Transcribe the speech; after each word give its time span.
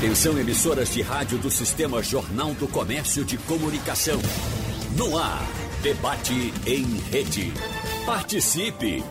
Atenção 0.00 0.38
emissoras 0.38 0.94
de 0.94 1.02
rádio 1.02 1.36
do 1.36 1.50
Sistema 1.50 2.02
Jornal 2.02 2.54
do 2.54 2.66
Comércio 2.66 3.22
de 3.22 3.36
Comunicação. 3.36 4.18
No 4.96 5.18
ar, 5.18 5.46
debate 5.82 6.54
em 6.66 6.84
rede. 7.10 7.52
Participe! 8.06 9.04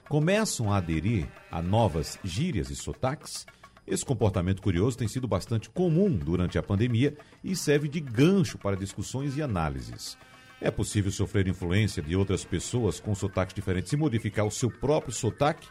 começam 0.08 0.72
a 0.72 0.76
aderir 0.76 1.28
a 1.50 1.60
novas 1.60 2.18
gírias 2.22 2.70
e 2.70 2.76
sotaques? 2.76 3.44
Esse 3.86 4.04
comportamento 4.04 4.62
curioso 4.62 4.96
tem 4.96 5.08
sido 5.08 5.28
bastante 5.28 5.68
comum 5.70 6.10
durante 6.16 6.58
a 6.58 6.62
pandemia 6.62 7.16
e 7.42 7.54
serve 7.54 7.88
de 7.88 8.00
gancho 8.00 8.58
para 8.58 8.76
discussões 8.76 9.36
e 9.36 9.42
análises. 9.42 10.16
É 10.60 10.70
possível 10.70 11.10
sofrer 11.10 11.46
influência 11.46 12.02
de 12.02 12.16
outras 12.16 12.44
pessoas 12.44 12.98
com 12.98 13.14
sotaques 13.14 13.54
diferentes 13.54 13.92
e 13.92 13.96
modificar 13.96 14.46
o 14.46 14.50
seu 14.50 14.70
próprio 14.70 15.12
sotaque? 15.12 15.68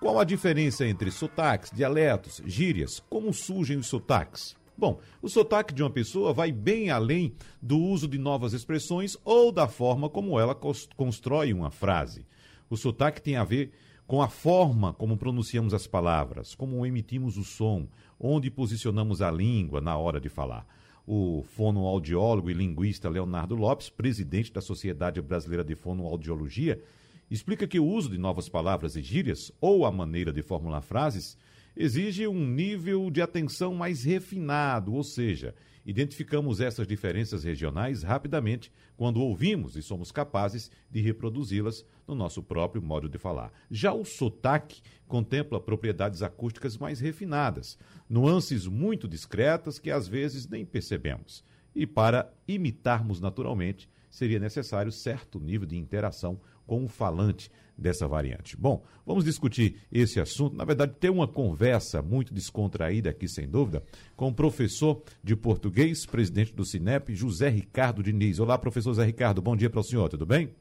Qual 0.00 0.18
a 0.18 0.24
diferença 0.24 0.86
entre 0.86 1.10
sotaques, 1.10 1.70
dialetos, 1.70 2.42
gírias? 2.44 3.02
Como 3.08 3.32
surgem 3.32 3.78
os 3.78 3.86
sotaques? 3.86 4.56
Bom, 4.76 4.98
o 5.22 5.28
sotaque 5.28 5.72
de 5.72 5.82
uma 5.82 5.90
pessoa 5.90 6.32
vai 6.32 6.50
bem 6.50 6.90
além 6.90 7.34
do 7.62 7.78
uso 7.78 8.08
de 8.08 8.18
novas 8.18 8.52
expressões 8.52 9.16
ou 9.24 9.52
da 9.52 9.68
forma 9.68 10.10
como 10.10 10.38
ela 10.38 10.58
constrói 10.96 11.52
uma 11.52 11.70
frase. 11.70 12.26
O 12.68 12.76
sotaque 12.76 13.20
tem 13.20 13.36
a 13.36 13.44
ver 13.44 13.72
com 14.06 14.20
a 14.20 14.28
forma 14.28 14.92
como 14.92 15.16
pronunciamos 15.16 15.72
as 15.72 15.86
palavras, 15.86 16.54
como 16.54 16.84
emitimos 16.84 17.36
o 17.36 17.44
som, 17.44 17.86
onde 18.18 18.50
posicionamos 18.50 19.22
a 19.22 19.30
língua 19.30 19.80
na 19.80 19.96
hora 19.96 20.20
de 20.20 20.28
falar. 20.28 20.66
O 21.06 21.42
fonoaudiólogo 21.42 22.50
e 22.50 22.54
linguista 22.54 23.08
Leonardo 23.08 23.54
Lopes, 23.54 23.90
presidente 23.90 24.52
da 24.52 24.60
Sociedade 24.60 25.20
Brasileira 25.20 25.64
de 25.64 25.74
Fonoaudiologia, 25.74 26.82
explica 27.30 27.66
que 27.66 27.78
o 27.78 27.86
uso 27.86 28.10
de 28.10 28.18
novas 28.18 28.48
palavras 28.48 28.96
e 28.96 29.02
gírias, 29.02 29.52
ou 29.60 29.84
a 29.84 29.92
maneira 29.92 30.32
de 30.32 30.42
formular 30.42 30.82
frases, 30.82 31.36
exige 31.76 32.26
um 32.26 32.46
nível 32.46 33.10
de 33.10 33.20
atenção 33.20 33.74
mais 33.74 34.04
refinado, 34.04 34.94
ou 34.94 35.02
seja, 35.02 35.54
identificamos 35.84 36.60
essas 36.60 36.86
diferenças 36.86 37.44
regionais 37.44 38.02
rapidamente 38.02 38.72
quando 38.96 39.20
ouvimos 39.20 39.76
e 39.76 39.82
somos 39.82 40.10
capazes 40.10 40.70
de 40.90 41.00
reproduzi-las 41.00 41.84
no 42.06 42.14
nosso 42.14 42.42
próprio 42.42 42.82
modo 42.82 43.08
de 43.08 43.18
falar. 43.18 43.52
Já 43.70 43.92
o 43.92 44.04
sotaque 44.04 44.80
contempla 45.06 45.60
propriedades 45.60 46.22
acústicas 46.22 46.76
mais 46.76 47.00
refinadas, 47.00 47.78
nuances 48.08 48.66
muito 48.66 49.06
discretas 49.06 49.78
que 49.78 49.90
às 49.90 50.08
vezes 50.08 50.48
nem 50.48 50.64
percebemos. 50.64 51.44
E 51.74 51.86
para 51.86 52.32
imitarmos 52.46 53.20
naturalmente, 53.20 53.88
seria 54.14 54.38
necessário 54.38 54.92
certo 54.92 55.40
nível 55.40 55.66
de 55.66 55.76
interação 55.76 56.40
com 56.66 56.84
o 56.84 56.88
falante 56.88 57.50
dessa 57.76 58.06
variante. 58.06 58.56
Bom, 58.56 58.84
vamos 59.04 59.24
discutir 59.24 59.80
esse 59.90 60.20
assunto, 60.20 60.56
na 60.56 60.64
verdade, 60.64 60.94
ter 61.00 61.10
uma 61.10 61.26
conversa 61.26 62.00
muito 62.00 62.32
descontraída 62.32 63.10
aqui, 63.10 63.26
sem 63.26 63.48
dúvida, 63.48 63.82
com 64.16 64.28
o 64.28 64.34
professor 64.34 65.02
de 65.22 65.34
português, 65.34 66.06
presidente 66.06 66.54
do 66.54 66.64
Cinep, 66.64 67.12
José 67.12 67.48
Ricardo 67.48 68.04
Diniz. 68.04 68.38
Olá, 68.38 68.56
professor 68.56 68.90
José 68.90 69.04
Ricardo, 69.04 69.42
bom 69.42 69.56
dia 69.56 69.68
para 69.68 69.80
o 69.80 69.84
senhor, 69.84 70.08
tudo 70.08 70.24
bem? 70.24 70.54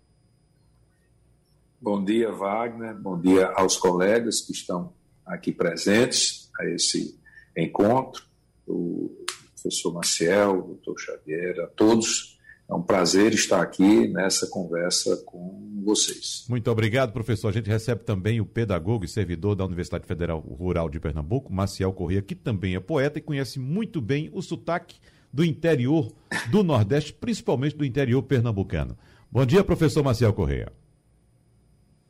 Bom 1.80 2.04
dia, 2.04 2.32
Wagner, 2.32 2.96
bom 2.96 3.20
dia 3.20 3.50
aos 3.50 3.78
colegas 3.78 4.42
que 4.42 4.52
estão 4.52 4.92
aqui 5.24 5.52
presentes 5.52 6.50
a 6.60 6.66
esse 6.66 7.20
encontro, 7.56 8.24
o 8.68 9.16
professor 9.54 9.94
Maciel, 9.94 10.60
o 10.60 10.68
doutor 10.70 11.00
Xavier, 11.00 11.60
a 11.60 11.68
todos 11.68 12.33
é 12.74 12.76
um 12.76 12.82
prazer 12.82 13.34
estar 13.34 13.62
aqui 13.62 14.08
nessa 14.08 14.48
conversa 14.48 15.16
com 15.26 15.82
vocês. 15.84 16.46
Muito 16.50 16.72
obrigado, 16.72 17.14
professor. 17.14 17.50
A 17.50 17.52
gente 17.52 17.70
recebe 17.70 18.04
também 18.04 18.42
o 18.42 18.46
pedagogo 18.46 19.06
e 19.06 19.08
servidor 19.08 19.56
da 19.56 19.64
Universidade 19.64 20.08
Federal 20.08 20.40
Rural 20.40 20.90
de 20.90 21.00
Pernambuco, 21.00 21.54
Maciel 21.54 21.94
Corrêa, 21.94 22.22
que 22.22 22.34
também 22.34 22.76
é 22.76 22.80
poeta 22.80 23.20
e 23.20 23.22
conhece 23.22 23.60
muito 23.60 24.02
bem 24.02 24.30
o 24.34 24.42
sotaque 24.42 24.98
do 25.32 25.44
interior 25.46 26.12
do 26.50 26.64
Nordeste, 26.64 27.14
principalmente 27.14 27.76
do 27.76 27.86
interior 27.86 28.24
pernambucano. 28.24 28.98
Bom 29.32 29.46
dia, 29.46 29.64
professor 29.64 30.04
Maciel 30.04 30.34
Corrêa. 30.34 30.72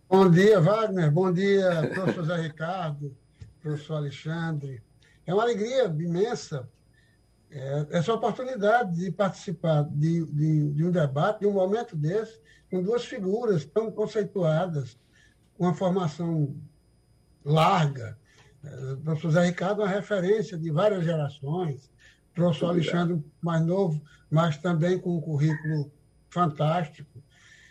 Bom 0.10 0.30
dia, 0.30 0.62
Wagner. 0.62 1.12
Bom 1.12 1.32
dia, 1.32 1.90
professor 1.94 2.26
Zé 2.26 2.42
Ricardo, 2.42 3.14
professor 3.62 3.96
Alexandre. 3.96 4.82
É 5.26 5.34
uma 5.34 5.44
alegria 5.44 5.86
imensa 5.86 6.70
é, 7.56 7.88
essa 7.92 8.12
oportunidade 8.12 8.96
de 8.96 9.12
participar 9.12 9.84
de, 9.84 10.26
de, 10.26 10.72
de, 10.72 10.84
um 10.84 10.90
debate, 10.90 11.42
de 11.42 11.46
um 11.46 11.54
momento 11.54 11.96
desse, 11.96 12.42
com 12.70 12.82
duas 12.82 13.06
figuras 13.06 13.64
tão 13.64 13.92
conceituadas, 13.92 14.98
com 15.56 15.66
uma 15.66 15.74
formação 15.76 16.56
larga. 17.46 18.18
É, 18.64 18.94
o 18.94 18.98
professor 18.98 19.32
Zé 19.32 19.46
Ricardo 19.46 19.84
é 19.84 19.86
uma 19.86 19.92
referência 19.92 20.58
de 20.58 20.72
várias 20.72 21.04
gerações, 21.04 21.92
o 22.32 22.34
professor 22.34 22.70
Alexandre 22.70 23.24
mais 23.40 23.64
novo, 23.64 24.02
mas 24.32 24.58
também 24.58 24.98
com 24.98 25.16
um 25.16 25.22
currículo 25.22 25.92
fantástico. 26.32 27.24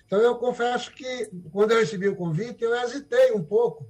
Então, 0.07 0.21
eu 0.21 0.37
confesso 0.37 0.93
que, 0.93 1.29
quando 1.51 1.73
eu 1.73 1.81
recebi 1.81 2.09
o 2.09 2.15
convite, 2.15 2.63
eu 2.63 2.73
hesitei 2.77 3.33
um 3.33 3.43
pouco. 3.43 3.85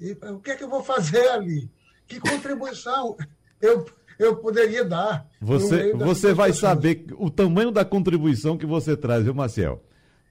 E, 0.00 0.12
o 0.12 0.40
que 0.40 0.52
é 0.52 0.56
que 0.56 0.64
eu 0.64 0.70
vou 0.70 0.82
fazer 0.82 1.28
ali? 1.28 1.70
Que 2.06 2.20
contribuição 2.20 3.16
eu 3.60 3.84
eu 4.18 4.36
poderia 4.36 4.84
dar. 4.84 5.26
Você, 5.40 5.92
você 5.92 6.32
vai 6.32 6.52
saber 6.52 7.06
o 7.18 7.30
tamanho 7.30 7.70
da 7.70 7.84
contribuição 7.84 8.56
que 8.56 8.66
você 8.66 8.96
traz, 8.96 9.24
viu, 9.24 9.34
Marcel? 9.34 9.82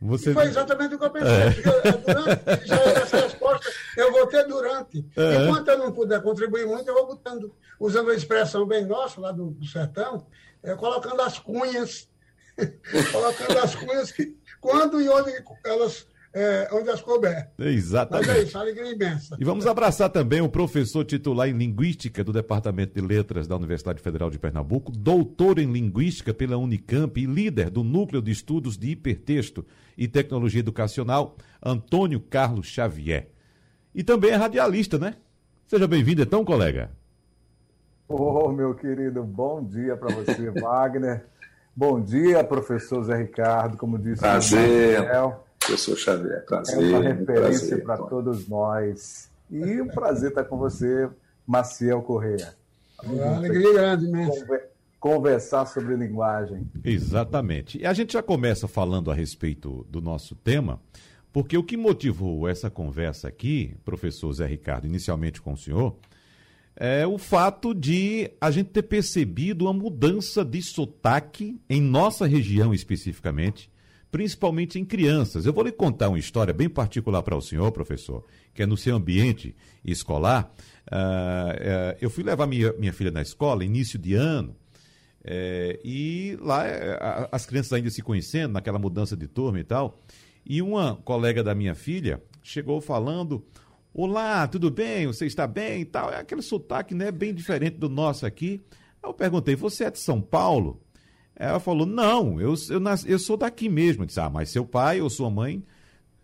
Você... 0.01 0.33
foi 0.33 0.45
exatamente 0.45 0.95
o 0.95 0.99
que 0.99 1.05
eu 1.05 1.09
pensei. 1.09 1.31
É. 1.31 1.49
Durante, 1.49 2.67
já 2.67 2.75
essa 2.75 3.17
resposta 3.17 3.71
eu 3.97 4.11
vou 4.11 4.27
ter 4.27 4.45
durante. 4.45 5.05
É. 5.15 5.45
Enquanto 5.45 5.67
eu 5.69 5.77
não 5.77 5.91
puder 5.91 6.21
contribuir 6.21 6.67
muito, 6.67 6.87
eu 6.87 6.93
vou 6.93 7.07
botando, 7.07 7.53
usando 7.79 8.11
a 8.11 8.15
expressão 8.15 8.65
bem 8.65 8.85
nossa 8.85 9.19
lá 9.21 9.31
do, 9.31 9.51
do 9.51 9.65
sertão, 9.65 10.27
é, 10.61 10.75
colocando 10.75 11.21
as 11.21 11.39
cunhas, 11.39 12.09
colocando 13.11 13.57
as 13.59 13.75
cunhas 13.75 14.11
que 14.11 14.35
quando 14.59 14.99
e 14.99 15.07
onde 15.07 15.31
elas 15.63 16.07
é, 16.35 16.67
onde 16.73 16.89
as 16.89 17.01
couber. 17.01 17.49
Exatamente. 17.57 18.27
Mas 18.27 18.37
é 18.37 18.43
isso, 18.43 18.57
alegria 18.57 18.91
imensa. 18.91 19.37
E 19.39 19.45
vamos 19.45 19.65
abraçar 19.65 20.09
também 20.09 20.41
o 20.41 20.49
professor 20.49 21.05
titular 21.05 21.47
em 21.47 21.53
Linguística 21.53 22.25
do 22.25 22.33
Departamento 22.33 22.93
de 22.93 22.99
Letras 22.99 23.47
da 23.47 23.55
Universidade 23.55 24.01
Federal 24.01 24.29
de 24.29 24.37
Pernambuco, 24.37 24.91
doutor 24.91 25.59
em 25.59 25.71
Linguística 25.71 26.33
pela 26.33 26.57
Unicamp 26.57 27.17
e 27.17 27.25
líder 27.25 27.69
do 27.69 27.85
Núcleo 27.85 28.21
de 28.21 28.31
Estudos 28.31 28.77
de 28.77 28.91
Hipertexto 28.91 29.65
e 29.97 30.09
Tecnologia 30.09 30.59
Educacional, 30.59 31.37
Antônio 31.63 32.19
Carlos 32.19 32.67
Xavier. 32.67 33.29
E 33.93 34.03
também 34.03 34.31
é 34.31 34.35
radialista, 34.35 34.99
né? 34.99 35.15
Seja 35.65 35.87
bem-vindo, 35.87 36.21
então, 36.21 36.43
colega. 36.43 36.91
Ô, 38.09 38.15
oh, 38.15 38.51
meu 38.51 38.75
querido, 38.75 39.23
bom 39.23 39.63
dia 39.63 39.95
para 39.95 40.13
você, 40.13 40.51
Wagner. 40.51 41.25
Bom 41.73 42.01
dia, 42.01 42.43
professor 42.43 43.01
Zé 43.05 43.15
Ricardo, 43.15 43.77
como 43.77 43.97
disse 43.97 44.19
Prazer. 44.19 44.99
o 44.99 45.03
Daniel. 45.03 45.44
Professor 45.65 45.97
Xavier, 45.97 46.45
prazer. 46.45 46.83
É 46.83 46.97
uma 46.97 47.01
referência 47.01 47.81
para 47.81 47.97
todos 47.97 48.47
nós. 48.47 49.31
E 49.49 49.81
um 49.81 49.87
prazer 49.87 50.29
estar 50.29 50.43
com 50.43 50.57
você, 50.57 51.09
Maciel 51.45 52.01
Correia. 52.01 52.53
Uma 53.03 53.37
alegria 53.37 53.73
grande 53.73 54.07
mesmo. 54.07 54.45
Conversar 54.99 55.65
sobre 55.65 55.95
linguagem. 55.95 56.69
Exatamente. 56.83 57.79
E 57.79 57.85
a 57.85 57.93
gente 57.93 58.13
já 58.13 58.23
começa 58.23 58.67
falando 58.67 59.11
a 59.11 59.13
respeito 59.13 59.85
do 59.89 60.01
nosso 60.01 60.35
tema, 60.35 60.79
porque 61.33 61.57
o 61.57 61.63
que 61.63 61.77
motivou 61.77 62.47
essa 62.47 62.69
conversa 62.69 63.27
aqui, 63.27 63.75
professor 63.83 64.31
Zé 64.33 64.45
Ricardo, 64.45 64.87
inicialmente 64.87 65.41
com 65.41 65.53
o 65.53 65.57
senhor, 65.57 65.95
é 66.75 67.05
o 67.05 67.17
fato 67.17 67.73
de 67.73 68.31
a 68.39 68.51
gente 68.51 68.69
ter 68.69 68.83
percebido 68.83 69.65
uma 69.65 69.73
mudança 69.73 70.43
de 70.43 70.61
sotaque 70.61 71.59
em 71.69 71.81
nossa 71.81 72.25
região 72.25 72.73
especificamente, 72.73 73.69
principalmente 74.15 74.79
em 74.79 74.85
crianças. 74.85 75.45
Eu 75.45 75.51
vou 75.51 75.61
lhe 75.61 75.73
contar 75.73 76.07
uma 76.07 76.17
história 76.17 76.53
bem 76.53 76.69
particular 76.69 77.21
para 77.21 77.35
o 77.35 77.41
senhor, 77.41 77.69
professor, 77.73 78.23
que 78.53 78.63
é 78.63 78.65
no 78.65 78.77
seu 78.77 78.95
ambiente 78.95 79.53
escolar. 79.83 80.55
Uh, 80.89 80.95
uh, 80.95 81.97
eu 81.99 82.09
fui 82.09 82.23
levar 82.23 82.47
minha, 82.47 82.71
minha 82.79 82.93
filha 82.93 83.11
na 83.11 83.21
escola, 83.21 83.65
início 83.65 83.99
de 83.99 84.13
ano, 84.13 84.51
uh, 84.51 85.79
e 85.83 86.37
lá 86.39 86.63
as 87.29 87.45
crianças 87.45 87.73
ainda 87.73 87.89
se 87.89 88.01
conhecendo, 88.01 88.53
naquela 88.53 88.79
mudança 88.79 89.17
de 89.17 89.27
turma 89.27 89.59
e 89.59 89.65
tal. 89.65 90.01
E 90.45 90.61
uma 90.61 90.95
colega 90.95 91.43
da 91.43 91.53
minha 91.53 91.75
filha 91.75 92.23
chegou 92.41 92.79
falando: 92.79 93.45
Olá, 93.93 94.47
tudo 94.47 94.71
bem? 94.71 95.07
Você 95.07 95.25
está 95.25 95.45
bem 95.45 95.81
e 95.81 95.85
tal? 95.85 96.09
É 96.09 96.21
aquele 96.21 96.41
sotaque 96.41 96.95
né, 96.95 97.11
bem 97.11 97.33
diferente 97.33 97.75
do 97.75 97.89
nosso 97.89 98.25
aqui. 98.25 98.61
Eu 99.03 99.13
perguntei: 99.13 99.57
Você 99.57 99.83
é 99.83 99.91
de 99.91 99.99
São 99.99 100.21
Paulo? 100.21 100.84
Ela 101.35 101.59
falou: 101.59 101.85
Não, 101.85 102.39
eu, 102.39 102.53
eu, 102.69 102.79
nasci, 102.79 103.09
eu 103.09 103.19
sou 103.19 103.37
daqui 103.37 103.67
mesmo. 103.67 104.03
Eu 104.03 104.07
disse: 104.07 104.19
Ah, 104.19 104.29
mas 104.29 104.49
seu 104.49 104.65
pai 104.65 105.01
ou 105.01 105.09
sua 105.09 105.29
mãe 105.29 105.63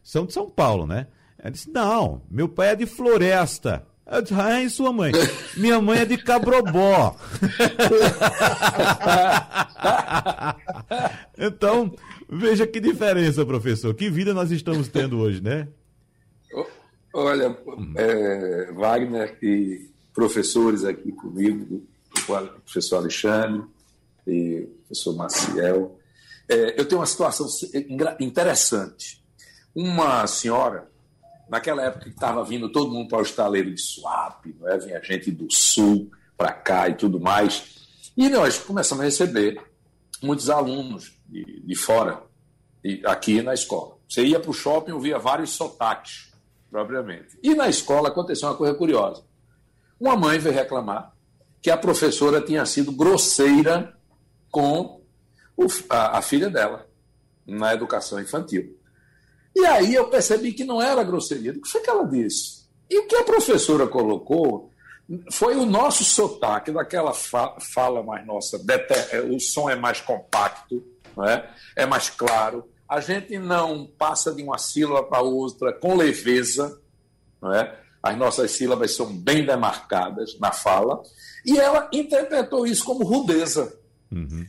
são 0.01 0.25
de 0.25 0.33
São 0.33 0.49
Paulo, 0.49 0.87
né? 0.87 1.07
Ela 1.37 1.51
disse: 1.51 1.69
Não, 1.69 2.21
meu 2.29 2.47
pai 2.47 2.69
é 2.69 2.75
de 2.75 2.85
Floresta. 2.85 3.85
Eu 4.11 4.21
disse, 4.21 4.33
ah, 4.33 4.61
é 4.61 4.67
sua 4.67 4.91
mãe? 4.91 5.13
Minha 5.55 5.79
mãe 5.79 5.99
é 5.99 6.05
de 6.05 6.17
Cabrobó. 6.17 7.15
então, 11.37 11.95
veja 12.27 12.67
que 12.67 12.81
diferença, 12.81 13.45
professor. 13.45 13.93
Que 13.93 14.09
vida 14.09 14.33
nós 14.33 14.51
estamos 14.51 14.89
tendo 14.89 15.17
hoje, 15.17 15.41
né? 15.41 15.69
Olha, 17.13 17.57
é, 17.95 18.71
Wagner 18.73 19.37
e 19.41 19.89
professores 20.13 20.83
aqui 20.83 21.13
comigo, 21.13 21.81
o 22.13 22.61
professor 22.63 22.97
Alexandre 22.97 23.63
e 24.27 24.62
o 24.62 24.68
professor 24.85 25.15
Maciel, 25.15 26.00
é, 26.50 26.79
eu 26.79 26.85
tenho 26.85 27.00
uma 27.00 27.07
situação 27.07 27.47
interessante. 28.19 29.23
Uma 29.73 30.27
senhora, 30.27 30.89
naquela 31.50 31.83
época 31.83 32.06
que 32.06 32.12
estava 32.12 32.44
vindo 32.44 32.71
todo 32.71 32.91
mundo 32.91 33.07
para 33.07 33.19
o 33.19 33.23
estaleiro 33.23 33.73
de 33.73 33.81
Suape, 33.81 34.56
não 34.59 34.68
é? 34.68 34.77
vinha 34.77 35.01
gente 35.03 35.31
do 35.31 35.51
sul 35.51 36.12
para 36.38 36.51
cá 36.51 36.89
e 36.89 36.95
tudo 36.95 37.19
mais, 37.19 38.12
e 38.18 38.27
nós 38.29 38.57
começamos 38.57 39.01
a 39.01 39.06
receber 39.06 39.62
muitos 40.21 40.50
alunos 40.50 41.17
de, 41.27 41.62
de 41.62 41.75
fora, 41.75 42.21
de, 42.83 43.01
aqui 43.06 43.41
na 43.41 43.53
escola. 43.53 43.97
Você 44.07 44.25
ia 44.25 44.39
para 44.39 44.51
o 44.51 44.53
shopping, 44.53 44.91
ouvia 44.91 45.17
vários 45.17 45.51
sotaques, 45.51 46.31
propriamente. 46.69 47.39
E 47.41 47.56
na 47.56 47.69
escola 47.69 48.09
aconteceu 48.09 48.50
uma 48.50 48.56
coisa 48.56 48.74
curiosa. 48.74 49.24
Uma 50.00 50.17
mãe 50.17 50.38
veio 50.38 50.53
reclamar 50.56 51.13
que 51.62 51.69
a 51.69 51.77
professora 51.77 52.41
tinha 52.41 52.65
sido 52.65 52.91
grosseira 52.91 53.95
com 54.51 55.01
o, 55.57 55.68
a, 55.89 56.19
a 56.19 56.21
filha 56.21 56.50
dela 56.50 56.88
na 57.48 57.74
educação 57.74 58.19
infantil. 58.19 58.77
E 59.56 59.65
aí 59.65 59.95
eu 59.95 60.09
percebi 60.09 60.53
que 60.53 60.63
não 60.63 60.81
era 60.81 61.03
grosseria. 61.03 61.51
O 61.51 61.62
que 61.62 61.69
foi 61.69 61.81
que 61.81 61.89
ela 61.89 62.06
disse? 62.06 62.62
E 62.89 63.00
o 63.00 63.07
que 63.07 63.15
a 63.15 63.24
professora 63.24 63.88
colocou 63.88 64.69
foi 65.31 65.56
o 65.56 65.65
nosso 65.65 66.03
sotaque, 66.03 66.71
daquela 66.71 67.13
fala 67.13 68.03
mais 68.03 68.25
nossa, 68.25 68.62
o 69.30 69.39
som 69.39 69.69
é 69.69 69.75
mais 69.75 70.00
compacto, 70.00 70.83
não 71.15 71.25
é? 71.25 71.50
é 71.75 71.86
mais 71.86 72.09
claro. 72.09 72.69
A 72.88 73.00
gente 73.00 73.38
não 73.38 73.86
passa 73.98 74.33
de 74.33 74.44
uma 74.44 74.57
sílaba 74.57 75.03
para 75.03 75.21
outra 75.21 75.74
com 75.74 75.95
leveza, 75.95 76.80
não 77.42 77.53
é? 77.53 77.77
as 78.01 78.18
nossas 78.18 78.51
sílabas 78.51 78.95
são 78.95 79.15
bem 79.15 79.45
demarcadas 79.45 80.38
na 80.39 80.51
fala, 80.51 81.01
e 81.45 81.57
ela 81.59 81.89
interpretou 81.94 82.65
isso 82.65 82.83
como 82.83 83.06
rudeza. 83.06 83.80
Uhum 84.11 84.45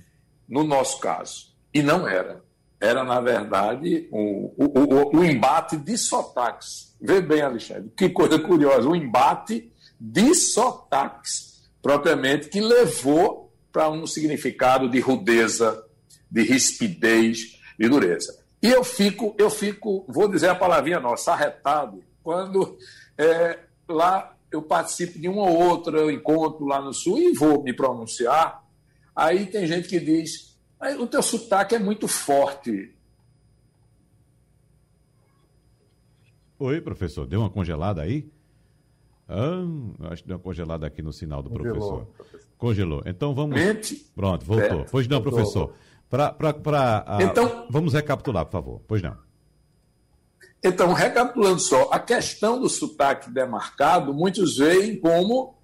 no 0.53 0.65
nosso 0.65 1.01
caso. 1.01 1.47
E 1.73 1.83
não 1.83 2.07
era. 2.07 2.45
Era, 2.79 3.03
na 3.03 3.21
verdade, 3.23 4.07
o, 4.13 4.53
o, 4.59 5.15
o, 5.15 5.17
o 5.21 5.25
embate 5.25 5.79
de 5.79 5.97
sotaques. 5.97 6.95
Vê 7.01 7.23
bem, 7.23 7.41
Alexandre, 7.41 7.91
que 7.97 8.11
coisa 8.11 8.39
curiosa. 8.39 8.87
O 8.87 8.95
embate 8.95 9.73
de 9.99 10.35
sotaques, 10.35 11.71
propriamente, 11.81 12.49
que 12.51 12.61
levou 12.61 13.51
para 13.73 13.89
um 13.89 14.07
significado 14.07 14.91
de 14.91 15.01
rudeza, 15.01 15.83
de 16.31 16.43
rispidez, 16.43 17.59
de 17.79 17.89
dureza. 17.89 18.39
E 18.63 18.69
eu 18.69 18.85
fico, 18.85 19.35
eu 19.39 19.49
fico, 19.49 20.05
vou 20.07 20.29
dizer 20.29 20.51
a 20.51 20.55
palavrinha 20.55 21.01
nossa, 21.01 21.33
arretado, 21.33 22.05
quando 22.23 22.77
é, 23.17 23.59
lá 23.89 24.37
eu 24.51 24.61
participo 24.61 25.19
de 25.19 25.31
um 25.31 25.39
ou 25.39 25.57
outro 25.57 26.11
encontro 26.11 26.67
lá 26.67 26.79
no 26.81 26.93
Sul 26.93 27.19
e 27.19 27.33
vou 27.33 27.63
me 27.63 27.73
pronunciar 27.73 28.62
Aí 29.15 29.47
tem 29.47 29.67
gente 29.67 29.89
que 29.89 30.01
diz: 30.01 30.57
o 30.99 31.07
teu 31.07 31.23
sotaque 31.23 31.75
é 31.75 31.79
muito 31.79 32.09
forte. 32.09 32.95
Oi, 36.59 36.81
professor, 36.81 37.27
deu 37.27 37.41
uma 37.41 37.51
congelada 37.51 38.03
aí? 38.03 38.31
Ah, 39.29 40.11
acho 40.11 40.23
que 40.23 40.29
deu 40.29 40.37
uma 40.37 40.43
congelada 40.43 40.87
aqui 40.87 41.03
no 41.03 41.13
sinal 41.13 41.43
do 41.43 41.51
Congelou, 41.51 42.07
professor. 42.07 42.07
Congelou. 42.57 43.03
Então 43.07 43.35
vamos. 43.35 43.57
Mente. 43.57 43.97
Pronto, 44.15 44.45
voltou. 44.45 44.81
É. 44.83 44.87
Pois 44.91 45.09
não, 45.09 45.23
professor. 45.23 45.75
Pra, 46.09 46.31
pra, 46.31 46.53
pra, 46.53 47.05
a... 47.07 47.23
Então, 47.23 47.67
vamos 47.71 47.95
recapitular, 47.95 48.45
por 48.45 48.53
favor. 48.53 48.83
Pois 48.87 49.01
não. 49.01 49.17
Então, 50.63 50.93
recapitulando 50.93 51.59
só, 51.59 51.91
a 51.91 51.99
questão 51.99 52.61
do 52.61 52.69
sotaque 52.69 53.31
demarcado, 53.31 54.15
muitos 54.15 54.59
veem 54.59 55.01
como 55.01 55.57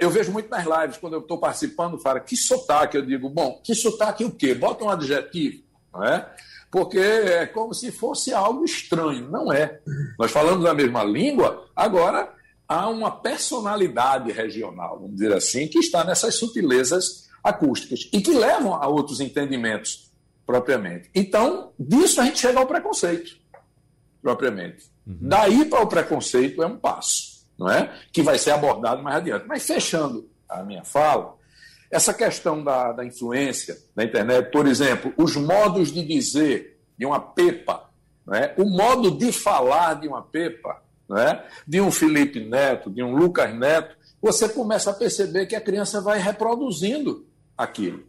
eu 0.00 0.10
vejo 0.10 0.32
muito 0.32 0.48
nas 0.48 0.64
lives, 0.64 0.96
quando 0.98 1.14
eu 1.14 1.20
estou 1.20 1.38
participando, 1.38 1.98
fala 1.98 2.20
que 2.20 2.36
sotaque. 2.36 2.96
Eu 2.96 3.04
digo, 3.04 3.28
bom, 3.28 3.60
que 3.62 3.74
sotaque 3.74 4.24
o 4.24 4.30
quê? 4.30 4.54
Bota 4.54 4.84
um 4.84 4.90
adjetivo, 4.90 5.62
não 5.92 6.04
é? 6.04 6.28
Porque 6.70 6.98
é 6.98 7.46
como 7.46 7.74
se 7.74 7.92
fosse 7.92 8.32
algo 8.32 8.64
estranho. 8.64 9.30
Não 9.30 9.52
é. 9.52 9.80
Nós 10.18 10.30
falamos 10.30 10.64
a 10.66 10.74
mesma 10.74 11.04
língua, 11.04 11.66
agora 11.74 12.32
há 12.68 12.88
uma 12.88 13.10
personalidade 13.10 14.32
regional, 14.32 14.98
vamos 14.98 15.14
dizer 15.14 15.32
assim, 15.32 15.68
que 15.68 15.78
está 15.78 16.02
nessas 16.04 16.36
sutilezas 16.36 17.28
acústicas 17.42 18.08
e 18.12 18.20
que 18.20 18.32
levam 18.32 18.74
a 18.74 18.88
outros 18.88 19.20
entendimentos 19.20 20.10
propriamente. 20.46 21.10
Então, 21.14 21.72
disso 21.78 22.20
a 22.20 22.24
gente 22.24 22.38
chega 22.38 22.58
ao 22.58 22.66
preconceito, 22.66 23.36
propriamente. 24.22 24.84
Uhum. 25.06 25.18
Daí 25.20 25.64
para 25.66 25.82
o 25.82 25.86
preconceito 25.86 26.62
é 26.62 26.66
um 26.66 26.76
passo 26.76 27.33
não 27.58 27.70
é? 27.70 27.92
que 28.12 28.22
vai 28.22 28.38
ser 28.38 28.50
abordado 28.50 29.02
mais 29.02 29.16
adiante. 29.16 29.46
Mas 29.46 29.66
fechando 29.66 30.28
a 30.48 30.62
minha 30.62 30.84
fala, 30.84 31.36
essa 31.90 32.12
questão 32.12 32.62
da, 32.62 32.92
da 32.92 33.04
influência 33.04 33.76
da 33.94 34.04
internet, 34.04 34.50
por 34.50 34.66
exemplo, 34.66 35.12
os 35.16 35.36
modos 35.36 35.92
de 35.92 36.04
dizer 36.04 36.80
de 36.98 37.06
uma 37.06 37.20
pepa, 37.20 37.90
não 38.26 38.34
é? 38.34 38.54
o 38.56 38.64
modo 38.64 39.10
de 39.10 39.32
falar 39.32 39.94
de 39.94 40.08
uma 40.08 40.22
pepa, 40.22 40.82
não 41.08 41.18
é? 41.18 41.46
de 41.66 41.80
um 41.80 41.90
Felipe 41.90 42.40
Neto, 42.40 42.90
de 42.90 43.02
um 43.02 43.14
Lucas 43.14 43.54
Neto, 43.54 43.96
você 44.20 44.48
começa 44.48 44.90
a 44.90 44.94
perceber 44.94 45.46
que 45.46 45.54
a 45.54 45.60
criança 45.60 46.00
vai 46.00 46.18
reproduzindo 46.18 47.26
aquilo 47.56 48.04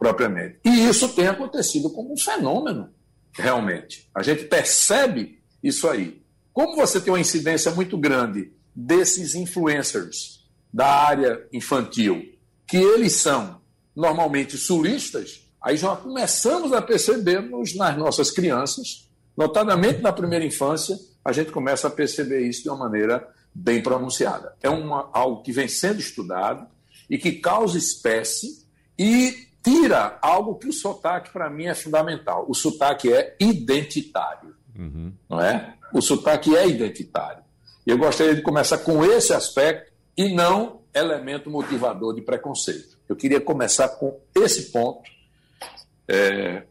propriamente. 0.00 0.58
E 0.64 0.88
isso 0.88 1.10
tem 1.10 1.26
acontecido 1.26 1.90
como 1.90 2.14
um 2.14 2.16
fenômeno, 2.16 2.88
realmente. 3.34 4.08
A 4.14 4.22
gente 4.22 4.44
percebe 4.44 5.38
isso 5.62 5.86
aí. 5.86 6.22
Como 6.54 6.74
você 6.74 6.98
tem 6.98 7.12
uma 7.12 7.20
incidência 7.20 7.70
muito 7.72 7.98
grande 7.98 8.50
desses 8.80 9.34
influencers 9.34 10.40
da 10.72 10.86
área 10.86 11.46
infantil, 11.52 12.22
que 12.66 12.76
eles 12.76 13.14
são 13.14 13.60
normalmente 13.94 14.56
sulistas, 14.56 15.46
aí 15.60 15.76
já 15.76 15.94
começamos 15.96 16.72
a 16.72 16.80
perceber 16.80 17.40
nas 17.42 17.96
nossas 17.96 18.30
crianças, 18.30 19.08
notadamente 19.36 20.00
na 20.00 20.12
primeira 20.12 20.44
infância, 20.44 20.98
a 21.24 21.32
gente 21.32 21.52
começa 21.52 21.88
a 21.88 21.90
perceber 21.90 22.40
isso 22.46 22.62
de 22.62 22.70
uma 22.70 22.78
maneira 22.78 23.28
bem 23.54 23.82
pronunciada. 23.82 24.54
É 24.62 24.70
uma, 24.70 25.10
algo 25.12 25.42
que 25.42 25.52
vem 25.52 25.68
sendo 25.68 26.00
estudado 26.00 26.66
e 27.08 27.18
que 27.18 27.32
causa 27.32 27.76
espécie 27.76 28.66
e 28.98 29.46
tira 29.62 30.18
algo 30.22 30.54
que 30.54 30.68
o 30.68 30.72
sotaque, 30.72 31.30
para 31.30 31.50
mim, 31.50 31.66
é 31.66 31.74
fundamental. 31.74 32.46
O 32.48 32.54
sotaque 32.54 33.12
é 33.12 33.36
identitário, 33.38 34.54
uhum. 34.78 35.12
não 35.28 35.40
é? 35.40 35.74
O 35.92 36.00
sotaque 36.00 36.56
é 36.56 36.66
identitário. 36.66 37.42
Eu 37.86 37.96
gostaria 37.98 38.34
de 38.34 38.42
começar 38.42 38.78
com 38.78 39.04
esse 39.04 39.32
aspecto 39.32 39.92
e 40.16 40.34
não 40.34 40.80
elemento 40.94 41.50
motivador 41.50 42.14
de 42.14 42.20
preconceito. 42.20 42.98
Eu 43.08 43.16
queria 43.16 43.40
começar 43.40 43.88
com 43.88 44.20
esse 44.34 44.70
ponto 44.70 45.08
é, 46.06 46.64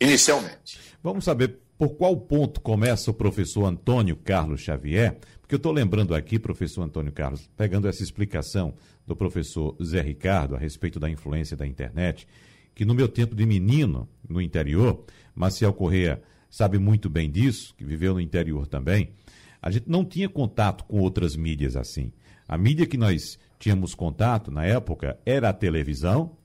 inicialmente. 0.00 0.78
Vamos 1.02 1.24
saber 1.24 1.58
por 1.78 1.90
qual 1.90 2.16
ponto 2.16 2.60
começa 2.60 3.10
o 3.10 3.14
professor 3.14 3.64
Antônio 3.66 4.16
Carlos 4.16 4.60
Xavier, 4.60 5.16
porque 5.40 5.54
eu 5.54 5.58
estou 5.58 5.72
lembrando 5.72 6.14
aqui, 6.14 6.38
professor 6.38 6.82
Antônio 6.82 7.12
Carlos, 7.12 7.48
pegando 7.56 7.86
essa 7.86 8.02
explicação 8.02 8.74
do 9.06 9.14
professor 9.14 9.76
Zé 9.82 10.00
Ricardo 10.00 10.56
a 10.56 10.58
respeito 10.58 10.98
da 10.98 11.08
influência 11.08 11.56
da 11.56 11.66
internet, 11.66 12.26
que 12.74 12.84
no 12.84 12.94
meu 12.94 13.08
tempo 13.08 13.34
de 13.34 13.46
menino, 13.46 14.08
no 14.28 14.42
interior, 14.42 15.04
Maciel 15.34 15.72
Correia 15.72 16.20
sabe 16.50 16.78
muito 16.78 17.08
bem 17.08 17.30
disso, 17.30 17.74
que 17.76 17.84
viveu 17.84 18.14
no 18.14 18.20
interior 18.20 18.66
também, 18.66 19.12
a 19.60 19.70
gente 19.70 19.88
não 19.88 20.04
tinha 20.04 20.28
contato 20.28 20.84
com 20.84 21.00
outras 21.00 21.36
mídias 21.36 21.76
assim. 21.76 22.12
A 22.48 22.56
mídia 22.56 22.86
que 22.86 22.96
nós 22.96 23.38
tínhamos 23.58 23.94
contato 23.94 24.50
na 24.50 24.64
época 24.64 25.18
era 25.26 25.48
a 25.48 25.52
televisão 25.52 26.36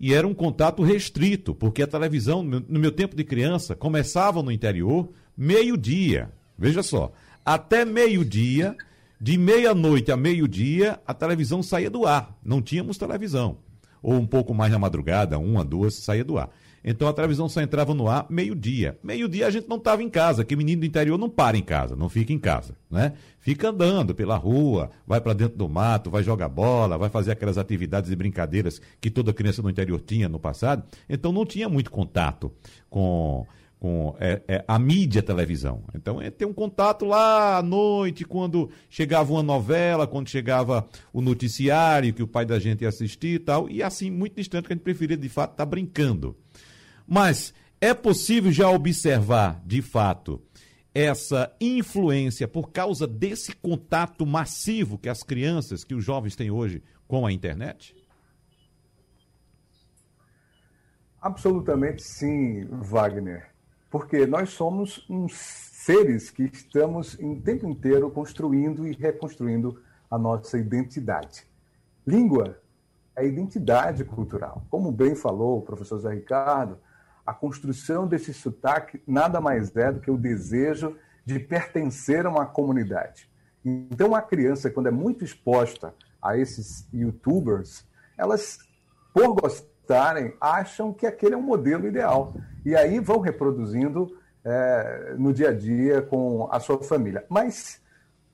e 0.00 0.12
era 0.12 0.26
um 0.26 0.34
contato 0.34 0.82
restrito, 0.82 1.54
porque 1.54 1.82
a 1.82 1.86
televisão, 1.86 2.42
no 2.42 2.80
meu 2.80 2.90
tempo 2.90 3.14
de 3.14 3.22
criança, 3.22 3.76
começava 3.76 4.42
no 4.42 4.50
interior 4.50 5.08
meio-dia. 5.36 6.32
Veja 6.58 6.82
só, 6.82 7.12
até 7.44 7.84
meio-dia, 7.84 8.76
de 9.20 9.38
meia-noite 9.38 10.10
a 10.10 10.16
meio-dia, 10.16 11.00
a 11.06 11.14
televisão 11.14 11.62
saía 11.62 11.88
do 11.88 12.04
ar. 12.04 12.36
Não 12.44 12.60
tínhamos 12.60 12.98
televisão. 12.98 13.58
Ou 14.02 14.14
um 14.14 14.26
pouco 14.26 14.52
mais 14.52 14.72
na 14.72 14.78
madrugada, 14.80 15.38
uma, 15.38 15.64
duas, 15.64 15.94
saía 15.94 16.24
do 16.24 16.36
ar. 16.36 16.50
Então 16.84 17.06
a 17.06 17.12
televisão 17.12 17.48
só 17.48 17.60
entrava 17.60 17.94
no 17.94 18.08
ar 18.08 18.26
meio-dia. 18.28 18.98
Meio-dia 19.02 19.46
a 19.46 19.50
gente 19.50 19.68
não 19.68 19.76
estava 19.76 20.02
em 20.02 20.08
casa, 20.08 20.44
que 20.44 20.56
menino 20.56 20.80
do 20.80 20.86
interior 20.86 21.18
não 21.18 21.30
para 21.30 21.56
em 21.56 21.62
casa, 21.62 21.94
não 21.94 22.08
fica 22.08 22.32
em 22.32 22.38
casa, 22.38 22.76
né? 22.90 23.12
Fica 23.38 23.68
andando 23.68 24.14
pela 24.14 24.36
rua, 24.36 24.90
vai 25.06 25.20
para 25.20 25.32
dentro 25.32 25.56
do 25.56 25.68
mato, 25.68 26.10
vai 26.10 26.22
jogar 26.22 26.48
bola, 26.48 26.98
vai 26.98 27.08
fazer 27.08 27.32
aquelas 27.32 27.58
atividades 27.58 28.10
e 28.10 28.16
brincadeiras 28.16 28.80
que 29.00 29.10
toda 29.10 29.32
criança 29.32 29.62
no 29.62 29.70
interior 29.70 30.00
tinha 30.00 30.28
no 30.28 30.38
passado. 30.38 30.84
Então 31.08 31.32
não 31.32 31.44
tinha 31.44 31.68
muito 31.68 31.90
contato 31.90 32.52
com 32.90 33.46
com 33.82 34.14
é, 34.20 34.40
é, 34.46 34.64
a 34.68 34.78
mídia 34.78 35.20
televisão. 35.20 35.82
Então 35.92 36.22
é 36.22 36.30
ter 36.30 36.44
um 36.44 36.52
contato 36.52 37.04
lá 37.04 37.56
à 37.56 37.62
noite, 37.64 38.24
quando 38.24 38.70
chegava 38.88 39.32
uma 39.32 39.42
novela, 39.42 40.06
quando 40.06 40.28
chegava 40.28 40.86
o 41.12 41.20
noticiário 41.20 42.14
que 42.14 42.22
o 42.22 42.28
pai 42.28 42.46
da 42.46 42.60
gente 42.60 42.82
ia 42.82 42.88
assistir 42.88 43.34
e 43.34 43.38
tal, 43.40 43.68
e 43.68 43.82
assim, 43.82 44.08
muito 44.08 44.36
distante 44.36 44.68
que 44.68 44.72
a 44.72 44.76
gente 44.76 44.84
preferia 44.84 45.16
de 45.16 45.28
fato 45.28 45.54
estar 45.54 45.64
tá 45.64 45.68
brincando. 45.68 46.36
Mas 47.06 47.52
é 47.80 47.92
possível 47.92 48.52
já 48.52 48.70
observar, 48.70 49.60
de 49.66 49.82
fato, 49.82 50.40
essa 50.94 51.54
influência 51.60 52.46
por 52.46 52.70
causa 52.70 53.06
desse 53.06 53.54
contato 53.56 54.26
massivo 54.26 54.98
que 54.98 55.08
as 55.08 55.22
crianças, 55.22 55.84
que 55.84 55.94
os 55.94 56.04
jovens 56.04 56.36
têm 56.36 56.50
hoje 56.50 56.82
com 57.08 57.26
a 57.26 57.32
internet? 57.32 57.96
Absolutamente 61.20 62.02
sim, 62.02 62.66
Wagner. 62.66 63.50
Porque 63.90 64.26
nós 64.26 64.50
somos 64.50 65.04
uns 65.08 65.34
seres 65.34 66.30
que 66.30 66.44
estamos 66.44 67.18
em 67.20 67.40
tempo 67.40 67.66
inteiro 67.66 68.10
construindo 68.10 68.86
e 68.86 68.92
reconstruindo 68.92 69.80
a 70.10 70.18
nossa 70.18 70.58
identidade. 70.58 71.46
Língua 72.06 72.60
é 73.14 73.26
identidade 73.26 74.04
cultural. 74.04 74.66
Como 74.70 74.90
bem 74.90 75.14
falou 75.14 75.58
o 75.58 75.62
professor 75.62 75.98
Zé 75.98 76.14
Ricardo, 76.14 76.78
a 77.26 77.32
construção 77.32 78.06
desse 78.06 78.34
sotaque 78.34 79.02
nada 79.06 79.40
mais 79.40 79.74
é 79.76 79.92
do 79.92 80.00
que 80.00 80.10
o 80.10 80.16
desejo 80.16 80.96
de 81.24 81.38
pertencer 81.38 82.26
a 82.26 82.30
uma 82.30 82.46
comunidade. 82.46 83.30
Então, 83.64 84.14
a 84.14 84.20
criança, 84.20 84.70
quando 84.70 84.88
é 84.88 84.90
muito 84.90 85.24
exposta 85.24 85.94
a 86.20 86.36
esses 86.36 86.88
youtubers, 86.92 87.86
elas, 88.18 88.58
por 89.14 89.40
gostarem, 89.40 90.34
acham 90.40 90.92
que 90.92 91.06
aquele 91.06 91.34
é 91.34 91.38
um 91.38 91.42
modelo 91.42 91.86
ideal. 91.86 92.34
E 92.64 92.74
aí 92.74 92.98
vão 92.98 93.20
reproduzindo 93.20 94.16
é, 94.44 95.14
no 95.16 95.32
dia 95.32 95.50
a 95.50 95.52
dia 95.52 96.02
com 96.02 96.48
a 96.50 96.58
sua 96.58 96.82
família. 96.82 97.24
Mas, 97.28 97.80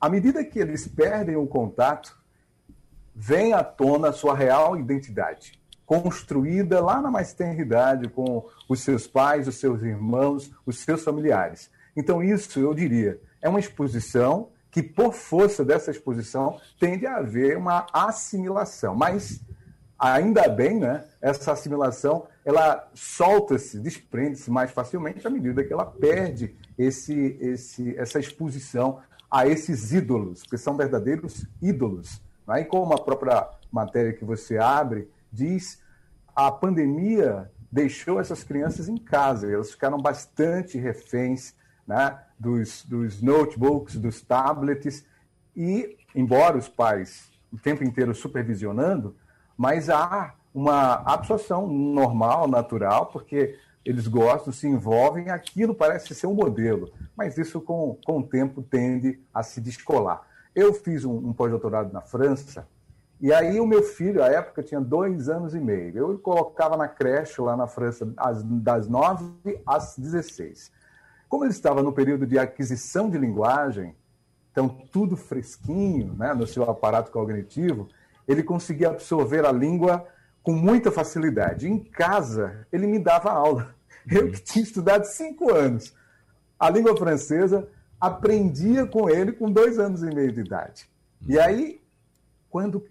à 0.01 0.09
medida 0.09 0.43
que 0.43 0.59
eles 0.59 0.89
perdem 0.89 1.37
o 1.37 1.47
contato, 1.47 2.19
vem 3.15 3.53
à 3.53 3.63
tona 3.63 4.09
a 4.09 4.13
sua 4.13 4.35
real 4.35 4.79
identidade 4.79 5.58
construída 5.89 6.85
lá 6.85 7.01
na 7.01 7.11
mais 7.11 7.33
tenra 7.33 7.63
idade 7.63 8.11
com 8.11 8.47
os 8.69 8.83
seus 8.83 9.07
pais, 9.07 9.49
os 9.49 9.57
seus 9.57 9.83
irmãos, 9.83 10.53
os 10.67 10.81
seus 10.81 11.03
familiares. 11.03 11.71
Então, 11.97 12.23
isso, 12.23 12.61
eu 12.61 12.75
diria, 12.75 13.19
é 13.41 13.49
uma 13.49 13.59
exposição 13.59 14.51
que, 14.71 14.83
por 14.83 15.15
força 15.15 15.65
dessa 15.65 15.91
exposição, 15.91 16.61
tende 16.79 17.07
a 17.07 17.17
haver 17.17 17.57
uma 17.57 17.87
assimilação. 17.91 18.95
Mas, 18.95 19.41
ainda 19.99 20.47
bem, 20.47 20.79
né, 20.79 21.05
essa 21.23 21.53
assimilação 21.53 22.27
ela 22.45 22.87
solta-se, 22.93 23.81
desprende-se 23.81 24.51
mais 24.51 24.71
facilmente 24.71 25.27
à 25.27 25.31
medida 25.31 25.65
que 25.65 25.73
ela 25.73 25.87
perde 25.87 26.55
esse, 26.77 27.39
esse, 27.41 27.97
essa 27.97 28.21
exposição 28.21 29.01
a 29.31 29.47
esses 29.47 29.91
ídolos, 29.93 30.43
que 30.43 30.59
são 30.59 30.77
verdadeiros 30.77 31.47
ídolos. 31.63 32.21
Né? 32.47 32.61
E 32.61 32.65
como 32.67 32.93
a 32.93 33.03
própria 33.03 33.49
matéria 33.73 34.13
que 34.13 34.25
você 34.25 34.59
abre, 34.59 35.09
diz, 35.33 35.81
a 36.35 36.51
pandemia 36.51 37.51
deixou 37.71 38.21
essas 38.21 38.43
crianças 38.43 38.89
em 38.89 38.97
casa, 38.97 39.51
elas 39.51 39.71
ficaram 39.71 39.99
bastante 39.99 40.79
reféns 40.79 41.55
né, 41.87 42.19
dos, 42.39 42.85
dos 42.85 43.21
notebooks, 43.21 43.97
dos 43.97 44.23
tablets, 44.23 45.05
e, 45.57 45.97
embora 46.15 46.57
os 46.57 46.69
pais 46.69 47.31
o 47.53 47.59
tempo 47.59 47.83
inteiro 47.83 48.15
supervisionando, 48.15 49.17
mas 49.57 49.89
há 49.89 50.35
uma 50.55 50.95
absorção 51.05 51.67
normal, 51.67 52.47
natural, 52.47 53.07
porque 53.07 53.59
eles 53.85 54.07
gostam, 54.07 54.53
se 54.53 54.67
envolvem, 54.67 55.31
aquilo 55.31 55.75
parece 55.75 56.15
ser 56.15 56.27
um 56.27 56.35
modelo, 56.35 56.93
mas 57.17 57.39
isso 57.39 57.61
com, 57.61 57.99
com 58.05 58.19
o 58.19 58.23
tempo 58.23 58.63
tende 58.63 59.19
a 59.33 59.43
se 59.43 59.61
descolar. 59.61 60.27
Eu 60.55 60.75
fiz 60.75 61.05
um, 61.05 61.17
um 61.17 61.33
pós-doutorado 61.33 61.93
na 61.93 62.03
França, 62.03 62.69
e 63.21 63.33
aí 63.33 63.59
o 63.61 63.67
meu 63.67 63.83
filho, 63.83 64.23
à 64.23 64.29
época, 64.29 64.63
tinha 64.63 64.81
dois 64.81 65.29
anos 65.29 65.55
e 65.55 65.61
meio. 65.61 65.97
Eu 65.97 66.19
colocava 66.19 66.77
na 66.77 66.87
creche 66.87 67.41
lá 67.41 67.57
na 67.57 67.67
França 67.67 68.07
das 68.45 68.89
nove 68.89 69.33
às 69.67 69.97
16. 69.99 70.71
Como 71.29 71.45
ele 71.45 71.53
estava 71.53 71.83
no 71.83 71.93
período 71.93 72.27
de 72.27 72.39
aquisição 72.39 73.11
de 73.11 73.19
linguagem, 73.19 73.95
então 74.53 74.69
tudo 74.69 75.17
fresquinho 75.17 76.15
né, 76.15 76.33
no 76.33 76.47
seu 76.47 76.63
aparato 76.69 77.11
cognitivo, 77.11 77.89
ele 78.27 78.43
conseguia 78.43 78.89
absorver 78.89 79.45
a 79.45 79.53
língua 79.53 80.07
com 80.43 80.53
muita 80.53 80.91
facilidade. 80.91 81.69
Em 81.69 81.79
casa, 81.79 82.67
ele 82.73 82.87
me 82.87 82.99
dava 82.99 83.31
aula. 83.31 83.75
Eu 84.11 84.31
que 84.31 84.41
tinha 84.41 84.63
estudado 84.63 85.05
cinco 85.05 85.53
anos 85.53 85.93
a 86.59 86.69
língua 86.69 86.97
francesa, 86.97 87.69
aprendia 88.01 88.87
com 88.87 89.09
ele 89.09 89.33
com 89.33 89.51
dois 89.51 89.79
anos 89.79 90.03
e 90.03 90.07
meio 90.07 90.33
de 90.33 90.41
idade. 90.41 90.89
E 91.27 91.39
aí, 91.39 91.81
quando 92.51 92.85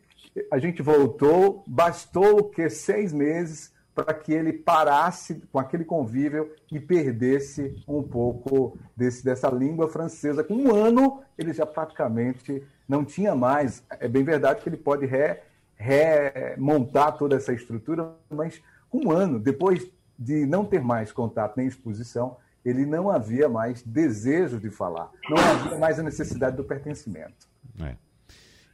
a 0.51 0.58
gente 0.60 0.82
voltou, 0.82 1.63
bastou 1.67 2.44
que 2.50 2.70
seis 2.70 3.13
meses 3.13 3.74
para 3.96 4.13
que 4.13 4.32
ele 4.32 4.53
parasse 4.53 5.41
com 5.51 5.58
aquele 5.58 5.84
convívio 5.84 6.51
e 6.72 6.79
perdesse 6.79 7.84
um 7.88 8.03
pouco 8.03 8.77
desse, 8.96 9.25
dessa 9.25 9.50
língua 9.50 9.88
francesa. 9.88 10.44
Com 10.44 10.53
um 10.53 10.75
ano, 10.75 11.24
ele 11.36 11.51
já 11.51 11.65
praticamente 11.65 12.62
não 12.88 13.03
tinha 13.03 13.34
mais. 13.34 13.84
É 13.89 14.08
bem 14.08 14.24
verdade 14.24 14.62
que 14.62 14.70
ele 14.70 14.77
pode 14.77 15.08
re, 15.08 15.39
remontar 15.75 17.17
toda 17.17 17.36
essa 17.36 17.51
estrutura, 17.51 18.13
mas 18.29 18.62
com 18.88 19.08
um 19.08 19.12
ano, 19.12 19.39
depois 19.39 19.89
de 20.17 20.46
não 20.46 20.63
ter 20.63 20.82
mais 20.82 21.12
contato 21.12 21.58
nem 21.58 21.67
exposição, 21.67 22.38
ele 22.63 22.86
não 22.86 23.10
havia 23.10 23.50
mais 23.50 23.82
desejo 23.82 24.60
de 24.60 24.70
falar, 24.70 25.10
não 25.29 25.38
havia 25.38 25.77
mais 25.79 26.00
a 26.00 26.03
necessidade 26.03 26.56
do 26.56 26.63
pertencimento. 26.63 27.48
É. 27.82 27.96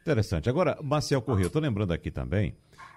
Interessante. 0.04 0.50
Agora, 0.50 0.78
Marcel 0.82 1.22
Corrêa, 1.22 1.44
eu 1.44 1.46
estou 1.46 1.62
lembrando 1.62 1.90
aqui 1.90 2.10
também 2.10 2.54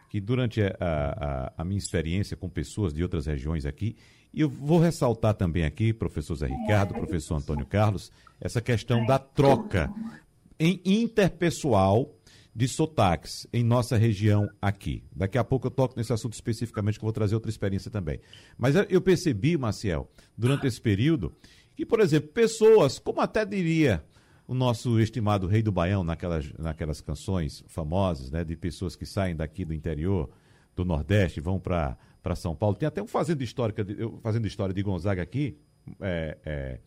que 0.09 0.19
durante 0.19 0.61
a, 0.61 0.75
a, 0.77 1.53
a, 1.61 1.63
minha 1.63 1.77
experiência 1.77 2.35
com 2.35 2.49
pessoas 2.49 2.93
de 2.93 3.01
outras 3.01 3.25
regiões 3.25 3.65
aqui, 3.65 3.95
e 4.33 4.41
eu 4.41 4.49
vou 4.49 4.77
ressaltar 4.77 5.33
também 5.33 5.63
aqui, 5.63 5.93
professor 5.93 6.35
Zé 6.35 6.47
Ricardo, 6.47 6.93
professor 6.93 7.35
Antônio 7.35 7.65
Carlos, 7.65 8.11
essa 8.41 8.59
questão 8.59 9.05
da 9.05 9.17
troca 9.17 9.89
em 10.59 10.81
interpessoal 10.83 12.13
de 12.53 12.67
sotaques 12.67 13.47
em 13.53 13.63
nossa 13.63 13.95
região 13.95 14.49
aqui. 14.61 15.01
Daqui 15.15 15.37
a 15.37 15.45
pouco 15.45 15.67
eu 15.67 15.71
toco 15.71 15.95
nesse 15.95 16.11
assunto 16.11 16.33
especificamente, 16.33 16.99
que 16.99 17.05
eu 17.05 17.07
vou 17.07 17.13
trazer 17.13 17.35
outra 17.35 17.49
experiência 17.49 17.89
também. 17.89 18.19
Mas 18.57 18.75
eu 18.89 18.99
percebi, 18.99 19.57
Marcel, 19.57 20.11
durante 20.37 20.67
esse 20.67 20.81
período, 20.81 21.33
que, 21.73 21.85
por 21.85 22.01
exemplo, 22.01 22.27
pessoas, 22.33 22.99
como 22.99 23.21
até 23.21 23.45
diria 23.45 24.03
o 24.47 24.53
nosso 24.53 24.99
estimado 24.99 25.45
Rei 25.45 25.61
do 25.61 25.71
Baião 25.71 26.03
naquelas, 26.03 26.51
naquelas 26.53 27.01
canções 27.01 27.63
famosas, 27.67 28.31
né, 28.31 28.45
de 28.45 28.55
pessoas 28.55 28.95
que 28.95 29.05
saem 29.05 29.35
daqui 29.35 29.65
do 29.65 29.73
interior, 29.73 30.29
do 30.73 30.85
Nordeste, 30.85 31.41
vão 31.41 31.59
para 31.59 31.97
São 32.35 32.55
Paulo. 32.55 32.75
Tem 32.75 32.87
até 32.87 33.01
um 33.01 33.07
fazendo 33.07 33.43
histórica, 33.43 33.85
fazendo 34.23 34.47
história 34.47 34.73
de 34.73 34.81
Gonzaga 34.81 35.21
aqui, 35.21 35.57
é, 35.99 36.37
é, 36.45 36.79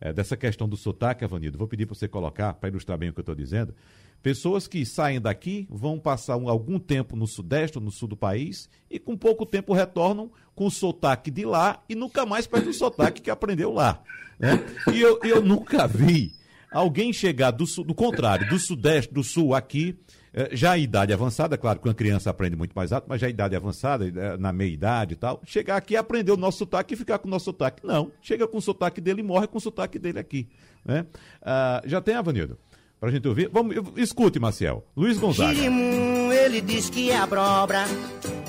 é, 0.00 0.12
dessa 0.12 0.36
questão 0.36 0.66
do 0.66 0.76
sotaque, 0.76 1.24
Avanido. 1.24 1.58
Vou 1.58 1.68
pedir 1.68 1.84
para 1.84 1.94
você 1.94 2.08
colocar, 2.08 2.54
para 2.54 2.70
ilustrar 2.70 2.96
bem 2.96 3.10
o 3.10 3.12
que 3.12 3.20
eu 3.20 3.22
estou 3.22 3.34
dizendo. 3.34 3.74
Pessoas 4.22 4.66
que 4.66 4.84
saem 4.86 5.20
daqui, 5.20 5.66
vão 5.68 5.98
passar 5.98 6.36
um, 6.36 6.48
algum 6.48 6.78
tempo 6.78 7.14
no 7.14 7.26
Sudeste 7.26 7.78
ou 7.78 7.84
no 7.84 7.90
Sul 7.90 8.08
do 8.08 8.16
país 8.16 8.70
e 8.90 8.98
com 8.98 9.16
pouco 9.16 9.44
tempo 9.44 9.74
retornam 9.74 10.30
com 10.54 10.66
o 10.66 10.70
sotaque 10.70 11.30
de 11.30 11.44
lá 11.44 11.82
e 11.88 11.94
nunca 11.94 12.24
mais 12.24 12.46
perde 12.46 12.70
o 12.70 12.74
sotaque 12.74 13.20
que 13.20 13.30
aprendeu 13.30 13.72
lá. 13.72 14.02
Né? 14.38 14.64
E 14.92 15.00
eu, 15.00 15.20
eu 15.22 15.42
nunca 15.42 15.86
vi 15.86 16.34
alguém 16.70 17.12
chegar 17.12 17.50
do, 17.50 17.64
do 17.84 17.94
contrário, 17.94 18.48
do 18.48 18.58
sudeste, 18.58 19.12
do 19.12 19.22
sul 19.22 19.54
aqui, 19.54 19.98
eh, 20.32 20.50
já 20.52 20.72
a 20.72 20.78
idade 20.78 21.12
avançada, 21.12 21.56
claro 21.56 21.80
que 21.80 21.88
uma 21.88 21.94
criança 21.94 22.30
aprende 22.30 22.56
muito 22.56 22.72
mais 22.74 22.90
rápido, 22.90 23.08
mas 23.08 23.20
já 23.20 23.26
a 23.26 23.30
idade 23.30 23.56
avançada, 23.56 24.06
eh, 24.06 24.36
na 24.36 24.52
meia 24.52 24.70
idade 24.70 25.14
e 25.14 25.16
tal, 25.16 25.40
chegar 25.44 25.76
aqui, 25.76 25.96
aprender 25.96 26.32
o 26.32 26.36
nosso 26.36 26.58
sotaque 26.58 26.94
e 26.94 26.96
ficar 26.96 27.18
com 27.18 27.28
o 27.28 27.30
nosso 27.30 27.46
sotaque. 27.46 27.86
Não, 27.86 28.12
chega 28.20 28.46
com 28.46 28.58
o 28.58 28.62
sotaque 28.62 29.00
dele 29.00 29.20
e 29.20 29.24
morre 29.24 29.46
com 29.46 29.58
o 29.58 29.60
sotaque 29.60 29.98
dele 29.98 30.18
aqui. 30.18 30.48
Né? 30.84 31.06
Ah, 31.42 31.82
já 31.86 32.00
tem, 32.00 32.14
Avanildo? 32.14 32.58
Pra 33.00 33.10
gente 33.10 33.26
ouvir. 33.28 33.50
Vamos, 33.52 33.76
escute, 33.96 34.38
Marcel. 34.38 34.84
Luiz 34.96 35.18
Gonzaga. 35.18 35.54
Girimum, 35.54 36.32
ele 36.32 36.60
diz 36.60 36.88
que 36.88 37.10
é. 37.10 37.16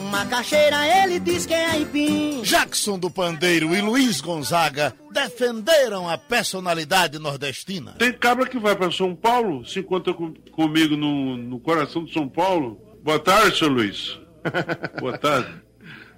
Macaxeira, 0.08 1.04
ele 1.04 1.20
diz 1.20 1.46
que 1.46 1.54
é 1.54 1.66
aipim. 1.72 2.42
Jackson 2.42 2.98
do 2.98 3.10
Pandeiro 3.10 3.76
e 3.76 3.82
Luiz 3.82 4.22
Gonzaga 4.22 4.94
defenderam 5.12 6.10
a 6.10 6.18
personalidade 6.18 7.20
nordestina. 7.20 7.94
Tem 7.94 8.14
cabra 8.14 8.48
que 8.48 8.58
vai 8.58 8.76
para 8.76 8.92
São 8.92 9.16
Paulo, 9.16 9.66
se 9.66 9.80
encontra 9.80 10.14
com, 10.14 10.34
comigo 10.52 10.96
no, 10.96 11.38
no 11.38 11.60
coração 11.60 12.06
de 12.06 12.14
São 12.14 12.28
Paulo. 12.28 12.82
Boa 13.04 13.20
tarde, 13.20 13.58
seu 13.58 13.68
Luiz. 13.68 14.20
Boa 15.00 15.18
tarde. 15.18 15.50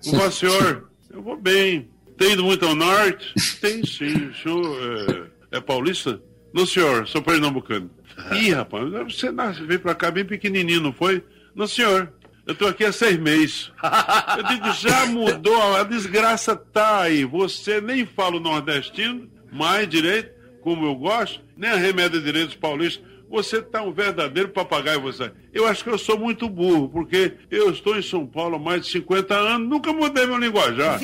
Como 0.04 0.18
vai, 0.18 0.32
senhor? 0.32 0.90
Eu 1.10 1.22
vou 1.22 1.38
bem. 1.38 1.90
Tem 2.18 2.34
ido 2.34 2.44
muito 2.44 2.66
ao 2.66 2.76
norte? 2.76 3.34
Tem 3.60 3.86
sim. 3.86 4.28
O 4.28 4.36
senhor 4.36 5.30
é, 5.52 5.58
é 5.58 5.62
paulista? 5.62 6.22
Não, 6.54 6.66
senhor, 6.66 7.08
sou 7.08 7.22
pernambucano. 7.22 7.90
Ih, 8.34 8.52
rapaz, 8.52 8.90
você 8.92 9.32
nasce, 9.32 9.64
veio 9.64 9.80
pra 9.80 9.96
cá 9.96 10.12
bem 10.12 10.26
pequenininho, 10.26 10.82
não 10.82 10.94
foi? 10.94 11.24
Não, 11.56 11.68
senhor. 11.68 12.14
Eu 12.50 12.54
estou 12.54 12.68
aqui 12.68 12.84
há 12.84 12.92
seis 12.92 13.16
meses. 13.16 13.72
Eu 14.36 14.44
digo, 14.46 14.72
já 14.74 15.06
mudou, 15.06 15.76
a 15.76 15.84
desgraça 15.84 16.56
tá 16.56 17.02
aí. 17.02 17.24
Você 17.24 17.80
nem 17.80 18.08
fala 18.08 18.38
o 18.38 18.40
nordestino 18.40 19.30
mais 19.52 19.88
direito, 19.88 20.32
como 20.60 20.88
eu 20.88 20.96
gosto, 20.96 21.44
nem 21.56 21.70
a 21.70 21.76
remédio 21.76 22.20
direito 22.20 22.48
dos 22.48 22.56
paulistas. 22.56 23.06
Você 23.30 23.58
está 23.58 23.84
um 23.84 23.94
verdadeiro 23.94 24.50
papagaio, 24.50 25.00
você. 25.00 25.32
Eu 25.54 25.68
acho 25.68 25.84
que 25.84 25.92
eu 25.92 25.98
sou 26.00 26.18
muito 26.18 26.50
burro, 26.50 26.90
porque 26.90 27.38
eu 27.52 27.70
estou 27.70 27.96
em 27.96 28.02
São 28.02 28.26
Paulo 28.26 28.56
há 28.56 28.60
mais 28.60 28.84
de 28.84 28.94
50 28.94 29.36
anos, 29.36 29.70
nunca 29.70 29.94
mudei 29.94 30.26
meu 30.26 30.40
linguajar. 30.40 31.00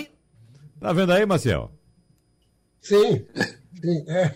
Tá 0.80 0.94
vendo 0.94 1.14
aí, 1.14 1.28
Marcel? 1.28 1.72
Sim, 2.82 3.24
sim. 3.80 4.04
É, 4.08 4.34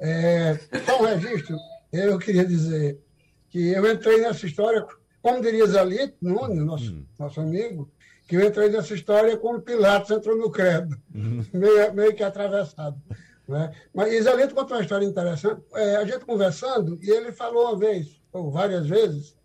é, 0.00 0.60
só 0.84 1.00
um 1.00 1.06
registro, 1.06 1.56
eu 1.92 2.18
queria 2.18 2.44
dizer 2.44 2.98
que 3.48 3.68
eu 3.68 3.88
entrei 3.92 4.20
nessa 4.20 4.44
história, 4.44 4.84
como 5.28 5.42
diria 5.42 5.66
Zalito 5.66 6.16
Nunes, 6.22 6.64
nosso, 6.64 6.92
hum. 6.92 7.04
nosso 7.18 7.40
amigo, 7.40 7.90
que 8.26 8.36
eu 8.36 8.46
entrei 8.46 8.70
nessa 8.70 8.94
história 8.94 9.36
como 9.36 9.60
Pilatos 9.60 10.10
entrou 10.10 10.36
no 10.36 10.50
credo, 10.50 10.96
hum. 11.14 11.44
meio, 11.52 11.92
meio 11.92 12.14
que 12.14 12.22
atravessado. 12.22 12.98
Né? 13.46 13.74
Mas 13.94 14.12
Isalito 14.12 14.54
contou 14.54 14.76
uma 14.76 14.82
história 14.82 15.04
interessante. 15.04 15.62
É, 15.74 15.96
a 15.96 16.04
gente 16.04 16.24
conversando, 16.24 16.98
e 17.02 17.10
ele 17.10 17.30
falou 17.30 17.66
uma 17.66 17.78
vez, 17.78 18.20
ou 18.32 18.50
várias 18.50 18.86
vezes, 18.86 19.36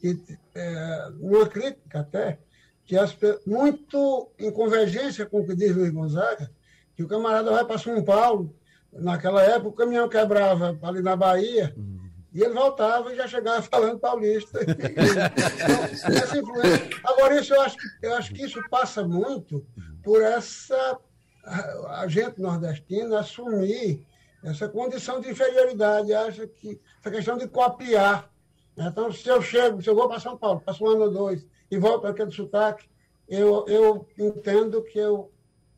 que, 0.00 0.20
é, 0.54 1.10
numa 1.14 1.46
crítica 1.46 2.00
até, 2.00 2.38
que 2.84 2.96
as, 2.96 3.16
muito 3.46 4.32
em 4.36 4.50
convergência 4.50 5.26
com 5.26 5.40
o 5.40 5.46
que 5.46 5.54
diz 5.54 5.74
Luiz 5.74 5.90
Gonzaga, 5.90 6.50
que 6.96 7.04
o 7.04 7.08
camarada 7.08 7.52
vai 7.52 7.64
para 7.64 7.78
São 7.78 8.02
Paulo, 8.02 8.52
naquela 8.92 9.42
época 9.42 9.68
o 9.68 9.72
caminhão 9.72 10.08
quebrava 10.08 10.76
ali 10.82 11.02
na 11.02 11.14
Bahia, 11.14 11.72
uhum. 11.76 11.99
E 12.32 12.42
ele 12.42 12.54
voltava 12.54 13.12
e 13.12 13.16
já 13.16 13.26
chegava 13.26 13.62
falando 13.62 13.98
paulista. 13.98 14.60
então, 14.62 16.14
essa 16.14 16.38
influência. 16.38 16.90
Agora, 17.04 17.40
isso 17.40 17.54
eu 17.54 17.60
acho, 17.60 17.76
eu 18.02 18.14
acho 18.14 18.32
que 18.32 18.44
isso 18.44 18.62
passa 18.68 19.06
muito 19.06 19.66
por 20.02 20.22
essa 20.22 20.98
a 21.44 22.06
gente 22.06 22.40
nordestino 22.40 23.16
assumir 23.16 24.06
essa 24.42 24.68
condição 24.68 25.20
de 25.20 25.30
inferioridade, 25.30 26.14
acha 26.14 26.46
que 26.46 26.80
essa 26.98 27.10
questão 27.10 27.36
de 27.36 27.48
copiar. 27.48 28.30
Então, 28.76 29.12
se 29.12 29.28
eu 29.28 29.42
chego, 29.42 29.82
se 29.82 29.88
eu 29.88 29.94
vou 29.94 30.08
para 30.08 30.20
São 30.20 30.36
Paulo, 30.36 30.60
passo 30.60 30.84
um 30.84 30.88
ano 30.88 31.04
ou 31.04 31.10
dois 31.10 31.46
e 31.70 31.78
volto 31.78 32.02
para 32.02 32.10
aquele 32.10 32.30
sotaque, 32.30 32.88
eu, 33.28 33.64
eu 33.68 34.06
entendo 34.18 34.82
que 34.82 34.98
eu 34.98 35.30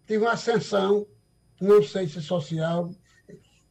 tive 0.07 0.25
uma 0.25 0.33
ascensão, 0.33 1.07
não 1.61 1.83
sei 1.83 2.07
se 2.07 2.21
social, 2.23 2.91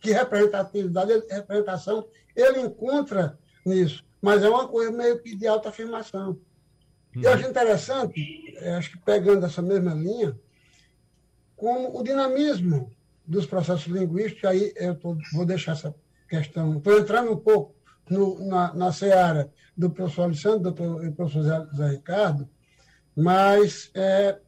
que 0.02 0.12
representatividade, 0.12 1.14
representação, 1.30 2.08
ele 2.36 2.60
encontra 2.60 3.38
nisso, 3.66 4.04
mas 4.22 4.44
é 4.44 4.50
uma 4.50 4.68
coisa 4.68 4.92
meio 4.92 5.22
que 5.22 5.36
de 5.36 5.48
alta 5.48 5.70
afirmação. 5.70 6.40
Uhum. 7.16 7.22
Eu 7.22 7.34
acho 7.34 7.48
interessante, 7.48 8.58
acho 8.78 8.92
que 8.92 8.98
pegando 8.98 9.46
essa 9.46 9.62
mesma 9.62 9.94
linha, 9.94 10.38
como 11.56 11.98
o 11.98 12.04
dinamismo 12.04 12.92
dos 13.26 13.46
processos 13.46 13.86
linguísticos, 13.86 14.44
aí 14.46 14.74
eu 14.76 14.96
tô, 14.96 15.16
vou 15.34 15.46
deixar 15.46 15.74
essa 15.74 15.94
questão, 16.28 16.78
estou 16.78 16.98
entrando 16.98 17.32
um 17.32 17.38
pouco 17.38 17.76
no, 18.10 18.44
na, 18.48 18.74
na 18.74 18.92
seara 18.92 19.52
do 19.78 19.90
professor 19.90 20.24
Alexandre 20.24 20.64
doutor, 20.64 21.06
e 21.06 21.10
do 21.10 21.16
professor 21.16 21.44
Zé, 21.44 21.68
Zé 21.76 21.90
Ricardo, 21.90 22.50
mas 23.16 23.92
é, 23.94 24.40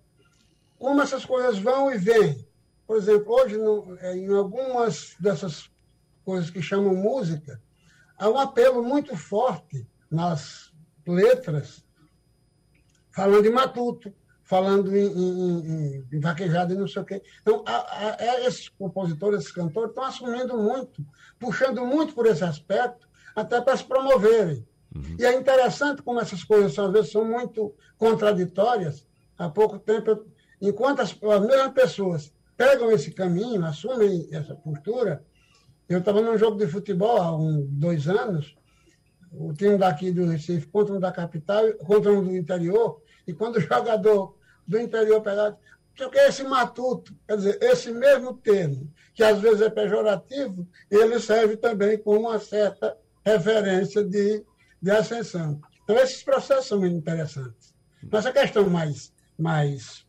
como 0.80 1.02
essas 1.02 1.24
coisas 1.24 1.60
vão 1.60 1.94
e 1.94 1.98
vêm. 1.98 2.46
Por 2.94 3.00
exemplo, 3.00 3.34
hoje, 3.34 3.58
no, 3.58 3.98
é, 4.02 4.16
em 4.16 4.32
algumas 4.32 5.16
dessas 5.20 5.68
coisas 6.24 6.52
que 6.52 6.62
chamam 6.62 6.94
música, 6.94 7.60
há 8.20 8.30
um 8.30 8.38
apelo 8.38 8.84
muito 8.84 9.18
forte 9.18 9.88
nas 10.12 10.72
letras, 11.08 11.84
falando 13.10 13.42
de 13.42 13.50
matuto, 13.50 14.14
falando 14.44 14.96
em, 14.96 15.08
em, 15.08 16.06
em, 16.14 16.20
vaquejada 16.20 16.72
e 16.72 16.78
não 16.78 16.88
sei 16.88 17.02
o 17.02 17.06
quê. 17.06 17.24
Então, 17.42 17.64
a, 17.66 17.78
a, 18.12 18.18
é, 18.20 18.46
esses 18.46 18.70
compositores, 18.70 19.40
esses 19.40 19.52
cantores, 19.52 19.90
estão 19.90 20.04
assumindo 20.04 20.56
muito, 20.56 21.04
puxando 21.40 21.84
muito 21.84 22.14
por 22.14 22.28
esse 22.28 22.44
aspecto, 22.44 23.10
até 23.36 23.60
para 23.60 23.76
se 23.76 23.86
promoverem. 23.86 24.64
Uhum. 24.96 25.16
E 25.18 25.26
é 25.26 25.34
interessante 25.34 26.04
como 26.04 26.22
essas 26.22 26.44
coisas, 26.44 26.78
às 26.78 26.92
vezes, 26.92 27.12
são 27.12 27.26
muito 27.26 27.74
contraditórias. 27.98 29.08
Há 29.36 29.50
pouco 29.50 29.80
tempo, 29.80 30.12
eu, 30.12 30.28
enquanto 30.62 31.00
as, 31.00 31.10
as 31.10 31.42
mesmas 31.42 31.74
pessoas 31.74 32.32
pegam 32.64 32.92
esse 32.92 33.12
caminho, 33.12 33.66
assumem 33.66 34.28
essa 34.32 34.56
postura, 34.56 35.22
eu 35.90 36.00
estava 36.00 36.22
num 36.22 36.38
jogo 36.38 36.58
de 36.58 36.66
futebol 36.66 37.18
há 37.18 37.36
um, 37.36 37.68
dois 37.70 38.08
anos, 38.08 38.56
o 39.34 39.52
time 39.54 39.78
daqui 39.78 40.12
do 40.12 40.26
Recife 40.26 40.68
contra 40.68 40.96
um 40.96 41.00
da 41.00 41.12
capital, 41.12 41.74
contra 41.86 42.12
um 42.14 42.24
do 42.24 42.36
interior, 42.36 43.02
e 43.28 43.34
quando 43.34 43.58
o 43.58 43.60
jogador 43.62 44.38
do 44.66 44.80
interior 44.80 45.22
pegar, 45.22 45.58
o 46.00 46.10
que 46.10 46.18
esse 46.20 46.44
matuto? 46.44 47.14
Quer 47.28 47.36
dizer, 47.36 47.60
esse 47.62 47.92
mesmo 47.92 48.34
termo, 48.36 48.90
que 49.14 49.24
às 49.24 49.40
vezes 49.42 49.62
é 49.62 49.70
pejorativo, 49.70 50.66
ele 50.90 51.20
serve 51.20 51.58
também 51.58 51.98
como 51.98 52.22
uma 52.22 52.40
certa 52.40 52.98
referência 53.26 54.04
de, 54.04 54.44
de 54.82 54.92
ascensão. 54.92 55.60
Então, 55.84 55.98
esses 55.98 56.24
processos 56.24 56.68
são 56.68 56.80
muito 56.80 56.96
interessantes. 56.96 57.76
Mas 58.10 58.26
a 58.26 58.32
questão 58.32 58.70
mais, 58.70 59.14
mais 59.38 60.06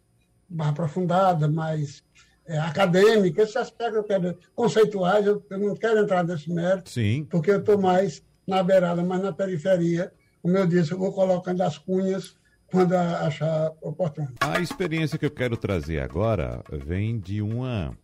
aprofundada, 0.59 1.49
mais 1.49 2.04
é, 2.47 2.59
acadêmica, 2.59 3.43
esse 3.43 3.57
aspecto 3.57 3.97
eu 3.97 4.05
quero, 4.05 4.39
conceituais, 4.55 5.27
eu, 5.27 5.45
eu, 5.49 5.59
não 5.59 5.75
quero 5.75 6.01
entrar 6.01 6.23
nesse 6.25 6.53
mérito, 6.53 6.91
Sim. 6.91 7.27
porque 7.31 7.51
eu 7.51 7.59
estou 7.59 7.79
mais 7.79 8.23
na 8.47 8.63
beirada, 8.63 9.03
mais 9.03 9.23
na 9.23 9.33
periferia. 9.33 10.13
Como 10.43 10.57
eu 10.57 10.67
disse, 10.67 10.93
eu 10.93 10.99
vou 10.99 11.13
colocando 11.13 11.63
as 11.63 11.79
cunhas 11.79 12.37
quando 12.67 12.95
achar 12.95 13.73
oportuno. 13.81 14.29
A 14.41 14.61
experiência 14.61 15.19
que 15.19 15.25
eu 15.25 15.31
quero 15.31 15.57
trazer 15.57 16.01
agora 16.01 16.63
vem 16.71 17.19
de 17.19 17.41
uma 17.41 17.97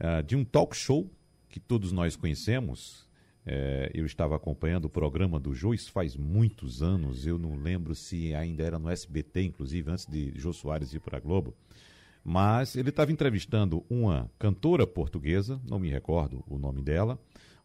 uh, 0.00 0.22
de 0.22 0.36
um 0.36 0.44
talk 0.44 0.76
show 0.76 1.10
que 1.48 1.58
todos 1.58 1.90
nós 1.92 2.16
conhecemos. 2.16 3.04
É, 3.46 3.90
eu 3.92 4.06
estava 4.06 4.34
acompanhando 4.34 4.86
o 4.86 4.90
programa 4.90 5.38
do 5.38 5.52
Jô, 5.52 5.74
isso 5.74 5.92
faz 5.92 6.16
muitos 6.16 6.82
anos, 6.82 7.26
eu 7.26 7.38
não 7.38 7.56
lembro 7.56 7.94
se 7.94 8.34
ainda 8.34 8.62
era 8.62 8.78
no 8.78 8.88
SBT, 8.88 9.42
inclusive, 9.42 9.90
antes 9.90 10.06
de 10.06 10.32
Jô 10.34 10.50
Soares 10.50 10.94
ir 10.94 11.00
para 11.00 11.18
a 11.18 11.20
Globo. 11.20 11.54
Mas 12.24 12.74
ele 12.74 12.88
estava 12.88 13.12
entrevistando 13.12 13.84
uma 13.88 14.30
cantora 14.38 14.86
portuguesa, 14.86 15.60
não 15.68 15.78
me 15.78 15.90
recordo 15.90 16.42
o 16.46 16.58
nome 16.58 16.80
dela, 16.80 17.18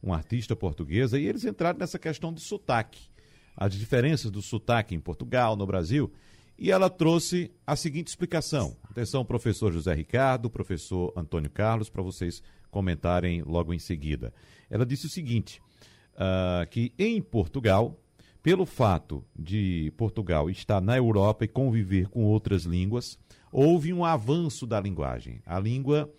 uma 0.04 0.17
artista 0.17 0.54
portuguesa, 0.56 1.17
e 1.17 1.26
eles 1.26 1.45
entraram 1.45 1.80
nessa 1.80 1.98
questão 1.98 2.34
de 2.34 2.41
sotaque, 2.41 3.10
as 3.56 3.74
diferenças 3.74 4.30
do 4.30 4.41
sotaque 4.41 4.93
em 4.93 5.00
Portugal, 5.00 5.56
no 5.56 5.65
Brasil. 5.65 6.12
E 6.58 6.72
ela 6.72 6.89
trouxe 6.89 7.50
a 7.65 7.74
seguinte 7.74 8.08
explicação. 8.08 8.76
Atenção, 8.84 9.24
professor 9.24 9.72
José 9.72 9.93
Ricardo, 9.93 10.50
professor 10.50 11.13
Antônio 11.15 11.50
Carlos, 11.50 11.89
para 11.89 12.04
vocês 12.04 12.43
comentarem 12.69 13.41
logo 13.43 13.74
em 13.74 13.80
seguida. 13.80 14.34
Ela 14.69 14.86
disse 14.86 15.06
o 15.06 15.10
seguinte: 15.10 15.62
uh, 16.15 16.67
que 16.69 16.93
em 17.00 17.22
Portugal, 17.22 17.98
pelo 18.41 18.65
fato 18.65 19.23
de 19.38 19.91
Portugal 19.97 20.49
estar 20.49 20.82
na 20.82 20.95
Europa 20.95 21.45
e 21.45 21.47
conviver 21.47 22.08
com 22.08 22.23
outras 22.23 22.63
línguas, 22.63 23.17
houve 23.52 23.91
um 23.93 24.06
avanço 24.06 24.65
da 24.65 24.80
linguagem. 24.80 25.41
A 25.45 25.60
língua 25.60 26.10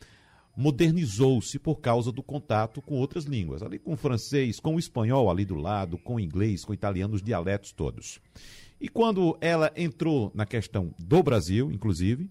modernizou-se 0.56 1.58
por 1.58 1.76
causa 1.76 2.12
do 2.12 2.22
contato 2.22 2.82
com 2.82 2.96
outras 2.96 3.24
línguas, 3.24 3.62
ali 3.62 3.78
com 3.78 3.94
o 3.94 3.96
francês, 3.96 4.60
com 4.60 4.74
o 4.74 4.78
espanhol 4.78 5.30
ali 5.30 5.44
do 5.44 5.54
lado, 5.54 5.96
com 5.96 6.16
o 6.16 6.20
inglês, 6.20 6.64
com 6.64 6.72
o 6.72 6.74
italiano, 6.74 7.14
os 7.14 7.22
dialetos 7.22 7.72
todos. 7.72 8.20
E 8.80 8.88
quando 8.88 9.36
ela 9.40 9.72
entrou 9.76 10.30
na 10.34 10.44
questão 10.44 10.94
do 10.98 11.22
Brasil, 11.22 11.70
inclusive, 11.72 12.28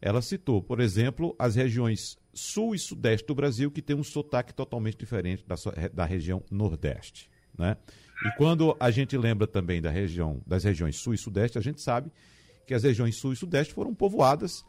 ela 0.00 0.22
citou, 0.22 0.62
por 0.62 0.80
exemplo, 0.80 1.34
as 1.38 1.54
regiões 1.54 2.18
sul 2.32 2.74
e 2.74 2.78
sudeste 2.78 3.26
do 3.26 3.34
Brasil, 3.34 3.70
que 3.70 3.82
tem 3.82 3.96
um 3.96 4.04
sotaque 4.04 4.54
totalmente 4.54 4.98
diferente 4.98 5.44
da, 5.46 5.56
da 5.92 6.04
região 6.04 6.42
nordeste. 6.50 7.30
Né? 7.58 7.76
E 8.24 8.30
quando 8.36 8.76
a 8.80 8.90
gente 8.90 9.16
lembra 9.16 9.46
também 9.46 9.80
da 9.80 9.90
região, 9.90 10.40
das 10.46 10.64
regiões 10.64 10.96
sul 10.96 11.14
e 11.14 11.18
sudeste, 11.18 11.58
a 11.58 11.60
gente 11.60 11.80
sabe 11.80 12.10
que 12.66 12.74
as 12.74 12.82
regiões 12.82 13.16
sul 13.16 13.32
e 13.32 13.36
sudeste 13.36 13.74
foram 13.74 13.94
povoadas 13.94 14.64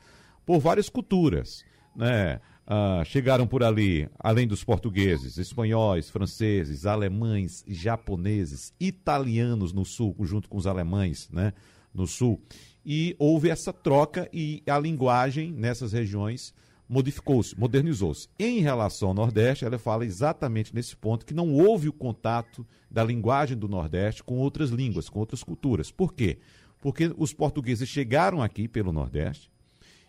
por 0.46 0.60
várias 0.60 0.90
culturas. 0.90 1.64
Né? 1.96 2.40
Ah, 2.70 3.02
chegaram 3.06 3.48
por 3.48 3.64
ali, 3.64 4.10
além 4.20 4.46
dos 4.46 4.62
portugueses, 4.62 5.38
espanhóis, 5.38 6.10
franceses, 6.10 6.86
alemães, 6.86 7.64
japoneses, 7.66 8.74
italianos 8.78 9.72
no 9.72 9.86
sul, 9.86 10.14
junto 10.24 10.50
com 10.50 10.58
os 10.58 10.68
alemães 10.68 11.30
né, 11.32 11.54
no 11.94 12.06
sul. 12.06 12.42
E 12.86 13.16
houve 13.18 13.50
essa 13.50 13.72
troca 13.72 14.30
e 14.34 14.62
a 14.68 14.78
linguagem 14.78 15.54
nessas 15.54 15.94
regiões 15.94 16.54
modificou-se, 16.88 17.58
modernizou-se. 17.60 18.28
Em 18.40 18.60
relação 18.60 19.10
ao 19.10 19.14
Nordeste, 19.14 19.66
ela 19.66 19.78
fala 19.78 20.06
exatamente 20.06 20.74
nesse 20.74 20.96
ponto 20.96 21.26
que 21.26 21.34
não 21.34 21.54
houve 21.54 21.90
o 21.90 21.94
contato 21.94 22.66
da 22.90 23.04
linguagem 23.04 23.58
do 23.58 23.68
Nordeste 23.68 24.24
com 24.24 24.38
outras 24.38 24.70
línguas, 24.70 25.10
com 25.10 25.20
outras 25.20 25.44
culturas. 25.44 25.92
Por 25.92 26.14
quê? 26.14 26.40
Porque 26.80 27.14
os 27.18 27.34
portugueses 27.34 27.90
chegaram 27.90 28.42
aqui 28.42 28.68
pelo 28.68 28.94
Nordeste 28.94 29.52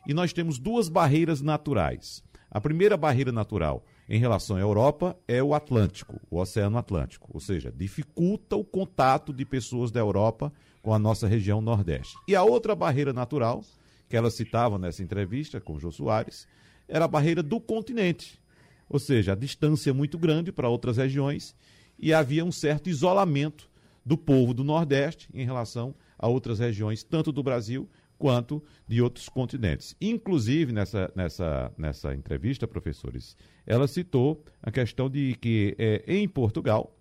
e 0.06 0.14
nós 0.14 0.32
temos 0.32 0.58
duas 0.58 0.88
barreiras 0.88 1.40
naturais 1.40 2.22
a 2.50 2.60
primeira 2.60 2.96
barreira 2.96 3.30
natural 3.30 3.84
em 4.08 4.18
relação 4.18 4.56
à 4.56 4.60
Europa 4.60 5.18
é 5.28 5.42
o 5.42 5.52
Atlântico, 5.52 6.18
o 6.30 6.38
Oceano 6.38 6.78
Atlântico, 6.78 7.28
ou 7.32 7.40
seja, 7.40 7.70
dificulta 7.70 8.56
o 8.56 8.64
contato 8.64 9.34
de 9.34 9.44
pessoas 9.44 9.90
da 9.90 10.00
Europa 10.00 10.50
com 10.80 10.94
a 10.94 10.98
nossa 10.98 11.28
região 11.28 11.60
Nordeste. 11.60 12.16
E 12.26 12.34
a 12.34 12.42
outra 12.42 12.74
barreira 12.74 13.12
natural, 13.12 13.62
que 14.08 14.16
ela 14.16 14.30
citava 14.30 14.78
nessa 14.78 15.02
entrevista 15.02 15.60
com 15.60 15.74
o 15.74 15.80
Jô 15.80 15.92
Soares, 15.92 16.48
era 16.88 17.04
a 17.04 17.08
barreira 17.08 17.42
do 17.42 17.60
continente, 17.60 18.40
ou 18.88 18.98
seja, 18.98 19.32
a 19.32 19.36
distância 19.36 19.92
muito 19.92 20.18
grande 20.18 20.50
para 20.50 20.68
outras 20.68 20.96
regiões 20.96 21.54
e 21.98 22.12
havia 22.14 22.44
um 22.44 22.52
certo 22.52 22.88
isolamento 22.88 23.68
do 24.04 24.16
povo 24.16 24.54
do 24.54 24.64
Nordeste 24.64 25.28
em 25.34 25.44
relação 25.44 25.94
a 26.18 26.26
outras 26.26 26.58
regiões, 26.58 27.02
tanto 27.02 27.30
do 27.30 27.42
Brasil 27.42 27.88
quanto 28.18 28.62
de 28.86 29.00
outros 29.00 29.28
continentes. 29.28 29.94
Inclusive, 30.00 30.72
nessa, 30.72 31.12
nessa, 31.14 31.72
nessa 31.76 32.14
entrevista, 32.14 32.66
professores, 32.66 33.36
ela 33.66 33.86
citou 33.86 34.42
a 34.62 34.70
questão 34.70 35.08
de 35.08 35.36
que 35.40 35.76
é, 35.78 36.02
em 36.06 36.26
Portugal 36.26 36.96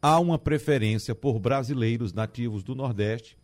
há 0.00 0.18
uma 0.18 0.38
preferência 0.38 1.14
por 1.14 1.38
brasileiros 1.38 2.12
nativos 2.12 2.62
do 2.62 2.74
Nordeste 2.74 3.36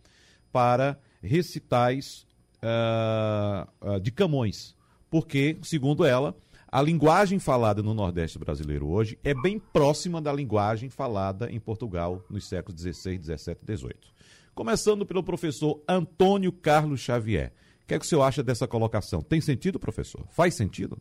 para 0.52 0.98
recitais 1.20 2.26
uh, 2.62 4.00
de 4.00 4.12
Camões, 4.12 4.74
porque, 5.14 5.56
segundo 5.62 6.04
ela, 6.04 6.34
a 6.66 6.82
linguagem 6.82 7.38
falada 7.38 7.80
no 7.80 7.94
Nordeste 7.94 8.36
brasileiro 8.36 8.88
hoje 8.88 9.16
é 9.22 9.32
bem 9.32 9.60
próxima 9.60 10.20
da 10.20 10.32
linguagem 10.32 10.90
falada 10.90 11.48
em 11.52 11.60
Portugal 11.60 12.20
nos 12.28 12.48
séculos 12.48 12.80
XVI, 12.80 13.22
XVII 13.22 13.56
e 13.62 13.76
XVIII. 13.76 13.94
Começando 14.56 15.06
pelo 15.06 15.22
professor 15.22 15.80
Antônio 15.88 16.50
Carlos 16.50 16.98
Xavier. 16.98 17.52
O 17.84 17.86
que 17.86 17.94
é 17.94 17.98
que 18.00 18.04
o 18.04 18.08
senhor 18.08 18.24
acha 18.24 18.42
dessa 18.42 18.66
colocação? 18.66 19.22
Tem 19.22 19.40
sentido, 19.40 19.78
professor? 19.78 20.26
Faz 20.32 20.56
sentido? 20.56 20.98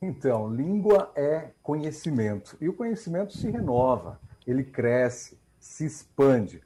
Então, 0.00 0.50
língua 0.50 1.12
é 1.14 1.50
conhecimento. 1.62 2.56
E 2.62 2.66
o 2.66 2.72
conhecimento 2.72 3.36
se 3.36 3.50
renova, 3.50 4.18
ele 4.46 4.64
cresce, 4.64 5.36
se 5.60 5.84
expande. 5.84 6.62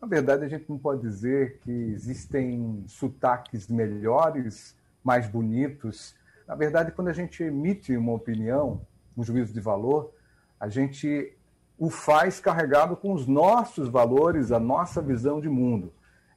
Na 0.00 0.06
verdade, 0.06 0.44
a 0.44 0.48
gente 0.48 0.70
não 0.70 0.78
pode 0.78 1.00
dizer 1.00 1.58
que 1.64 1.72
existem 1.72 2.84
sotaques 2.86 3.66
melhores, 3.66 4.76
mais 5.04 5.28
bonitos. 5.28 6.16
Na 6.48 6.54
verdade, 6.54 6.90
quando 6.90 7.08
a 7.08 7.12
gente 7.12 7.42
emite 7.42 7.96
uma 7.96 8.12
opinião, 8.12 8.80
um 9.16 9.22
juízo 9.22 9.52
de 9.52 9.60
valor, 9.60 10.12
a 10.58 10.68
gente 10.68 11.36
o 11.78 11.90
faz 11.90 12.40
carregado 12.40 12.96
com 12.96 13.12
os 13.12 13.26
nossos 13.26 13.88
valores, 13.88 14.50
a 14.50 14.58
nossa 14.58 15.02
visão 15.02 15.40
de 15.40 15.48
mundo. 15.48 15.92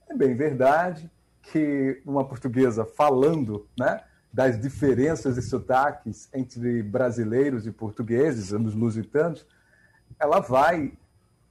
É 0.10 0.16
bem 0.16 0.36
verdade 0.36 1.10
que 1.42 2.02
uma 2.06 2.26
portuguesa 2.26 2.86
falando 2.86 3.68
né, 3.80 4.02
das 4.34 4.60
diferenças 4.60 5.38
e 5.38 5.42
sotaques 5.42 6.30
entre 6.34 6.84
brasileiros 6.84 7.66
e 7.66 7.72
portugueses, 7.72 8.52
os 8.52 8.76
lusitanos, 8.76 9.46
ela 10.20 10.40
vai 10.40 10.94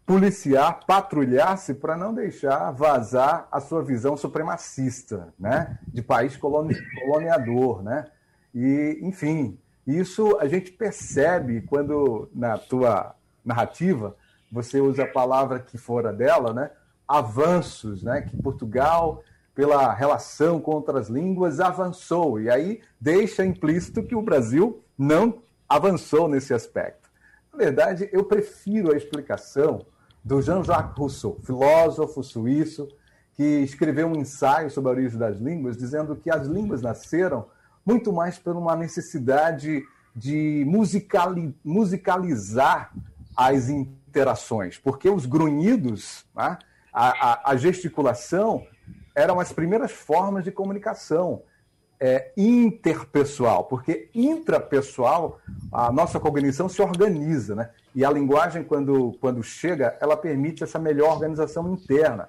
policiar, 0.06 0.86
patrulhar-se 0.86 1.74
para 1.74 1.96
não 1.96 2.14
deixar 2.14 2.70
vazar 2.70 3.48
a 3.50 3.60
sua 3.60 3.82
visão 3.82 4.16
supremacista, 4.16 5.34
né, 5.36 5.78
de 5.88 6.00
país 6.00 6.36
coloni 6.36 6.76
coloniador, 7.00 7.82
né? 7.82 8.06
E, 8.54 9.00
enfim, 9.02 9.58
isso 9.86 10.38
a 10.38 10.46
gente 10.46 10.70
percebe 10.70 11.62
quando 11.62 12.30
na 12.32 12.56
tua 12.56 13.16
narrativa, 13.44 14.16
você 14.50 14.80
usa 14.80 15.02
a 15.02 15.08
palavra 15.08 15.58
que 15.58 15.76
fora 15.76 16.12
dela, 16.12 16.52
né? 16.54 16.70
Avanços, 17.06 18.02
né? 18.02 18.22
Que 18.22 18.36
Portugal, 18.36 19.22
pela 19.54 19.92
relação 19.92 20.60
com 20.60 20.72
outras 20.72 21.08
línguas, 21.08 21.60
avançou. 21.60 22.40
E 22.40 22.48
aí 22.48 22.80
deixa 23.00 23.44
implícito 23.44 24.02
que 24.02 24.14
o 24.14 24.22
Brasil 24.22 24.82
não 24.96 25.42
avançou 25.68 26.28
nesse 26.28 26.54
aspecto. 26.54 27.10
Na 27.52 27.58
verdade, 27.58 28.08
eu 28.12 28.24
prefiro 28.24 28.92
a 28.92 28.96
explicação 28.96 29.84
do 30.26 30.42
Jean-Jacques 30.42 30.98
Rousseau, 30.98 31.38
filósofo 31.44 32.20
suíço, 32.20 32.88
que 33.34 33.44
escreveu 33.60 34.08
um 34.08 34.16
ensaio 34.16 34.68
sobre 34.68 34.90
a 34.90 34.94
origem 34.94 35.16
das 35.16 35.38
línguas, 35.38 35.76
dizendo 35.76 36.16
que 36.16 36.28
as 36.28 36.48
línguas 36.48 36.82
nasceram 36.82 37.46
muito 37.84 38.12
mais 38.12 38.36
por 38.36 38.56
uma 38.56 38.74
necessidade 38.74 39.84
de 40.16 40.64
musicali 40.66 41.54
musicalizar 41.64 42.92
as 43.36 43.68
interações, 43.68 44.78
porque 44.78 45.08
os 45.08 45.26
grunhidos, 45.26 46.24
né, 46.34 46.58
a, 46.92 47.32
a, 47.32 47.50
a, 47.52 47.56
gesticulação, 47.56 48.66
eram 49.14 49.38
as 49.38 49.52
primeiras 49.52 49.92
formas 49.92 50.42
de 50.42 50.50
comunicação 50.50 51.42
é, 51.98 52.32
interpessoal, 52.36 53.64
porque 53.64 54.08
intrapessoal, 54.14 55.40
a 55.72 55.90
nossa 55.90 56.20
cognição 56.20 56.68
se 56.68 56.80
organiza, 56.82 57.54
né? 57.54 57.70
e 57.94 58.04
a 58.04 58.10
linguagem, 58.10 58.62
quando, 58.62 59.16
quando 59.20 59.42
chega, 59.42 59.96
ela 60.00 60.16
permite 60.16 60.62
essa 60.62 60.78
melhor 60.78 61.12
organização 61.12 61.72
interna. 61.72 62.28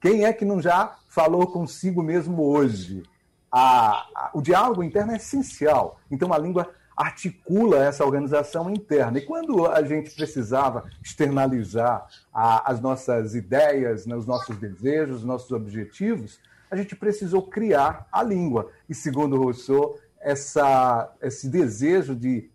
Quem 0.00 0.24
é 0.24 0.32
que 0.32 0.44
não 0.44 0.60
já 0.60 0.96
falou 1.08 1.46
consigo 1.46 2.02
mesmo 2.02 2.42
hoje? 2.42 3.04
A, 3.50 4.06
a, 4.14 4.30
o 4.34 4.42
diálogo 4.42 4.82
interno 4.82 5.12
é 5.12 5.16
essencial. 5.16 6.00
Então, 6.10 6.32
a 6.32 6.38
língua 6.38 6.68
articula 6.96 7.84
essa 7.84 8.04
organização 8.04 8.70
interna. 8.70 9.18
E 9.18 9.22
quando 9.22 9.66
a 9.66 9.82
gente 9.82 10.10
precisava 10.10 10.84
externalizar 11.02 12.06
a, 12.32 12.70
as 12.70 12.80
nossas 12.80 13.34
ideias, 13.34 14.06
né, 14.06 14.16
os 14.16 14.26
nossos 14.26 14.56
desejos, 14.56 15.18
os 15.18 15.24
nossos 15.24 15.50
objetivos, 15.52 16.38
a 16.74 16.76
gente 16.76 16.96
precisou 16.96 17.42
criar 17.42 18.08
a 18.10 18.20
língua. 18.20 18.68
E 18.88 18.94
segundo 18.94 19.36
Rousseau, 19.36 19.96
essa, 20.20 21.12
esse 21.22 21.48
desejo 21.48 22.16
de 22.16 22.50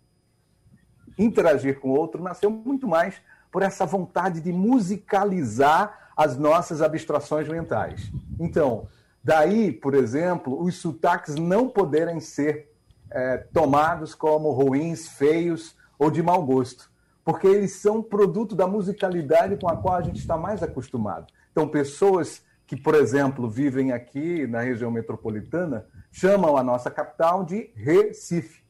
interagir 1.18 1.80
com 1.80 1.88
o 1.88 1.96
outro 1.96 2.22
nasceu 2.22 2.50
muito 2.50 2.86
mais 2.86 3.14
por 3.50 3.62
essa 3.62 3.86
vontade 3.86 4.40
de 4.42 4.52
musicalizar 4.52 6.12
as 6.14 6.36
nossas 6.36 6.82
abstrações 6.82 7.48
mentais. 7.48 8.12
Então, 8.38 8.88
daí, 9.24 9.72
por 9.72 9.94
exemplo, 9.94 10.62
os 10.62 10.76
sotaques 10.76 11.36
não 11.36 11.66
poderem 11.66 12.20
ser 12.20 12.70
é, 13.10 13.38
tomados 13.38 14.14
como 14.14 14.50
ruins, 14.50 15.08
feios 15.08 15.74
ou 15.98 16.10
de 16.10 16.22
mau 16.22 16.44
gosto, 16.44 16.90
porque 17.24 17.46
eles 17.46 17.72
são 17.76 18.02
produto 18.02 18.54
da 18.54 18.66
musicalidade 18.66 19.56
com 19.56 19.68
a 19.68 19.76
qual 19.78 19.94
a 19.94 20.02
gente 20.02 20.18
está 20.18 20.36
mais 20.36 20.62
acostumado. 20.62 21.26
Então, 21.50 21.66
pessoas 21.66 22.42
que, 22.70 22.76
por 22.76 22.94
exemplo, 22.94 23.50
vivem 23.50 23.90
aqui 23.90 24.46
na 24.46 24.60
região 24.60 24.92
metropolitana 24.92 25.86
chamam 26.12 26.56
a 26.56 26.62
nossa 26.62 26.88
capital 26.88 27.42
de 27.42 27.68
Recife. 27.74 28.62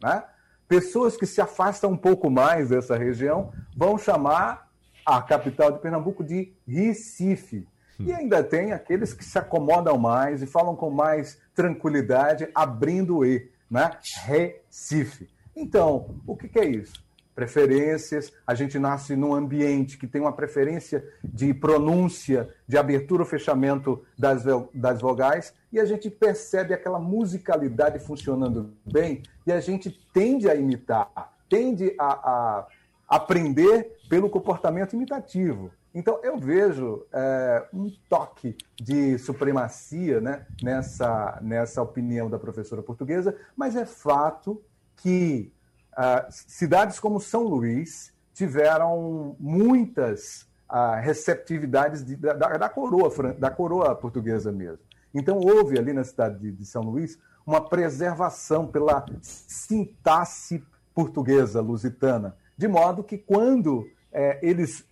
Né? 0.00 0.22
Pessoas 0.68 1.16
que 1.16 1.26
se 1.26 1.40
afastam 1.40 1.90
um 1.90 1.96
pouco 1.96 2.30
mais 2.30 2.68
dessa 2.68 2.96
região 2.96 3.52
vão 3.76 3.98
chamar 3.98 4.70
a 5.04 5.20
capital 5.20 5.72
de 5.72 5.80
Pernambuco 5.80 6.22
de 6.22 6.54
Recife. 6.68 7.66
E 7.98 8.12
ainda 8.12 8.44
tem 8.44 8.70
aqueles 8.70 9.12
que 9.12 9.24
se 9.24 9.36
acomodam 9.36 9.98
mais 9.98 10.40
e 10.40 10.46
falam 10.46 10.76
com 10.76 10.88
mais 10.88 11.36
tranquilidade, 11.52 12.48
abrindo 12.54 13.16
o 13.16 13.26
E 13.26 13.50
né? 13.68 13.90
Recife. 14.24 15.28
Então, 15.56 16.14
o 16.24 16.36
que, 16.36 16.46
que 16.46 16.60
é 16.60 16.64
isso? 16.64 17.04
Preferências, 17.38 18.32
a 18.44 18.52
gente 18.52 18.80
nasce 18.80 19.14
num 19.14 19.32
ambiente 19.32 19.96
que 19.96 20.08
tem 20.08 20.20
uma 20.20 20.32
preferência 20.32 21.08
de 21.22 21.54
pronúncia, 21.54 22.52
de 22.66 22.76
abertura 22.76 23.22
ou 23.22 23.28
fechamento 23.28 24.04
das, 24.18 24.42
das 24.74 25.00
vogais, 25.00 25.54
e 25.70 25.78
a 25.78 25.84
gente 25.84 26.10
percebe 26.10 26.74
aquela 26.74 26.98
musicalidade 26.98 28.00
funcionando 28.00 28.74
bem, 28.84 29.22
e 29.46 29.52
a 29.52 29.60
gente 29.60 29.88
tende 30.12 30.50
a 30.50 30.56
imitar, 30.56 31.12
tende 31.48 31.94
a, 31.96 32.06
a 32.06 32.66
aprender 33.08 33.96
pelo 34.08 34.28
comportamento 34.28 34.94
imitativo. 34.94 35.70
Então, 35.94 36.18
eu 36.24 36.36
vejo 36.38 37.06
é, 37.12 37.68
um 37.72 37.88
toque 38.08 38.56
de 38.74 39.16
supremacia 39.16 40.20
né, 40.20 40.44
nessa, 40.60 41.38
nessa 41.40 41.80
opinião 41.82 42.28
da 42.28 42.36
professora 42.36 42.82
portuguesa, 42.82 43.36
mas 43.56 43.76
é 43.76 43.86
fato 43.86 44.60
que 44.96 45.52
uh, 45.98 46.26
cidades 46.30 47.00
como 47.00 47.20
São 47.20 47.42
Luís 47.42 48.12
tiveram 48.32 49.34
muitas 49.40 50.46
uh, 50.70 51.00
receptividades 51.00 52.04
de, 52.04 52.14
da, 52.14 52.32
da, 52.34 52.68
coroa, 52.68 53.10
da 53.34 53.50
coroa 53.50 53.94
portuguesa 53.96 54.52
mesmo. 54.52 54.78
Então, 55.12 55.38
houve 55.38 55.76
ali 55.78 55.92
na 55.92 56.04
cidade 56.04 56.38
de, 56.38 56.52
de 56.52 56.64
São 56.64 56.82
Luís 56.82 57.18
uma 57.44 57.60
preservação 57.68 58.66
pela 58.66 59.04
sintaxe 59.22 60.62
portuguesa 60.94 61.60
lusitana, 61.60 62.36
de 62.56 62.68
modo 62.68 63.02
que 63.02 63.16
quando 63.16 63.88
é, 64.12 64.38
eles 64.42 64.84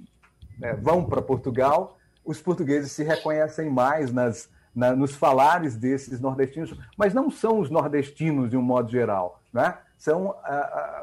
né, 0.59 0.73
vão 0.75 1.05
para 1.05 1.21
Portugal, 1.21 1.99
os 2.25 2.41
portugueses 2.41 2.93
se 2.93 3.05
reconhecem 3.05 3.71
mais 3.71 4.13
nas, 4.13 4.49
na, 4.75 4.97
nos 4.97 5.15
falares 5.15 5.77
desses 5.77 6.19
nordestinos, 6.19 6.77
mas 6.97 7.13
não 7.13 7.31
são 7.31 7.61
os 7.61 7.71
nordestinos 7.71 8.51
de 8.51 8.57
um 8.57 8.63
modo 8.63 8.91
geral. 8.91 9.43
Né? 9.53 9.77
São 9.97 10.29
uh, 10.29 10.35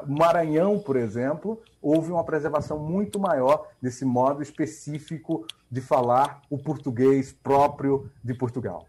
Maranhão, 0.06 0.78
por 0.78 0.96
exemplo, 0.96 1.60
houve 1.82 2.12
uma 2.12 2.24
preservação 2.24 2.78
muito 2.78 3.18
maior 3.18 3.68
desse 3.82 4.04
modo 4.04 4.42
específico 4.42 5.46
de 5.70 5.80
falar 5.80 6.42
o 6.48 6.56
português 6.56 7.32
próprio 7.32 8.10
de 8.22 8.32
Portugal. 8.34 8.86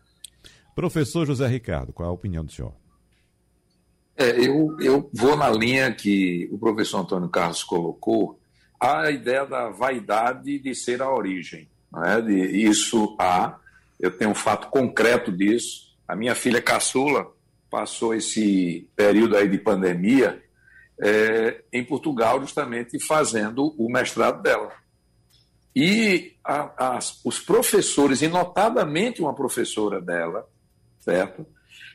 Professor 0.76 1.26
José 1.26 1.48
Ricardo, 1.48 1.92
qual 1.92 2.08
é 2.08 2.10
a 2.10 2.14
opinião 2.14 2.46
do 2.46 2.52
senhor? 2.52 2.74
É, 4.18 4.30
eu, 4.40 4.78
eu 4.80 5.10
vou 5.14 5.36
na 5.36 5.50
linha 5.50 5.94
que 5.94 6.48
o 6.52 6.58
professor 6.58 7.00
Antônio 7.00 7.28
Carlos 7.28 7.64
colocou, 7.64 8.40
a 8.80 9.10
ideia 9.10 9.46
da 9.46 9.70
vaidade 9.70 10.60
de 10.60 10.76
ser 10.76 11.02
a 11.02 11.12
origem. 11.12 11.68
Não 11.92 12.04
é? 12.04 12.22
de, 12.22 12.34
isso 12.34 13.16
há, 13.20 13.58
eu 14.00 14.16
tenho 14.16 14.32
um 14.32 14.36
fato 14.36 14.68
concreto 14.68 15.32
disso. 15.32 15.96
A 16.08 16.16
minha 16.16 16.36
filha 16.36 16.62
caçula 16.62 17.28
passou 17.76 18.16
esse 18.16 18.90
período 18.96 19.36
aí 19.36 19.50
de 19.50 19.58
pandemia 19.58 20.42
é, 20.98 21.62
em 21.74 21.84
Portugal, 21.84 22.40
justamente 22.40 22.98
fazendo 23.06 23.76
o 23.78 23.92
mestrado 23.92 24.42
dela. 24.42 24.72
E 25.76 26.38
a, 26.42 26.96
as, 26.96 27.20
os 27.26 27.38
professores, 27.38 28.22
e 28.22 28.30
notadamente 28.30 29.22
uma 29.22 29.36
professora 29.36 30.00
dela, 30.00 30.48
certo? 31.02 31.46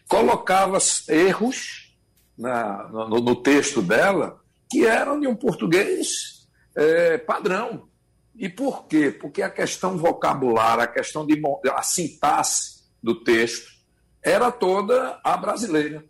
colocava 0.06 0.76
erros 1.08 1.96
na, 2.36 2.86
no, 2.88 3.20
no, 3.20 3.36
texto 3.36 3.80
dela 3.80 4.38
que 4.70 4.84
eram 4.84 5.18
de 5.18 5.26
um 5.26 5.34
português 5.34 6.46
é, 6.76 7.16
padrão. 7.16 7.88
E 8.36 8.50
por 8.50 8.84
quê? 8.84 9.10
Porque 9.10 9.40
a 9.40 9.48
questão 9.48 9.96
vocabular, 9.96 10.78
a 10.78 10.86
questão 10.86 11.24
de 11.24 11.40
a 11.74 11.82
sintaxe 11.82 12.82
do 13.02 13.14
texto 13.24 13.79
era 14.22 14.50
toda 14.50 15.20
a 15.24 15.36
brasileira. 15.36 16.04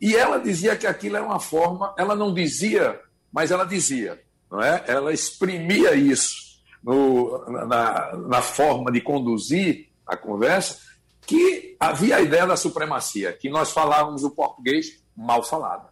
E 0.00 0.14
ela 0.14 0.38
dizia 0.38 0.76
que 0.76 0.86
aquilo 0.86 1.16
era 1.16 1.24
uma 1.24 1.40
forma, 1.40 1.94
ela 1.96 2.14
não 2.14 2.32
dizia, 2.32 3.00
mas 3.32 3.50
ela 3.50 3.64
dizia, 3.64 4.20
não 4.50 4.60
é? 4.60 4.84
Ela 4.86 5.12
exprimia 5.12 5.94
isso 5.94 6.60
no, 6.82 7.44
na, 7.66 8.16
na 8.16 8.42
forma 8.42 8.92
de 8.92 9.00
conduzir 9.00 9.88
a 10.06 10.16
conversa, 10.16 10.78
que 11.22 11.76
havia 11.80 12.16
a 12.16 12.20
ideia 12.20 12.46
da 12.46 12.56
supremacia, 12.56 13.32
que 13.32 13.48
nós 13.48 13.72
falávamos 13.72 14.22
o 14.22 14.30
português 14.30 15.02
mal 15.16 15.42
falado, 15.42 15.88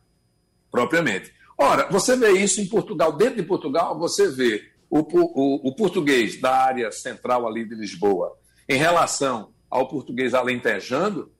propriamente. 0.70 1.32
Ora, 1.58 1.88
você 1.90 2.16
vê 2.16 2.32
isso 2.32 2.60
em 2.60 2.68
Portugal, 2.68 3.12
dentro 3.12 3.36
de 3.36 3.42
Portugal, 3.42 3.98
você 3.98 4.28
vê 4.30 4.62
o, 4.88 5.00
o, 5.00 5.68
o 5.68 5.74
português 5.74 6.40
da 6.40 6.54
área 6.54 6.92
central 6.92 7.48
ali 7.48 7.64
de 7.64 7.74
Lisboa 7.74 8.36
em 8.68 8.76
relação 8.76 9.52
ao 9.68 9.88
português 9.88 10.34
alentejando, 10.34 11.32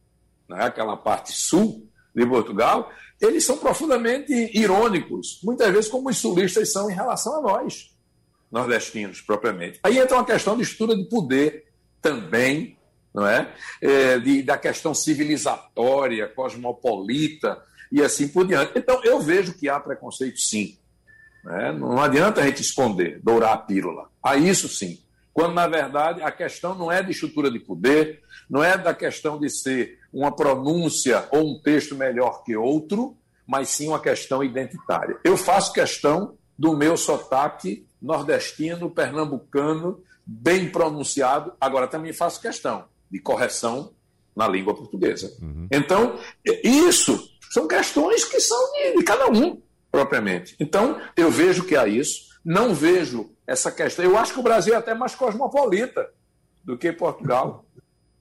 né, 0.49 0.65
aquela 0.65 0.97
parte 0.97 1.33
sul, 1.33 1.89
de 2.15 2.25
Portugal, 2.25 2.91
eles 3.21 3.45
são 3.45 3.59
profundamente 3.59 4.33
irônicos, 4.57 5.41
muitas 5.43 5.73
vezes 5.73 5.91
como 5.91 6.09
os 6.09 6.19
sulistas 6.19 6.73
são 6.73 6.89
em 6.89 6.95
relação 6.95 7.39
a 7.39 7.43
nós, 7.43 7.91
nordestinos, 8.51 9.21
propriamente. 9.21 9.81
Aí 9.83 9.99
entra 9.99 10.17
uma 10.17 10.25
questão 10.25 10.57
de 10.57 10.63
estrutura 10.63 10.97
de 10.97 11.09
poder 11.09 11.65
também, 12.01 12.79
não 13.13 13.27
é? 13.27 13.53
é 13.81 14.19
de, 14.21 14.43
da 14.43 14.57
questão 14.57 14.95
civilizatória, 14.95 16.29
cosmopolita 16.29 17.61
e 17.91 18.01
assim 18.01 18.29
por 18.29 18.47
diante. 18.47 18.73
Então, 18.77 19.03
eu 19.03 19.21
vejo 19.21 19.55
que 19.55 19.69
há 19.69 19.81
preconceito 19.81 20.39
sim. 20.39 20.79
Né? 21.45 21.73
Não 21.73 22.01
adianta 22.01 22.41
a 22.41 22.47
gente 22.47 22.63
esconder, 22.63 23.21
dourar 23.23 23.55
a 23.55 23.59
pílula. 23.59 24.09
Há 24.23 24.37
isso 24.37 24.69
sim. 24.69 25.01
Quando, 25.33 25.55
na 25.55 25.67
verdade, 25.67 26.23
a 26.23 26.31
questão 26.31 26.77
não 26.77 26.93
é 26.93 27.03
de 27.03 27.11
estrutura 27.11 27.51
de 27.51 27.59
poder, 27.59 28.23
não 28.49 28.63
é 28.63 28.77
da 28.77 28.95
questão 28.95 29.39
de 29.39 29.49
ser 29.51 29.99
uma 30.13 30.35
pronúncia 30.35 31.27
ou 31.31 31.53
um 31.53 31.61
texto 31.61 31.95
melhor 31.95 32.43
que 32.45 32.57
outro, 32.57 33.17
mas 33.47 33.69
sim 33.69 33.89
uma 33.89 34.01
questão 34.01 34.43
identitária. 34.43 35.19
Eu 35.25 35.37
faço 35.37 35.73
questão 35.73 36.37
do 36.59 36.77
meu 36.77 36.97
sotaque 36.97 37.87
nordestino, 38.01 38.91
pernambucano, 38.91 40.03
bem 40.25 40.71
pronunciado, 40.71 41.53
agora 41.61 41.87
também 41.87 42.13
faço 42.13 42.41
questão 42.41 42.85
de 43.11 43.19
correção 43.19 43.93
na 44.35 44.49
língua 44.49 44.75
portuguesa. 44.75 45.37
Uhum. 45.41 45.69
Então, 45.71 46.19
isso 46.63 47.31
são 47.51 47.69
questões 47.69 48.25
que 48.25 48.41
são 48.41 48.73
de, 48.73 48.99
de 48.99 49.05
cada 49.05 49.29
um, 49.29 49.61
propriamente. 49.91 50.57
Então, 50.59 51.01
eu 51.17 51.31
vejo 51.31 51.65
que 51.65 51.77
há 51.77 51.87
isso, 51.87 52.35
não 52.45 52.75
vejo 52.75 53.31
essa 53.47 53.71
questão. 53.71 54.05
Eu 54.05 54.19
acho 54.19 54.33
que 54.33 54.41
o 54.41 54.43
Brasil 54.43 54.75
é 54.75 54.77
até 54.77 54.95
mais 54.95 55.15
cosmopolita 55.15 56.11
do 56.65 56.77
que 56.77 56.93
Portugal. 56.93 57.65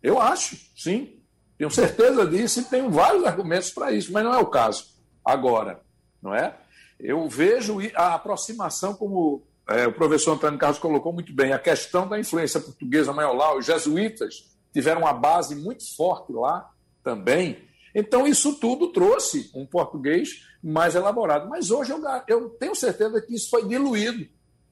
Eu 0.04 0.22
acho, 0.22 0.58
sim. 0.76 1.20
Tenho 1.58 1.72
certeza 1.72 2.28
disso 2.28 2.60
e 2.60 2.66
tenho 2.66 2.90
vários 2.90 3.24
argumentos 3.24 3.72
para 3.72 3.92
isso, 3.92 4.12
mas 4.12 4.24
não 4.24 4.34
é 4.34 4.38
o 4.38 4.48
caso 4.48 4.86
agora, 5.24 5.80
não 6.22 6.36
é? 6.36 6.58
Eu 7.00 7.28
vejo 7.30 7.78
a 7.96 8.16
aproximação, 8.16 8.94
como 8.94 9.48
é, 9.68 9.88
o 9.88 9.94
professor 9.94 10.34
Antônio 10.34 10.60
Carlos 10.60 10.80
colocou 10.80 11.14
muito 11.14 11.34
bem, 11.34 11.54
a 11.54 11.60
questão 11.60 12.08
da 12.08 12.20
influência 12.20 12.60
portuguesa 12.60 13.14
maior 13.14 13.34
lá, 13.34 13.56
os 13.56 13.66
jesuítas 13.66 14.54
tiveram 14.74 15.02
uma 15.02 15.14
base 15.14 15.56
muito 15.56 15.84
forte 15.96 16.34
lá 16.34 16.70
também. 17.02 17.58
Então, 17.96 18.28
isso 18.28 18.56
tudo 18.56 18.92
trouxe 18.92 19.52
um 19.54 19.66
português 19.66 20.48
mais 20.64 20.96
elaborado. 20.96 21.48
Mas 21.48 21.70
hoje 21.70 21.92
eu, 21.92 22.02
eu 22.28 22.50
tenho 22.50 22.76
certeza 22.76 23.22
que 23.22 23.36
isso 23.36 23.50
foi 23.50 23.68
diluído 23.68 24.28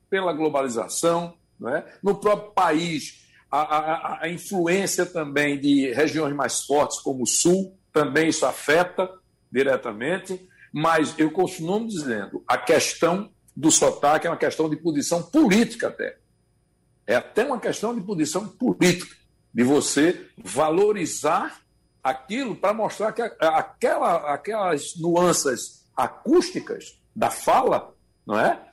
pela 0.10 0.34
globalização, 0.34 1.36
não 1.60 1.70
é? 1.70 1.86
no 2.02 2.16
próprio 2.16 2.52
país 2.52 3.22
a, 3.52 3.60
a, 3.60 4.24
a 4.24 4.30
influência 4.30 5.06
também 5.06 5.60
de 5.60 5.92
regiões 5.94 6.34
mais 6.34 6.62
fortes, 6.62 7.00
como 7.00 7.24
o 7.24 7.28
Sul, 7.28 7.78
também 7.92 8.30
isso 8.30 8.46
afeta 8.46 9.10
diretamente, 9.52 10.48
mas 10.72 11.14
eu 11.18 11.30
continuo 11.30 11.86
dizendo, 11.86 12.42
a 12.48 12.58
questão 12.58 13.30
do 13.56 13.70
sotaque 13.70 14.26
é 14.26 14.30
uma 14.30 14.38
questão 14.38 14.70
de 14.70 14.78
posição 14.78 15.22
política 15.22 15.90
até. 15.90 16.18
É 17.06 17.16
até 17.16 17.44
uma 17.44 17.60
questão 17.60 17.94
de 17.94 18.00
posição 18.02 18.48
política, 18.48 19.14
de 19.54 19.64
você 19.64 20.28
valorizar 20.38 21.60
aquilo 22.02 22.56
para 22.56 22.74
mostrar 22.74 23.12
que 23.12 23.22
aquela, 23.22 24.34
aquelas 24.34 24.96
nuances 24.96 25.86
acústicas 25.96 26.98
da 27.14 27.30
fala, 27.30 27.94
não 28.26 28.40
é? 28.40 28.66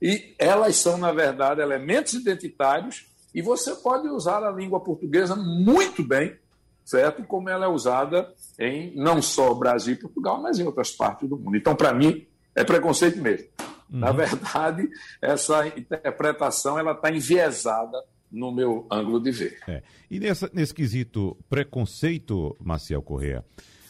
E 0.00 0.34
elas 0.38 0.76
são, 0.76 0.96
na 0.96 1.12
verdade, 1.12 1.60
elementos 1.60 2.14
identitários 2.14 3.11
e 3.34 3.40
você 3.40 3.74
pode 3.74 4.08
usar 4.08 4.44
a 4.44 4.50
língua 4.50 4.80
portuguesa 4.80 5.34
muito 5.34 6.02
bem, 6.02 6.36
certo? 6.84 7.22
Como 7.24 7.48
ela 7.48 7.66
é 7.66 7.68
usada 7.68 8.32
em 8.58 8.94
não 8.96 9.22
só 9.22 9.54
Brasil 9.54 9.94
e 9.94 9.98
Portugal, 9.98 10.40
mas 10.40 10.58
em 10.58 10.64
outras 10.64 10.90
partes 10.90 11.28
do 11.28 11.38
mundo. 11.38 11.56
Então, 11.56 11.74
para 11.74 11.94
mim, 11.94 12.26
é 12.54 12.62
preconceito 12.64 13.20
mesmo. 13.20 13.48
Uhum. 13.90 14.00
Na 14.00 14.12
verdade, 14.12 14.88
essa 15.20 15.66
interpretação 15.66 16.78
ela 16.78 16.92
está 16.92 17.10
enviesada 17.10 17.98
no 18.30 18.50
meu 18.50 18.86
ângulo 18.90 19.20
de 19.20 19.30
ver. 19.30 19.58
É. 19.68 19.82
E 20.10 20.18
nessa, 20.18 20.50
nesse 20.52 20.74
quesito 20.74 21.36
preconceito, 21.48 22.56
Marcel 22.60 23.02
Correa, 23.02 23.44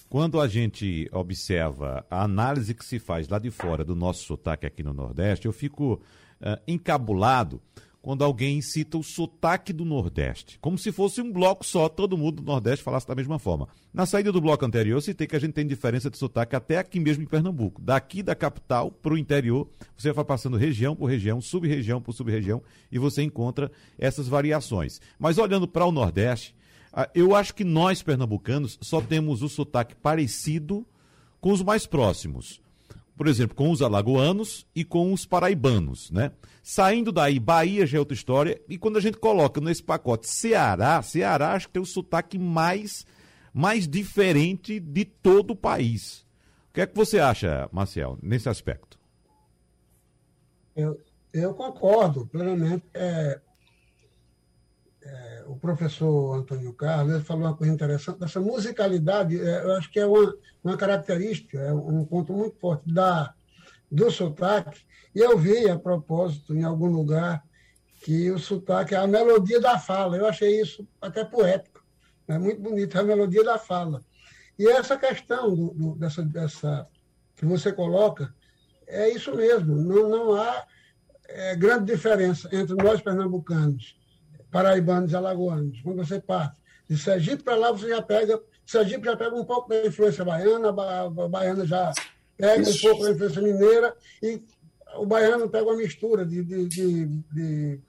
quando 0.08 0.40
a 0.40 0.48
gente 0.48 1.08
observa 1.12 2.04
a 2.10 2.24
análise 2.24 2.74
que 2.74 2.84
se 2.84 2.98
faz 2.98 3.28
lá 3.28 3.38
de 3.38 3.50
fora 3.50 3.84
do 3.84 3.94
nosso 3.94 4.24
sotaque 4.24 4.66
aqui 4.66 4.82
no 4.82 4.92
Nordeste, 4.92 5.46
eu 5.46 5.52
fico 5.52 5.94
uh, 5.94 6.60
encabulado 6.66 7.62
quando 8.02 8.24
alguém 8.24 8.60
cita 8.60 8.98
o 8.98 9.02
sotaque 9.02 9.72
do 9.72 9.84
Nordeste, 9.84 10.58
como 10.60 10.76
se 10.76 10.90
fosse 10.90 11.22
um 11.22 11.32
bloco 11.32 11.64
só, 11.64 11.88
todo 11.88 12.18
mundo 12.18 12.42
do 12.42 12.42
Nordeste 12.42 12.84
falasse 12.84 13.06
da 13.06 13.14
mesma 13.14 13.38
forma. 13.38 13.68
Na 13.94 14.04
saída 14.04 14.32
do 14.32 14.40
bloco 14.40 14.64
anterior, 14.64 14.96
eu 14.96 15.00
citei 15.00 15.26
que 15.26 15.36
a 15.36 15.38
gente 15.38 15.52
tem 15.52 15.64
diferença 15.64 16.10
de 16.10 16.18
sotaque 16.18 16.56
até 16.56 16.78
aqui 16.78 16.98
mesmo 16.98 17.22
em 17.22 17.26
Pernambuco. 17.26 17.80
Daqui 17.80 18.20
da 18.20 18.34
capital 18.34 18.90
para 18.90 19.14
o 19.14 19.18
interior, 19.18 19.68
você 19.96 20.12
vai 20.12 20.24
passando 20.24 20.56
região 20.56 20.96
por 20.96 21.06
região, 21.06 21.40
sub-região 21.40 22.02
por 22.02 22.12
sub-região, 22.12 22.60
e 22.90 22.98
você 22.98 23.22
encontra 23.22 23.70
essas 23.96 24.26
variações. 24.26 25.00
Mas 25.16 25.38
olhando 25.38 25.68
para 25.68 25.86
o 25.86 25.92
Nordeste, 25.92 26.56
ah, 26.92 27.08
eu 27.14 27.36
acho 27.36 27.54
que 27.54 27.62
nós, 27.62 28.02
pernambucanos, 28.02 28.78
só 28.82 29.00
temos 29.00 29.42
o 29.42 29.48
sotaque 29.48 29.94
parecido 29.94 30.84
com 31.40 31.52
os 31.52 31.62
mais 31.62 31.86
próximos 31.86 32.61
por 33.16 33.28
exemplo, 33.28 33.54
com 33.54 33.70
os 33.70 33.82
alagoanos 33.82 34.66
e 34.74 34.84
com 34.84 35.12
os 35.12 35.26
paraibanos, 35.26 36.10
né? 36.10 36.32
Saindo 36.62 37.12
daí, 37.12 37.38
Bahia 37.38 37.86
já 37.86 37.96
é 37.96 38.00
outra 38.00 38.14
história, 38.14 38.60
e 38.68 38.78
quando 38.78 38.96
a 38.96 39.00
gente 39.00 39.18
coloca 39.18 39.60
nesse 39.60 39.82
pacote 39.82 40.28
Ceará, 40.28 41.02
Ceará 41.02 41.52
acho 41.52 41.66
que 41.66 41.74
tem 41.74 41.82
o 41.82 41.86
sotaque 41.86 42.38
mais, 42.38 43.06
mais 43.52 43.86
diferente 43.86 44.78
de 44.78 45.04
todo 45.04 45.52
o 45.52 45.56
país. 45.56 46.24
O 46.70 46.74
que 46.74 46.80
é 46.80 46.86
que 46.86 46.96
você 46.96 47.18
acha, 47.18 47.68
Marcel, 47.70 48.18
nesse 48.22 48.48
aspecto? 48.48 48.98
Eu, 50.74 50.98
eu 51.32 51.52
concordo 51.54 52.26
plenamente. 52.26 52.84
É, 52.94 53.40
o 55.46 55.56
professor 55.56 56.34
Antônio 56.34 56.72
Carlos 56.72 57.14
ele 57.14 57.24
falou 57.24 57.44
uma 57.44 57.56
coisa 57.56 57.72
interessante, 57.72 58.20
dessa 58.20 58.40
musicalidade, 58.40 59.38
é, 59.40 59.64
eu 59.64 59.72
acho 59.72 59.90
que 59.90 60.00
é 60.00 60.06
uma, 60.06 60.34
uma 60.62 60.76
característica, 60.76 61.58
é 61.58 61.72
um 61.72 62.04
ponto 62.04 62.32
muito 62.32 62.56
forte 62.58 62.92
da, 62.92 63.34
do 63.90 64.10
sotaque. 64.10 64.80
E 65.14 65.20
eu 65.20 65.36
vi, 65.36 65.68
a 65.68 65.78
propósito, 65.78 66.54
em 66.54 66.64
algum 66.64 66.86
lugar, 66.86 67.42
que 68.02 68.30
o 68.30 68.38
sotaque 68.38 68.94
é 68.94 68.98
a 68.98 69.06
melodia 69.06 69.60
da 69.60 69.78
fala. 69.78 70.16
Eu 70.16 70.26
achei 70.26 70.60
isso 70.60 70.86
até 71.00 71.24
poético, 71.24 71.84
é 72.28 72.38
muito 72.38 72.60
bonito, 72.60 72.98
a 72.98 73.02
melodia 73.02 73.44
da 73.44 73.58
fala. 73.58 74.02
E 74.58 74.66
essa 74.68 74.96
questão 74.96 75.54
do, 75.54 75.74
do, 75.74 75.94
dessa, 75.96 76.22
dessa 76.22 76.86
que 77.36 77.44
você 77.44 77.72
coloca, 77.72 78.34
é 78.86 79.08
isso 79.10 79.34
mesmo, 79.34 79.74
não, 79.76 80.08
não 80.08 80.34
há 80.34 80.66
é, 81.28 81.56
grande 81.56 81.92
diferença 81.92 82.48
entre 82.52 82.74
nós 82.74 83.00
pernambucanos 83.00 84.01
paraibanos 84.52 85.10
e 85.10 85.16
alagoanos. 85.16 85.80
Quando 85.80 85.96
você 85.96 86.20
parte 86.20 86.60
de 86.88 86.96
Sergipe 86.96 87.42
para 87.42 87.56
lá, 87.56 87.72
você 87.72 87.88
já 87.88 88.02
pega 88.02 88.40
Sergipe 88.64 89.04
já 89.04 89.16
pega 89.16 89.34
um 89.34 89.44
pouco 89.44 89.68
da 89.68 89.84
influência 89.86 90.24
baiana, 90.24 90.68
a 90.68 91.28
baiana 91.28 91.66
já 91.66 91.92
pega 92.36 92.62
Isso. 92.62 92.78
um 92.78 92.90
pouco 92.90 93.04
da 93.04 93.10
influência 93.10 93.42
mineira, 93.42 93.94
e 94.22 94.42
o 94.96 95.06
baiano 95.06 95.48
pega 95.48 95.64
uma 95.64 95.76
mistura 95.76 96.24
de, 96.24 96.44
de, 96.44 96.68
de, 96.68 97.06
de 97.06 97.80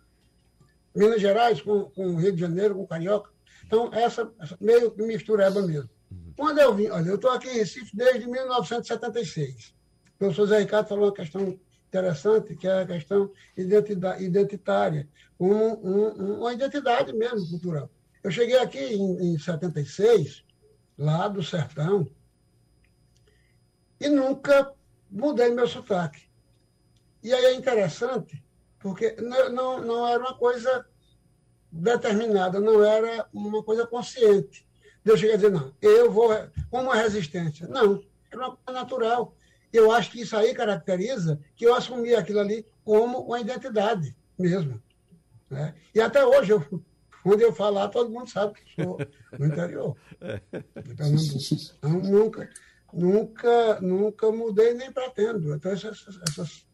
Minas 0.95 1.21
Gerais 1.21 1.61
com, 1.61 1.85
com 1.85 2.15
Rio 2.15 2.33
de 2.33 2.41
Janeiro, 2.41 2.75
com 2.75 2.87
Carioca. 2.87 3.29
Então, 3.65 3.89
essa, 3.93 4.31
essa 4.39 4.57
meio 4.59 4.91
que 4.91 5.01
mistureba 5.03 5.61
mesmo. 5.61 5.89
Uhum. 6.11 6.33
Quando 6.35 6.59
eu 6.59 6.75
vim, 6.75 6.89
olha, 6.89 7.09
eu 7.09 7.15
estou 7.15 7.31
aqui 7.31 7.49
em 7.49 7.57
Recife 7.57 7.95
desde 7.95 8.27
1976. 8.27 9.73
O 10.15 10.17
professor 10.19 10.47
Zé 10.47 10.59
Ricardo 10.59 10.87
falou 10.87 11.05
uma 11.05 11.13
questão 11.13 11.59
interessante, 11.93 12.55
que 12.55 12.67
é 12.67 12.81
a 12.81 12.87
questão 12.87 13.31
identitária, 13.55 15.07
um, 15.39 15.53
um, 15.53 16.39
uma 16.39 16.53
identidade 16.53 17.13
mesmo 17.13 17.47
cultural. 17.51 17.89
Eu 18.23 18.31
cheguei 18.31 18.57
aqui 18.57 18.79
em, 18.79 19.33
em 19.33 19.37
76, 19.37 20.43
lá 20.97 21.27
do 21.27 21.43
sertão, 21.43 22.09
e 23.99 24.09
nunca 24.09 24.73
mudei 25.09 25.51
meu 25.51 25.67
sotaque. 25.67 26.23
E 27.21 27.31
aí 27.31 27.45
é 27.45 27.53
interessante, 27.53 28.43
porque 28.79 29.15
não, 29.51 29.79
não 29.79 30.07
era 30.07 30.19
uma 30.19 30.35
coisa 30.35 30.85
determinada, 31.71 32.59
não 32.59 32.83
era 32.83 33.27
uma 33.31 33.63
coisa 33.63 33.85
consciente. 33.85 34.67
Eu 35.05 35.15
cheguei 35.15 35.33
a 35.33 35.37
dizer, 35.37 35.51
não, 35.51 35.73
eu 35.81 36.11
vou, 36.11 36.29
uma 36.71 36.95
resistência. 36.95 37.67
Não, 37.67 38.03
era 38.31 38.41
uma 38.41 38.55
coisa 38.55 38.79
natural. 38.79 39.35
Eu 39.73 39.91
acho 39.91 40.11
que 40.11 40.21
isso 40.21 40.37
aí 40.37 40.53
caracteriza 40.53 41.39
que 41.55 41.65
eu 41.65 41.73
assumi 41.73 42.13
aquilo 42.13 42.39
ali 42.39 42.65
como 42.85 43.19
uma 43.19 43.39
identidade 43.39 44.15
mesmo. 44.37 44.81
Né? 45.49 45.73
E 45.93 45.99
até 45.99 46.25
hoje, 46.25 46.51
eu, 46.51 46.63
quando 47.23 47.41
eu 47.41 47.51
falar, 47.51 47.89
todo 47.89 48.11
mundo 48.11 48.29
sabe 48.29 48.53
que 48.53 48.83
sou 48.83 48.97
do 49.37 49.45
interior. 49.45 49.97
Então, 50.89 51.07
não, 51.81 51.99
nunca, 52.01 52.49
nunca, 52.93 53.81
nunca 53.81 54.31
mudei 54.31 54.73
nem 54.73 54.91
pretendo. 54.91 55.55
Então, 55.55 55.71
essas, 55.71 56.05
essas, 56.27 56.65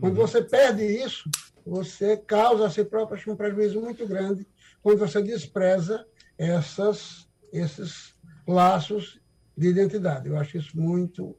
quando 0.00 0.18
uhum. 0.18 0.26
você 0.26 0.42
perde 0.42 0.82
isso, 0.84 1.28
você 1.64 2.16
causa 2.16 2.66
a 2.66 2.70
si 2.70 2.84
próprio 2.84 3.32
um 3.32 3.36
prejuízo 3.36 3.80
muito 3.80 4.06
grande 4.06 4.46
quando 4.82 5.00
você 5.00 5.20
despreza 5.20 6.06
essas, 6.38 7.28
esses 7.52 8.14
laços 8.46 9.20
de 9.56 9.68
identidade. 9.68 10.28
Eu 10.28 10.38
acho 10.38 10.58
isso 10.58 10.78
muito, 10.78 11.36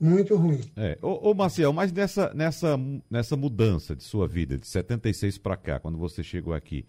muito 0.00 0.36
ruim. 0.36 0.60
É. 0.76 0.98
Ô, 1.00 1.30
ô 1.30 1.34
Marcel, 1.34 1.72
mas 1.72 1.92
nessa, 1.92 2.32
nessa, 2.34 2.78
nessa 3.10 3.36
mudança 3.36 3.94
de 3.94 4.04
sua 4.04 4.26
vida, 4.26 4.58
de 4.58 4.66
76 4.66 5.38
para 5.38 5.56
cá, 5.56 5.78
quando 5.78 5.98
você 5.98 6.22
chegou 6.22 6.52
aqui, 6.52 6.84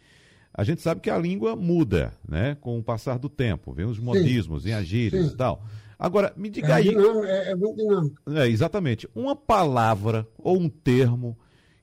a 0.54 0.64
gente 0.64 0.82
sabe 0.82 1.02
que 1.02 1.10
a 1.10 1.18
língua 1.18 1.56
muda, 1.56 2.14
né? 2.28 2.56
Com 2.62 2.80
o 2.80 2.84
passar 2.84 3.20
do 3.20 3.30
tempo, 3.30 3.74
vem 3.74 3.86
os 3.86 4.00
modismos, 4.00 4.64
vem 4.64 4.74
as 4.74 4.86
gírias 4.86 5.32
e 5.32 5.36
tal. 5.36 5.64
Agora, 6.00 6.34
me 6.36 6.50
diga 6.50 6.70
é 6.70 6.74
aí. 6.74 6.90
Dinâmico, 6.90 7.26
é, 7.26 7.52
é 7.52 7.56
muito 7.56 7.78
dinâmico. 7.78 8.22
É, 8.32 8.48
exatamente. 8.48 9.08
Uma 9.14 9.36
palavra 9.36 10.28
ou 10.38 10.58
um 10.58 10.70
termo 10.70 11.38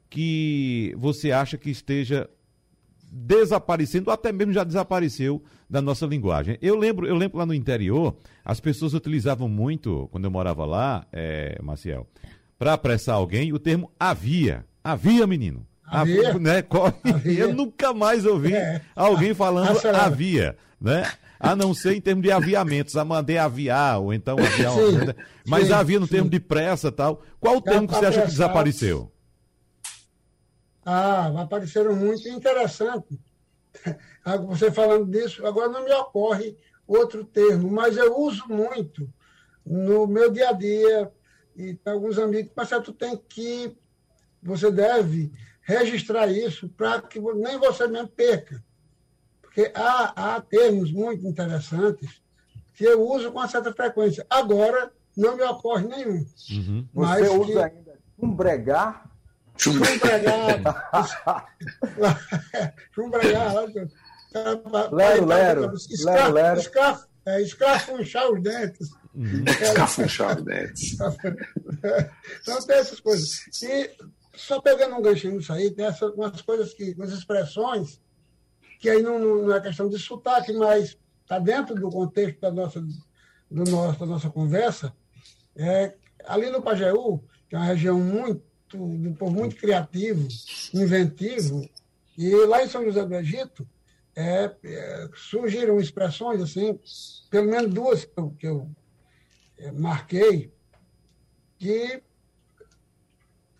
que 0.08 0.94
você 0.98 1.32
acha 1.32 1.56
que 1.56 1.70
esteja 1.70 2.28
desaparecendo, 3.14 4.09
ou 4.09 4.14
até 4.14 4.33
mesmo 4.33 4.55
já 4.55 4.64
desapareceu 4.64 5.42
da 5.68 5.83
nossa 5.83 6.07
linguagem. 6.07 6.57
Eu 6.62 6.79
lembro, 6.79 7.07
eu 7.07 7.14
lembro 7.14 7.37
lá 7.37 7.44
no 7.44 7.53
interior, 7.53 8.16
as 8.42 8.59
pessoas 8.59 8.94
utilizavam 8.94 9.48
muito, 9.48 10.09
quando 10.11 10.25
eu 10.25 10.31
morava 10.31 10.64
lá, 10.64 11.07
é, 11.12 11.59
Maciel, 11.62 12.07
para 12.59 12.72
apressar 12.72 13.16
alguém, 13.16 13.53
o 13.53 13.59
termo 13.59 13.92
havia. 14.01 14.64
Havia, 14.83 15.27
menino. 15.27 15.66
Havia. 15.85 16.31
havia 16.31 16.40
né? 16.40 16.64
havia. 17.05 17.40
Eu 17.40 17.55
nunca 17.55 17.92
mais 17.92 18.25
ouvi 18.25 18.55
é. 18.55 18.81
alguém 18.96 19.35
falando 19.35 19.79
havia, 19.94 20.57
né? 20.81 21.07
A 21.38 21.55
não 21.55 21.75
ser 21.75 21.94
em 21.94 22.01
termos 22.01 22.22
de 22.22 22.31
aviamentos, 22.31 22.96
a 22.96 23.05
mandei 23.05 23.37
aviar, 23.37 24.01
ou 24.01 24.14
então 24.14 24.38
aviar. 24.38 24.72
Sim? 24.72 25.14
Mas 25.46 25.66
sim, 25.66 25.72
havia 25.72 26.01
no 26.01 26.07
sim. 26.07 26.12
termo 26.12 26.31
de 26.31 26.40
pressa 26.40 26.90
tal. 26.90 27.20
Qual 27.40 27.57
o 27.57 27.61
termo 27.61 27.87
que 27.87 27.94
você 27.94 28.07
acha 28.07 28.22
que 28.22 28.29
desapareceu? 28.29 29.11
Ah, 30.84 31.42
apareceram 31.42 31.94
muito 31.94 32.28
interessante. 32.28 33.18
Você 34.46 34.70
falando 34.70 35.10
disso, 35.10 35.46
agora 35.46 35.68
não 35.68 35.84
me 35.84 35.92
ocorre 35.92 36.56
outro 36.86 37.24
termo, 37.24 37.70
mas 37.70 37.96
eu 37.96 38.16
uso 38.18 38.44
muito 38.48 39.12
no 39.64 40.06
meu 40.06 40.30
dia 40.30 40.50
a 40.50 40.52
dia 40.52 41.12
e 41.56 41.74
tem 41.74 41.92
alguns 41.92 42.18
amigos, 42.18 42.52
mas 42.56 42.68
tu 42.68 42.92
tem 42.92 43.16
que, 43.16 43.76
você 44.42 44.70
deve 44.70 45.32
registrar 45.62 46.26
isso 46.26 46.68
para 46.68 47.00
que 47.00 47.20
nem 47.20 47.58
você 47.58 47.86
mesmo 47.86 48.08
perca. 48.08 48.62
Porque 49.40 49.70
há, 49.74 50.34
há 50.34 50.40
termos 50.40 50.90
muito 50.90 51.26
interessantes 51.26 52.22
que 52.74 52.84
eu 52.84 53.06
uso 53.06 53.30
com 53.30 53.38
uma 53.38 53.48
certa 53.48 53.72
frequência. 53.72 54.26
Agora, 54.28 54.92
não 55.16 55.36
me 55.36 55.42
ocorre 55.42 55.86
nenhum. 55.86 56.26
Uhum. 56.50 56.88
Você 56.92 57.28
usa 57.28 57.52
que... 57.52 57.58
ainda 57.58 57.98
umbregar 58.18 59.12
Chumbregar. 59.62 60.61
Chumbregar. 62.92 63.55
Lero, 64.92 65.27
lero. 65.27 65.72
Lero, 66.05 66.33
lero. 66.33 66.61
Escrafunchar 67.40 68.31
os 68.31 68.42
dentes. 68.42 68.90
Escrafunchar 69.46 70.37
os 70.37 70.44
dentes. 70.44 70.96
Então 72.42 72.64
tem 72.64 72.77
essas 72.77 73.01
coisas. 73.01 73.44
E 73.62 73.90
só 74.35 74.61
pegando 74.61 74.96
um 74.96 75.03
ganchinho 75.03 75.37
nisso 75.37 75.53
aí, 75.53 75.70
tem 75.70 75.85
essas, 75.85 76.12
umas 76.14 76.40
coisas 76.42 76.72
que, 76.72 76.92
umas 76.94 77.12
expressões, 77.12 78.01
que 78.79 78.88
aí 78.88 79.03
não, 79.03 79.18
não 79.18 79.55
é 79.55 79.61
questão 79.61 79.88
de 79.88 79.98
sotaque, 79.98 80.53
mas 80.53 80.96
está 81.22 81.38
dentro 81.38 81.75
do 81.75 81.90
contexto 81.90 82.40
da 82.40 82.51
nossa, 82.51 82.81
do 83.51 83.64
nosso, 83.70 83.98
da 83.98 84.07
nossa 84.07 84.31
conversa. 84.31 84.94
É, 85.57 85.94
ali 86.25 86.51
no 86.51 86.62
Pajeú, 86.62 87.22
que 87.48 87.55
é 87.57 87.59
uma 87.59 87.66
região 87.66 87.98
muito 87.98 88.51
muito, 88.78 89.08
um 89.08 89.14
povo 89.14 89.32
muito 89.32 89.56
criativo, 89.56 90.26
inventivo. 90.74 91.68
E 92.16 92.35
lá 92.46 92.62
em 92.62 92.68
São 92.68 92.85
José 92.85 93.04
do 93.04 93.14
Egito, 93.14 93.66
é, 94.14 94.54
é, 94.62 95.08
surgiram 95.14 95.80
expressões 95.80 96.42
assim, 96.42 96.78
pelo 97.30 97.48
menos 97.48 97.72
duas 97.72 98.04
que 98.04 98.12
eu, 98.18 98.30
que 98.38 98.46
eu 98.46 98.70
é, 99.58 99.72
marquei, 99.72 100.52
que 101.58 102.02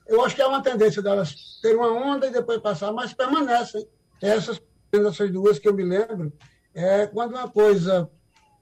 eu 0.07 0.25
acho 0.25 0.35
que 0.37 0.43
é 0.43 0.47
uma 0.47 0.63
tendência 0.63 1.01
delas 1.01 1.59
ter 1.63 1.75
uma 1.75 1.91
onda 1.91 2.27
e 2.27 2.33
depois 2.33 2.61
passar, 2.61 2.93
mas 2.93 3.15
permanecem. 3.15 3.87
Essas, 4.21 4.61
essas 4.93 5.31
duas 5.33 5.59
que 5.59 5.69
eu 5.69 5.75
me 5.75 5.85
lembro, 5.85 6.33
é 6.75 7.07
quando 7.07 7.33
uma 7.33 7.49
coisa 7.49 8.11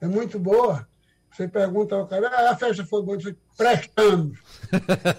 é 0.01 0.07
muito 0.07 0.39
boa, 0.39 0.89
você 1.31 1.47
pergunta 1.47 1.95
ao 1.95 2.07
cara, 2.07 2.29
ah, 2.29 2.51
a 2.51 2.57
festa 2.57 2.85
foi 2.85 3.03
boa, 3.03 3.17
prestando. 3.57 4.33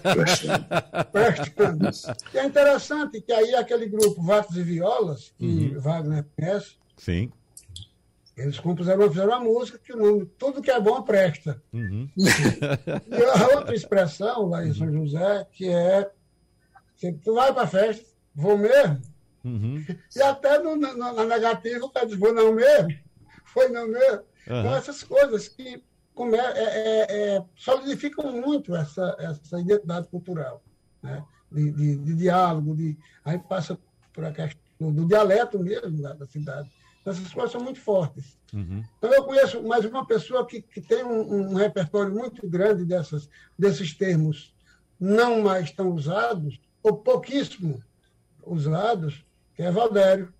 prestando. 0.02 0.66
prestando. 1.10 1.90
E 2.34 2.38
é 2.38 2.44
interessante 2.44 3.20
que 3.20 3.32
aí 3.32 3.54
aquele 3.54 3.86
grupo 3.86 4.22
Vatos 4.22 4.56
e 4.56 4.62
Violas, 4.62 5.32
que 5.38 5.72
uhum. 5.74 5.80
Wagner 5.80 6.26
conhece, 6.36 6.76
Sim. 6.98 7.32
eles 8.36 8.60
compuseram, 8.60 9.08
fizeram 9.08 9.30
uma 9.30 9.40
música 9.40 9.78
que 9.78 9.94
o 9.94 9.96
nome 9.96 10.26
Tudo 10.38 10.60
que 10.60 10.70
é 10.70 10.78
bom 10.78 11.02
presta. 11.02 11.62
Uhum. 11.72 12.08
e 12.16 13.24
a 13.24 13.56
outra 13.56 13.74
expressão 13.74 14.48
lá 14.48 14.64
em 14.66 14.74
São 14.74 14.92
José, 14.92 15.46
que 15.52 15.68
é 15.68 16.10
tu 17.24 17.34
vai 17.34 17.52
para 17.52 17.62
a 17.62 17.66
festa, 17.66 18.06
vou 18.34 18.56
mesmo. 18.56 19.00
Uhum. 19.44 19.84
E 20.14 20.22
até 20.22 20.58
no, 20.58 20.76
no, 20.76 20.94
na 20.94 21.24
negativa 21.24 21.84
o 21.84 21.90
cara 21.90 22.06
diz, 22.06 22.16
vou 22.16 22.32
não 22.32 22.52
mesmo, 22.52 22.92
foi 23.46 23.68
não 23.70 23.88
mesmo. 23.88 24.22
Então, 24.44 24.74
essas 24.74 25.02
coisas 25.02 25.48
que 25.48 25.82
come, 26.14 26.36
é, 26.36 26.40
é, 26.40 27.36
é, 27.36 27.44
solidificam 27.56 28.32
muito 28.32 28.74
essa, 28.74 29.16
essa 29.18 29.60
identidade 29.60 30.08
cultural, 30.08 30.62
né? 31.02 31.24
de, 31.50 31.70
de, 31.70 31.96
de 31.96 32.14
diálogo, 32.14 32.74
de, 32.74 32.96
aí 33.24 33.38
passa 33.38 33.78
por 34.12 34.24
a 34.24 34.32
questão 34.32 34.92
do 34.92 35.06
dialeto 35.06 35.58
mesmo 35.58 36.02
da, 36.02 36.12
da 36.14 36.26
cidade. 36.26 36.70
Então, 37.00 37.12
essas 37.12 37.32
coisas 37.32 37.52
são 37.52 37.60
muito 37.60 37.80
fortes. 37.80 38.38
Uhum. 38.52 38.82
Então, 38.98 39.12
eu 39.12 39.24
conheço 39.24 39.62
mais 39.62 39.84
uma 39.84 40.06
pessoa 40.06 40.46
que, 40.46 40.62
que 40.62 40.80
tem 40.80 41.04
um, 41.04 41.50
um, 41.50 41.54
repertório 41.54 42.14
muito 42.14 42.48
grande 42.48 42.84
dessas, 42.84 43.28
desses 43.58 43.92
termos 43.92 44.54
não 44.98 45.42
mais 45.42 45.72
tão 45.72 45.90
usados, 45.90 46.60
ou 46.82 46.96
pouquíssimo 46.96 47.82
usados, 48.44 49.24
que 49.54 49.62
é 49.62 49.70
Valdério. 49.70 50.32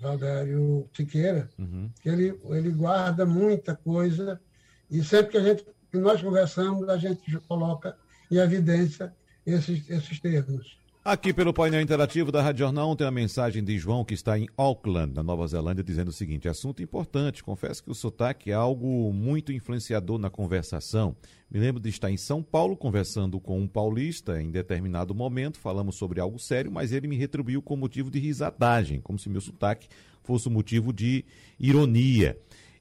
Valdério 0.00 0.88
Siqueira, 0.94 1.48
uhum. 1.58 1.90
que 2.00 2.08
ele, 2.08 2.38
ele 2.50 2.70
guarda 2.70 3.26
muita 3.26 3.74
coisa 3.74 4.40
e 4.90 5.02
sempre 5.02 5.32
que 5.32 5.38
a 5.38 5.42
gente 5.42 5.66
que 5.90 5.98
nós 5.98 6.20
conversamos, 6.20 6.88
a 6.88 6.98
gente 6.98 7.38
coloca 7.48 7.96
em 8.30 8.36
evidência 8.36 9.14
esses, 9.46 9.88
esses 9.88 10.20
termos. 10.20 10.78
Aqui 11.08 11.32
pelo 11.32 11.54
painel 11.54 11.80
interativo 11.80 12.30
da 12.30 12.42
Rádio 12.42 12.66
Jornal 12.66 12.94
tem 12.94 13.06
a 13.06 13.10
mensagem 13.10 13.64
de 13.64 13.78
João, 13.78 14.04
que 14.04 14.12
está 14.12 14.38
em 14.38 14.46
Auckland, 14.58 15.14
na 15.14 15.22
Nova 15.22 15.46
Zelândia, 15.46 15.82
dizendo 15.82 16.08
o 16.08 16.12
seguinte: 16.12 16.46
assunto 16.50 16.82
importante. 16.82 17.42
Confesso 17.42 17.82
que 17.82 17.90
o 17.90 17.94
sotaque 17.94 18.50
é 18.50 18.54
algo 18.54 19.10
muito 19.10 19.50
influenciador 19.50 20.18
na 20.18 20.28
conversação. 20.28 21.16
Me 21.50 21.58
lembro 21.58 21.80
de 21.80 21.88
estar 21.88 22.10
em 22.10 22.18
São 22.18 22.42
Paulo 22.42 22.76
conversando 22.76 23.40
com 23.40 23.58
um 23.58 23.66
paulista 23.66 24.38
em 24.38 24.50
determinado 24.50 25.14
momento, 25.14 25.58
falamos 25.58 25.96
sobre 25.96 26.20
algo 26.20 26.38
sério, 26.38 26.70
mas 26.70 26.92
ele 26.92 27.08
me 27.08 27.16
retribuiu 27.16 27.62
com 27.62 27.74
motivo 27.74 28.10
de 28.10 28.18
risadagem, 28.18 29.00
como 29.00 29.18
se 29.18 29.30
meu 29.30 29.40
sotaque 29.40 29.88
fosse 30.22 30.50
motivo 30.50 30.92
de 30.92 31.24
ironia. 31.58 32.38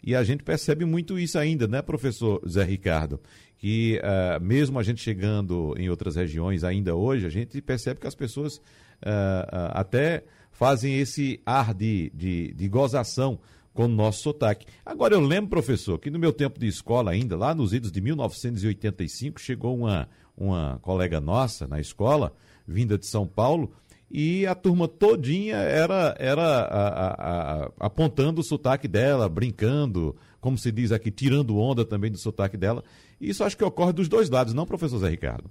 E 0.07 0.15
a 0.15 0.23
gente 0.23 0.41
percebe 0.41 0.85
muito 0.85 1.19
isso 1.19 1.37
ainda, 1.37 1.67
né, 1.67 1.81
professor 1.81 2.41
Zé 2.47 2.63
Ricardo? 2.63 3.19
Que 3.57 3.99
uh, 3.99 4.41
mesmo 4.41 4.79
a 4.79 4.83
gente 4.83 5.01
chegando 5.01 5.75
em 5.77 5.89
outras 5.89 6.15
regiões 6.15 6.63
ainda 6.63 6.95
hoje, 6.95 7.25
a 7.25 7.29
gente 7.29 7.61
percebe 7.61 7.99
que 7.99 8.07
as 8.07 8.15
pessoas 8.15 8.55
uh, 8.55 8.59
uh, 8.59 9.71
até 9.73 10.23
fazem 10.49 10.97
esse 10.97 11.41
ar 11.45 11.73
de, 11.73 12.09
de, 12.15 12.53
de 12.53 12.69
gozação 12.69 13.37
com 13.73 13.83
o 13.83 13.89
nosso 13.89 14.21
sotaque. 14.21 14.65
Agora, 14.85 15.13
eu 15.13 15.19
lembro, 15.19 15.49
professor, 15.49 15.99
que 15.99 16.09
no 16.09 16.17
meu 16.17 16.31
tempo 16.31 16.57
de 16.57 16.67
escola 16.67 17.11
ainda, 17.11 17.35
lá 17.35 17.53
nos 17.53 17.73
idos 17.73 17.91
de 17.91 17.99
1985, 17.99 19.41
chegou 19.41 19.77
uma, 19.77 20.07
uma 20.37 20.79
colega 20.81 21.19
nossa 21.19 21.67
na 21.67 21.81
escola, 21.81 22.31
vinda 22.65 22.97
de 22.97 23.07
São 23.09 23.27
Paulo, 23.27 23.73
e 24.09 24.47
a 24.47 24.55
turma 24.55 24.87
todinha 24.87 25.57
era, 25.57 26.15
era 26.17 26.41
a, 26.41 26.87
a, 26.87 27.63
a, 27.65 27.71
apontando 27.79 28.39
o 28.39 28.43
sotaque 28.43 28.87
dela, 28.87 29.27
brincando, 29.27 30.15
como 30.39 30.57
se 30.57 30.71
diz 30.71 30.91
aqui, 30.91 31.11
tirando 31.11 31.57
onda 31.57 31.83
também 31.83 32.09
do 32.09 32.17
sotaque 32.17 32.55
dela. 32.55 32.83
Isso 33.19 33.43
acho 33.43 33.57
que 33.57 33.63
ocorre 33.63 33.91
dos 33.91 34.07
dois 34.07 34.29
lados, 34.29 34.53
não, 34.53 34.65
professor 34.65 34.99
Zé 34.99 35.09
Ricardo? 35.09 35.49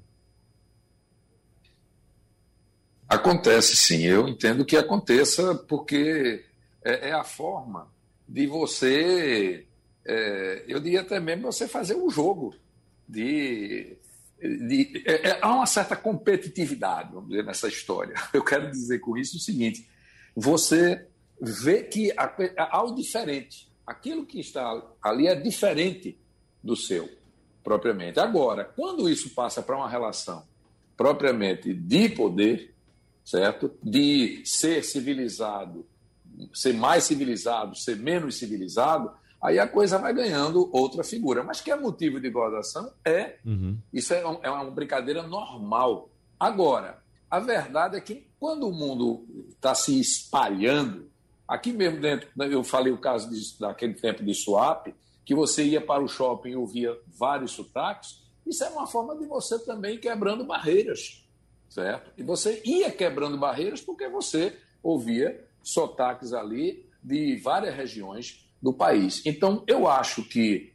Acontece 3.09 3.77
sim, 3.77 4.03
eu 4.03 4.27
entendo 4.27 4.65
que 4.65 4.77
aconteça 4.77 5.55
porque 5.55 6.45
é, 6.83 7.11
é 7.11 7.13
a 7.13 7.23
forma 7.23 7.89
de 8.27 8.47
você, 8.47 9.65
é, 10.05 10.65
eu 10.67 10.81
diria 10.81 11.03
até 11.03 11.21
mesmo 11.21 11.53
você 11.53 11.69
fazer 11.69 11.95
um 11.95 12.11
jogo 12.11 12.55
de, 13.09 13.97
de 14.41 15.03
é, 15.07 15.31
é, 15.31 15.39
há 15.41 15.55
uma 15.55 15.67
certa 15.67 15.97
competitividade, 15.97 17.13
vamos 17.13 17.31
dizer, 17.31 17.45
nessa 17.45 17.69
história. 17.69 18.15
Eu 18.33 18.45
quero 18.45 18.71
dizer 18.71 18.99
com 18.99 19.17
isso 19.17 19.37
o 19.37 19.41
seguinte: 19.41 19.89
você 20.35 21.07
vê 21.41 21.83
que 21.83 22.13
há 22.17 22.83
o 22.83 22.95
diferente, 22.95 23.71
aquilo 23.87 24.27
que 24.27 24.41
está 24.41 24.83
ali 25.03 25.27
é 25.27 25.35
diferente 25.35 26.19
do 26.63 26.77
seu 26.77 27.09
propriamente. 27.63 28.21
Agora, 28.21 28.65
quando 28.65 29.09
isso 29.09 29.31
passa 29.31 29.61
para 29.61 29.77
uma 29.77 29.89
relação 29.89 30.47
propriamente 30.97 31.75
de 31.75 32.09
poder, 32.09 32.73
certo? 33.25 33.73
De 33.83 34.41
ser 34.45 34.85
civilizado, 34.85 35.85
ser 36.55 36.73
mais 36.75 37.05
civilizado, 37.05 37.77
ser 37.77 37.97
menos 37.97 38.37
civilizado, 38.37 39.11
aí 39.43 39.59
a 39.59 39.67
coisa 39.69 39.99
vai 39.99 40.13
ganhando 40.13 40.69
outra 40.73 41.05
figura. 41.05 41.43
Mas 41.43 41.61
que 41.61 41.71
é 41.71 41.77
motivo 41.77 42.21
de 42.21 42.31
gozação? 42.31 42.93
É. 43.05 43.37
Uhum. 43.45 43.79
Isso 43.93 44.15
é, 44.15 44.27
um, 44.27 44.39
é 44.43 44.51
uma 44.51 44.71
brincadeira 44.71 45.23
normal. 45.23 46.11
Agora, 46.39 47.03
a 47.31 47.41
verdade 47.41 47.97
é 47.97 48.01
que 48.01 48.27
quando 48.39 48.69
o 48.69 48.73
mundo 48.73 49.27
está 49.51 49.75
se 49.75 49.99
espalhando, 49.99 51.11
aqui 51.47 51.73
mesmo 51.73 52.01
dentro, 52.01 52.29
né, 52.37 52.49
eu 52.53 52.63
falei 52.63 52.93
o 52.93 52.99
caso 52.99 53.31
de, 53.31 53.59
daquele 53.59 53.95
tempo 53.95 54.25
de 54.25 54.35
swap, 54.35 54.89
que 55.25 55.35
você 55.35 55.65
ia 55.65 55.81
para 55.81 56.03
o 56.03 56.09
shopping 56.09 56.51
e 56.51 56.57
ouvia 56.57 56.97
vários 57.19 57.53
sotaques, 57.53 58.23
isso 58.47 58.63
é 58.63 58.69
uma 58.69 58.87
forma 58.87 59.17
de 59.17 59.27
você 59.27 59.59
também 59.59 59.99
quebrando 59.99 60.45
barreiras 60.45 61.27
certo? 61.69 62.11
E 62.17 62.23
você 62.23 62.63
ia 62.65 62.91
quebrando 62.91 63.37
barreiras 63.37 63.81
porque 63.81 64.09
você 64.09 64.57
ouvia 64.83 65.45
sotaques 65.63 66.33
ali 66.33 66.89
de 67.03 67.37
várias 67.37 67.75
regiões 67.75 68.46
do 68.67 68.73
país. 68.73 69.23
Então, 69.25 69.63
eu 69.65 69.87
acho 69.87 70.25
que 70.25 70.73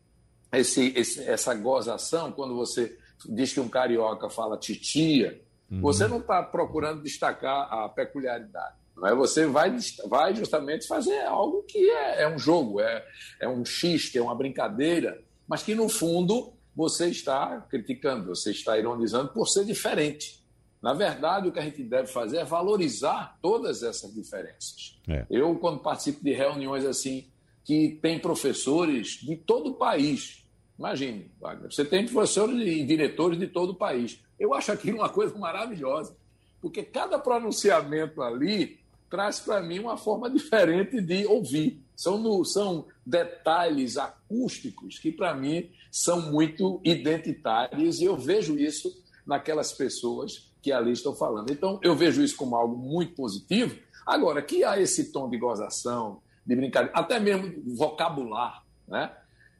esse, 0.50 0.94
esse, 0.96 1.22
essa 1.24 1.54
gozação, 1.54 2.32
quando 2.32 2.56
você 2.56 2.98
diz 3.26 3.52
que 3.52 3.60
um 3.60 3.68
carioca 3.68 4.30
fala 4.30 4.58
titia, 4.58 5.42
uhum. 5.70 5.82
você 5.82 6.08
não 6.08 6.20
está 6.20 6.42
procurando 6.42 7.04
destacar 7.04 7.68
a 7.70 7.90
peculiaridade. 7.90 8.76
É? 9.04 9.14
Você 9.14 9.46
vai, 9.46 9.76
vai 10.08 10.34
justamente 10.34 10.88
fazer 10.88 11.20
algo 11.24 11.64
que 11.64 11.90
é, 11.90 12.22
é 12.22 12.34
um 12.34 12.40
jogo, 12.40 12.80
é, 12.80 13.06
é 13.42 13.50
um 13.50 13.66
xiste, 13.66 14.18
é 14.18 14.22
uma 14.22 14.36
brincadeira, 14.36 15.22
mas 15.46 15.62
que 15.62 15.76
no 15.76 15.90
fundo 15.90 16.54
você 16.74 17.08
está 17.08 17.60
criticando, 17.70 18.34
você 18.34 18.52
está 18.52 18.78
ironizando 18.78 19.34
por 19.34 19.50
ser 19.50 19.66
diferente. 19.66 20.42
Na 20.82 20.94
verdade, 20.94 21.50
o 21.50 21.52
que 21.52 21.60
a 21.60 21.64
gente 21.64 21.84
deve 21.84 22.08
fazer 22.08 22.38
é 22.38 22.46
valorizar 22.46 23.38
todas 23.42 23.84
essas 23.84 24.14
diferenças. 24.14 24.98
É. 25.10 25.26
Eu, 25.30 25.56
quando 25.56 25.80
participo 25.80 26.24
de 26.24 26.32
reuniões 26.32 26.86
assim, 26.86 27.31
que 27.64 28.00
tem 28.02 28.20
professores 28.20 29.20
de 29.22 29.36
todo 29.36 29.72
o 29.72 29.74
país, 29.74 30.44
imagine, 30.78 31.32
Wagner, 31.40 31.72
você 31.72 31.86
tem 31.86 32.06
professores 32.08 32.56
e 32.68 32.84
diretores 32.84 33.38
de 33.38 33.48
todo 33.48 33.72
o 33.72 33.76
país. 33.76 34.20
Eu 34.40 34.54
acho 34.54 34.72
aquilo 34.72 34.98
uma 34.98 35.10
coisa 35.10 35.38
maravilhosa, 35.38 36.16
porque 36.60 36.84
cada 36.84 37.20
pronunciamento 37.20 38.22
ali 38.22 38.80
traz 39.10 39.40
para 39.40 39.62
mim 39.62 39.80
uma 39.80 39.98
forma 39.98 40.30
diferente 40.30 41.02
de 41.02 41.26
ouvir. 41.26 41.84
São, 41.96 42.18
no, 42.18 42.44
são 42.44 42.88
detalhes 43.06 43.98
acústicos 43.98 44.98
que, 44.98 45.12
para 45.12 45.36
mim, 45.36 45.70
são 45.92 46.32
muito 46.32 46.82
identitários 46.84 48.00
e 48.00 48.06
eu 48.06 48.18
vejo 48.18 48.58
isso 48.58 48.92
naquelas 49.26 49.72
pessoas 49.74 50.50
que 50.62 50.72
ali 50.72 50.94
estão 50.94 51.14
falando. 51.14 51.52
Então, 51.52 51.80
eu 51.84 51.96
vejo 51.96 52.24
isso 52.24 52.36
como 52.36 52.56
algo 52.56 52.76
muito 52.76 53.14
positivo. 53.14 53.78
Agora, 54.06 54.42
que 54.42 54.64
há 54.64 54.80
esse 54.80 55.12
tom 55.12 55.30
de 55.30 55.38
gozação, 55.38 56.22
de 56.46 56.56
brincadeira, 56.56 56.98
até 56.98 57.20
mesmo 57.20 57.54
vocabular, 57.76 58.64
né? 58.88 59.12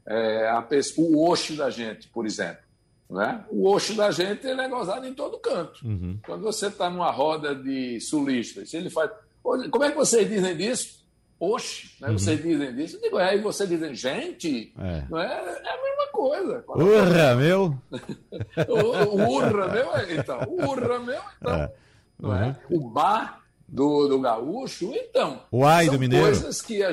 É, 0.04 0.48
a, 0.48 0.66
o 0.98 1.30
oxo 1.30 1.56
da 1.56 1.70
gente, 1.70 2.08
por 2.08 2.26
exemplo. 2.26 2.62
Né? 3.08 3.44
O 3.50 3.68
oxo 3.68 3.94
da 3.94 4.10
gente 4.10 4.46
ele 4.46 4.60
é 4.60 4.68
gozado 4.68 5.06
em 5.06 5.14
todo 5.14 5.38
canto. 5.38 5.86
Uhum. 5.86 6.18
Quando 6.24 6.42
você 6.42 6.68
está 6.68 6.88
numa 6.88 7.10
roda 7.10 7.54
de 7.54 8.00
sulistas, 8.00 8.72
ele 8.72 8.90
faz. 8.90 9.10
Como 9.42 9.84
é 9.84 9.90
que 9.90 9.96
vocês 9.96 10.28
dizem 10.28 10.56
disso? 10.56 11.02
Oxe, 11.38 11.90
né? 12.00 12.08
Uhum. 12.08 12.18
vocês 12.18 12.42
dizem 12.42 12.74
disso. 12.74 12.96
Eu 12.96 13.02
digo, 13.02 13.18
é, 13.18 13.36
e 13.36 13.40
vocês 13.40 13.68
dizem, 13.68 13.94
gente, 13.94 14.72
é. 14.78 15.04
Não 15.10 15.18
é, 15.18 15.26
é 15.26 15.72
a 15.72 15.82
mesma 15.82 16.06
coisa. 16.12 16.64
Urra, 16.68 17.34
meu! 17.34 17.78
urra, 18.68 19.68
meu, 19.68 20.18
então. 20.18 20.40
Urra, 20.48 20.98
meu, 21.00 21.20
então. 21.40 21.54
É. 21.54 21.72
Não 22.18 22.30
uhum. 22.30 22.36
é? 22.36 22.56
O 22.70 22.88
bar 22.88 23.41
do, 23.72 24.06
do 24.06 24.20
gaúcho, 24.20 24.92
então. 24.94 25.42
O 25.50 25.64
ai 25.64 25.88
do 25.88 25.98
mineiro. 25.98 26.26
coisas 26.26 26.60
que 26.60 26.82
a, 26.82 26.92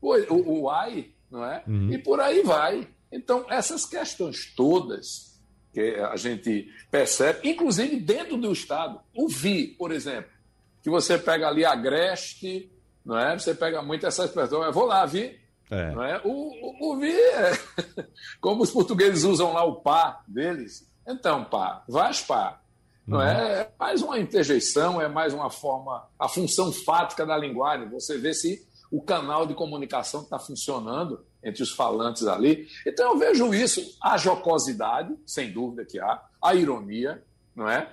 o, 0.00 0.14
o, 0.34 0.62
o 0.62 0.70
ai, 0.70 1.10
não 1.30 1.44
é? 1.44 1.62
Uhum. 1.66 1.92
E 1.92 1.98
por 1.98 2.20
aí 2.20 2.42
vai. 2.42 2.88
Então, 3.10 3.46
essas 3.48 3.86
questões 3.86 4.52
todas 4.56 5.32
que 5.72 5.94
a 5.94 6.16
gente 6.16 6.68
percebe, 6.90 7.48
inclusive 7.48 7.98
dentro 7.98 8.36
do 8.36 8.52
Estado. 8.52 9.00
O 9.14 9.28
VI, 9.28 9.68
por 9.78 9.92
exemplo, 9.92 10.30
que 10.82 10.90
você 10.90 11.16
pega 11.16 11.48
ali 11.48 11.64
a 11.64 11.72
Agreste, 11.72 12.70
não 13.04 13.18
é? 13.18 13.38
Você 13.38 13.54
pega 13.54 13.80
muito 13.80 14.06
essa 14.06 14.24
expressão, 14.24 14.62
eu 14.62 14.72
vou 14.72 14.84
lá, 14.84 15.06
vi. 15.06 15.40
É. 15.70 15.90
Não 15.92 16.02
é? 16.02 16.20
O, 16.24 16.30
o, 16.30 16.92
o 16.92 16.98
vi 16.98 17.12
é 17.12 17.52
como 18.40 18.62
os 18.62 18.70
portugueses 18.70 19.24
usam 19.24 19.52
lá 19.52 19.64
o 19.64 19.76
pá 19.76 20.22
deles. 20.28 20.86
Então, 21.06 21.44
pá, 21.44 21.82
vais 21.88 22.20
pá. 22.20 22.60
Não 23.06 23.20
é? 23.20 23.34
uhum. 23.34 23.40
é? 23.40 23.60
é 23.60 23.70
mais 23.78 24.02
uma 24.02 24.18
interjeição, 24.18 25.00
é 25.00 25.08
mais 25.08 25.34
uma 25.34 25.50
forma, 25.50 26.08
a 26.18 26.28
função 26.28 26.72
fática 26.72 27.26
da 27.26 27.36
linguagem. 27.36 27.88
Você 27.90 28.18
vê 28.18 28.32
se 28.32 28.66
o 28.90 29.00
canal 29.00 29.46
de 29.46 29.54
comunicação 29.54 30.22
está 30.22 30.38
funcionando 30.38 31.24
entre 31.42 31.62
os 31.62 31.72
falantes 31.72 32.26
ali. 32.26 32.68
Então 32.86 33.12
eu 33.12 33.18
vejo 33.18 33.52
isso, 33.54 33.96
a 34.02 34.16
jocosidade, 34.16 35.14
sem 35.26 35.50
dúvida 35.50 35.84
que 35.84 35.98
há, 35.98 36.22
a 36.40 36.54
ironia, 36.54 37.22
não 37.56 37.68
é? 37.68 37.88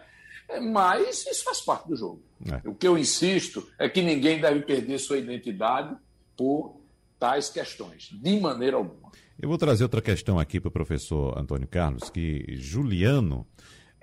é 0.47 0.59
mas 0.59 1.25
isso 1.25 1.43
faz 1.43 1.61
parte 1.61 1.87
do 1.87 1.95
jogo. 1.95 2.21
É. 2.45 2.67
O 2.67 2.75
que 2.75 2.87
eu 2.87 2.97
insisto 2.97 3.67
é 3.79 3.89
que 3.89 4.01
ninguém 4.01 4.39
deve 4.39 4.61
perder 4.61 4.99
sua 4.99 5.17
identidade 5.17 5.95
por 6.37 6.79
tais 7.17 7.49
questões, 7.49 8.09
de 8.11 8.39
maneira 8.39 8.77
alguma. 8.77 9.09
Eu 9.41 9.47
vou 9.47 9.57
trazer 9.57 9.83
outra 9.83 10.01
questão 10.01 10.37
aqui 10.37 10.59
para 10.59 10.67
o 10.67 10.71
professor 10.71 11.37
Antônio 11.37 11.67
Carlos, 11.67 12.09
que 12.09 12.45
Juliano 12.57 13.47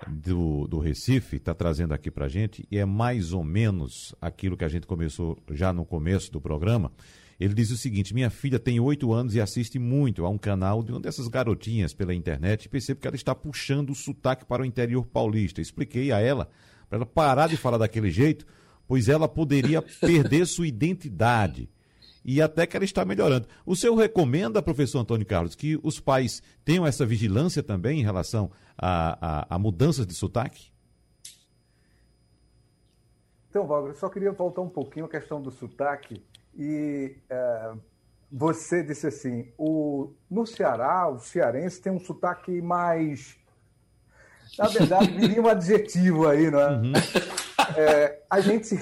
do, 0.05 0.67
do 0.67 0.79
Recife 0.79 1.37
está 1.37 1.53
trazendo 1.53 1.93
aqui 1.93 2.11
para 2.11 2.25
a 2.25 2.29
gente, 2.29 2.67
e 2.69 2.77
é 2.77 2.85
mais 2.85 3.33
ou 3.33 3.43
menos 3.43 4.13
aquilo 4.21 4.55
que 4.55 4.63
a 4.63 4.69
gente 4.69 4.85
começou 4.85 5.37
já 5.51 5.73
no 5.73 5.85
começo 5.85 6.31
do 6.31 6.39
programa. 6.39 6.91
Ele 7.39 7.53
diz 7.53 7.71
o 7.71 7.77
seguinte: 7.77 8.13
minha 8.13 8.29
filha 8.29 8.59
tem 8.59 8.79
oito 8.79 9.13
anos 9.13 9.35
e 9.35 9.41
assiste 9.41 9.77
muito 9.77 10.25
a 10.25 10.29
um 10.29 10.37
canal 10.37 10.83
de 10.83 10.91
uma 10.91 10.99
dessas 10.99 11.27
garotinhas 11.27 11.93
pela 11.93 12.13
internet 12.13 12.65
e 12.65 12.69
percebo 12.69 12.99
que 12.99 13.07
ela 13.07 13.15
está 13.15 13.33
puxando 13.33 13.91
o 13.91 13.95
sotaque 13.95 14.45
para 14.45 14.63
o 14.63 14.65
interior 14.65 15.05
paulista. 15.05 15.61
Expliquei 15.61 16.11
a 16.11 16.19
ela 16.19 16.49
para 16.89 16.97
ela 16.97 17.05
parar 17.05 17.47
de 17.47 17.57
falar 17.57 17.77
daquele 17.77 18.09
jeito, 18.09 18.45
pois 18.87 19.07
ela 19.09 19.27
poderia 19.27 19.81
perder 19.81 20.47
sua 20.47 20.67
identidade. 20.67 21.69
E 22.27 22.41
até 22.41 22.67
que 22.67 22.75
ela 22.75 22.83
está 22.83 23.05
melhorando. 23.05 23.47
O 23.65 23.73
senhor 23.73 23.95
recomenda, 23.95 24.61
professor 24.61 24.99
Antônio 24.99 25.25
Carlos, 25.25 25.55
que 25.55 25.79
os 25.81 25.97
pais 25.97 26.43
tenham 26.65 26.85
essa 26.85 27.05
vigilância 27.05 27.63
também 27.63 28.01
em 28.01 28.03
relação 28.03 28.51
a, 28.77 29.45
a, 29.49 29.55
a 29.55 29.57
mudanças 29.57 30.05
de 30.05 30.13
sotaque? 30.13 30.69
Então, 33.49 33.65
Wagner, 33.65 33.95
só 33.95 34.09
queria 34.09 34.33
voltar 34.33 34.61
um 34.61 34.69
pouquinho 34.69 35.05
à 35.05 35.09
questão 35.09 35.41
do 35.41 35.49
sotaque. 35.49 36.21
E 36.53 37.15
é, 37.29 37.71
você 38.29 38.83
disse 38.83 39.07
assim: 39.07 39.47
o, 39.57 40.11
no 40.29 40.45
Ceará, 40.45 41.09
o 41.09 41.19
cearense 41.19 41.81
tem 41.81 41.93
um 41.93 41.99
sotaque 41.99 42.61
mais 42.61 43.37
na 44.57 44.67
verdade, 44.67 45.11
viria 45.17 45.41
um 45.41 45.47
adjetivo 45.47 46.27
aí, 46.27 46.49
não 46.49 46.59
é? 46.59 46.69
Uhum. 46.71 46.93
É 47.75 48.21
a, 48.29 48.39
gente, 48.39 48.75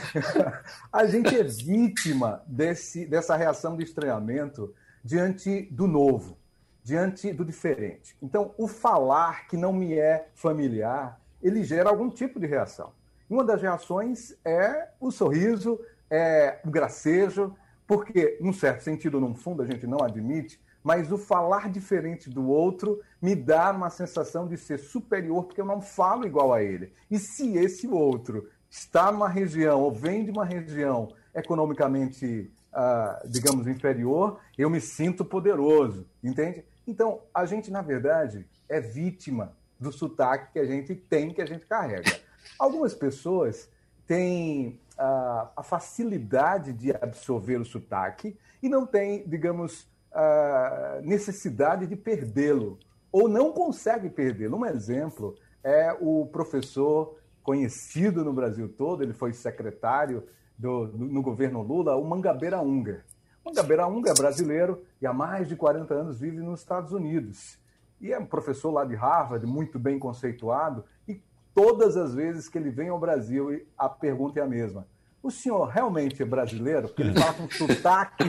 a 0.91 1.05
gente 1.05 1.35
é 1.35 1.43
vítima 1.43 2.43
desse, 2.45 3.05
dessa 3.05 3.35
reação 3.35 3.75
de 3.77 3.83
estranhamento 3.83 4.73
diante 5.03 5.63
do 5.71 5.87
novo, 5.87 6.37
diante 6.83 7.31
do 7.31 7.45
diferente. 7.45 8.15
Então, 8.21 8.53
o 8.57 8.67
falar 8.67 9.47
que 9.47 9.57
não 9.57 9.71
me 9.71 9.93
é 9.93 10.29
familiar, 10.33 11.19
ele 11.41 11.63
gera 11.63 11.89
algum 11.89 12.09
tipo 12.09 12.39
de 12.39 12.47
reação. 12.47 12.91
Uma 13.29 13.43
das 13.43 13.61
reações 13.61 14.35
é 14.43 14.89
o 14.99 15.11
sorriso, 15.11 15.79
é 16.09 16.59
o 16.63 16.69
gracejo, 16.69 17.55
porque, 17.87 18.37
num 18.41 18.53
certo 18.53 18.81
sentido, 18.81 19.19
num 19.19 19.35
fundo, 19.35 19.61
a 19.61 19.65
gente 19.65 19.85
não 19.85 19.99
admite, 20.01 20.59
mas 20.83 21.11
o 21.11 21.17
falar 21.17 21.69
diferente 21.71 22.29
do 22.29 22.47
outro 22.47 23.01
me 23.19 23.35
dá 23.35 23.71
uma 23.71 23.89
sensação 23.89 24.47
de 24.47 24.55
ser 24.55 24.77
superior, 24.77 25.45
porque 25.45 25.59
eu 25.59 25.65
não 25.65 25.81
falo 25.81 26.27
igual 26.27 26.53
a 26.53 26.61
ele. 26.61 26.93
E 27.09 27.17
se 27.17 27.57
esse 27.57 27.87
outro 27.87 28.47
está 28.77 29.09
numa 29.09 29.29
região 29.29 29.81
ou 29.81 29.91
vem 29.91 30.25
de 30.25 30.31
uma 30.31 30.43
região 30.43 31.13
economicamente, 31.33 32.51
uh, 32.73 33.27
digamos, 33.27 33.67
inferior, 33.67 34.39
eu 34.57 34.69
me 34.69 34.81
sinto 34.81 35.23
poderoso, 35.23 36.05
entende? 36.21 36.65
Então, 36.85 37.21
a 37.33 37.45
gente, 37.45 37.71
na 37.71 37.81
verdade, 37.81 38.45
é 38.67 38.81
vítima 38.81 39.53
do 39.79 39.93
sotaque 39.93 40.53
que 40.53 40.59
a 40.59 40.65
gente 40.65 40.93
tem, 40.93 41.33
que 41.33 41.41
a 41.41 41.45
gente 41.45 41.65
carrega. 41.65 42.19
Algumas 42.59 42.93
pessoas 42.93 43.69
têm 44.05 44.79
uh, 44.99 45.47
a 45.55 45.63
facilidade 45.63 46.73
de 46.73 46.91
absorver 46.91 47.59
o 47.59 47.65
sotaque 47.65 48.37
e 48.61 48.67
não 48.67 48.85
têm, 48.85 49.23
digamos, 49.25 49.83
uh, 50.11 51.01
necessidade 51.01 51.87
de 51.87 51.95
perdê-lo, 51.95 52.77
ou 53.09 53.29
não 53.29 53.53
consegue 53.53 54.09
perdê-lo. 54.09 54.57
Um 54.57 54.65
exemplo 54.65 55.33
é 55.63 55.95
o 55.99 56.25
professor 56.25 57.17
conhecido 57.45 58.25
no 58.25 58.33
Brasil 58.33 58.67
todo, 58.67 59.03
ele 59.03 59.13
foi 59.13 59.31
secretário 59.31 60.23
do, 60.57 60.87
do, 60.87 61.05
no 61.05 61.21
governo 61.21 61.61
Lula, 61.61 61.95
o 61.95 62.03
Mangabeira 62.03 62.59
Unger. 62.59 63.05
Mangabeira 63.45 63.87
Unger 63.87 64.11
é 64.11 64.15
brasileiro 64.15 64.81
e 64.99 65.05
há 65.05 65.13
mais 65.13 65.47
de 65.47 65.55
40 65.55 65.93
anos 65.93 66.19
vive 66.19 66.39
nos 66.39 66.61
Estados 66.61 66.91
Unidos. 66.91 67.59
E 68.01 68.11
é 68.11 68.17
um 68.17 68.25
professor 68.25 68.71
lá 68.71 68.83
de 68.83 68.95
Harvard, 68.95 69.45
muito 69.45 69.77
bem 69.77 69.99
conceituado, 69.99 70.83
e 71.07 71.21
todas 71.53 71.95
as 71.95 72.15
vezes 72.15 72.49
que 72.49 72.57
ele 72.57 72.71
vem 72.71 72.89
ao 72.89 72.99
Brasil, 72.99 73.63
a 73.77 73.87
pergunta 73.87 74.39
é 74.39 74.43
a 74.43 74.47
mesma. 74.47 74.87
O 75.21 75.29
senhor 75.29 75.65
realmente 75.65 76.23
é 76.23 76.25
brasileiro? 76.25 76.87
Porque 76.87 77.03
ele 77.03 77.13
fala 77.13 77.33
com 77.33 77.43
um 77.43 77.51
sotaque 77.51 78.23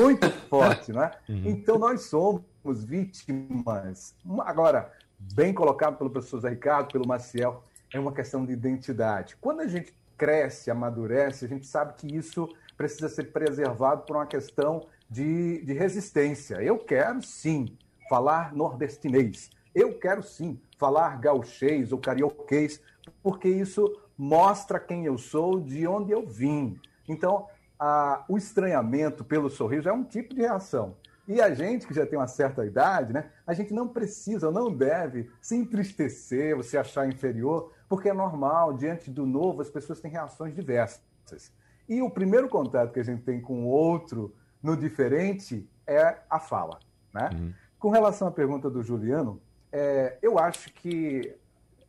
muito 0.00 0.30
forte, 0.48 0.92
né? 0.92 1.10
Uhum. 1.28 1.42
Então 1.44 1.78
nós 1.78 2.02
somos 2.04 2.84
vítimas. 2.84 4.14
Agora, 4.40 4.90
bem 5.18 5.52
colocado 5.52 5.98
pelo 5.98 6.10
professor 6.10 6.40
Zé 6.40 6.50
Ricardo, 6.50 6.92
pelo 6.92 7.06
Maciel, 7.06 7.62
é 7.92 7.98
uma 7.98 8.12
questão 8.12 8.44
de 8.44 8.52
identidade. 8.52 9.36
Quando 9.40 9.60
a 9.60 9.66
gente 9.66 9.94
cresce, 10.16 10.70
amadurece, 10.70 11.44
a 11.44 11.48
gente 11.48 11.66
sabe 11.66 11.94
que 11.94 12.14
isso 12.14 12.48
precisa 12.76 13.08
ser 13.08 13.32
preservado 13.32 14.02
por 14.02 14.16
uma 14.16 14.26
questão 14.26 14.86
de, 15.08 15.62
de 15.64 15.72
resistência. 15.72 16.62
Eu 16.62 16.78
quero 16.78 17.22
sim 17.22 17.76
falar 18.08 18.54
nordestinês. 18.54 19.50
Eu 19.74 19.98
quero 19.98 20.22
sim 20.22 20.58
falar 20.78 21.20
gauchês 21.20 21.92
ou 21.92 21.98
carioquês, 21.98 22.80
porque 23.22 23.48
isso 23.48 24.00
mostra 24.16 24.80
quem 24.80 25.04
eu 25.04 25.18
sou, 25.18 25.60
de 25.60 25.86
onde 25.86 26.12
eu 26.12 26.26
vim. 26.26 26.80
Então, 27.06 27.46
a, 27.78 28.24
o 28.28 28.36
estranhamento 28.38 29.24
pelo 29.24 29.50
sorriso 29.50 29.88
é 29.88 29.92
um 29.92 30.04
tipo 30.04 30.34
de 30.34 30.40
reação. 30.40 30.96
E 31.28 31.40
a 31.40 31.52
gente 31.52 31.86
que 31.86 31.94
já 31.94 32.06
tem 32.06 32.18
uma 32.18 32.28
certa 32.28 32.64
idade, 32.64 33.12
né, 33.12 33.30
a 33.46 33.52
gente 33.52 33.74
não 33.74 33.88
precisa, 33.88 34.50
não 34.50 34.72
deve 34.72 35.28
se 35.40 35.56
entristecer 35.56 36.56
se 36.62 36.78
achar 36.78 37.08
inferior, 37.08 37.72
porque 37.88 38.08
é 38.08 38.12
normal, 38.12 38.74
diante 38.74 39.10
do 39.10 39.24
novo, 39.24 39.62
as 39.62 39.70
pessoas 39.70 40.00
têm 40.00 40.10
reações 40.10 40.54
diversas. 40.54 41.52
E 41.88 42.02
o 42.02 42.10
primeiro 42.10 42.48
contato 42.48 42.92
que 42.92 43.00
a 43.00 43.04
gente 43.04 43.22
tem 43.22 43.40
com 43.40 43.64
o 43.64 43.68
outro 43.68 44.34
no 44.62 44.76
diferente 44.76 45.68
é 45.86 46.18
a 46.28 46.40
fala. 46.40 46.80
Né? 47.12 47.30
Uhum. 47.32 47.54
Com 47.78 47.90
relação 47.90 48.26
à 48.26 48.30
pergunta 48.30 48.68
do 48.68 48.82
Juliano, 48.82 49.40
é, 49.70 50.18
eu 50.20 50.38
acho 50.38 50.72
que 50.72 51.36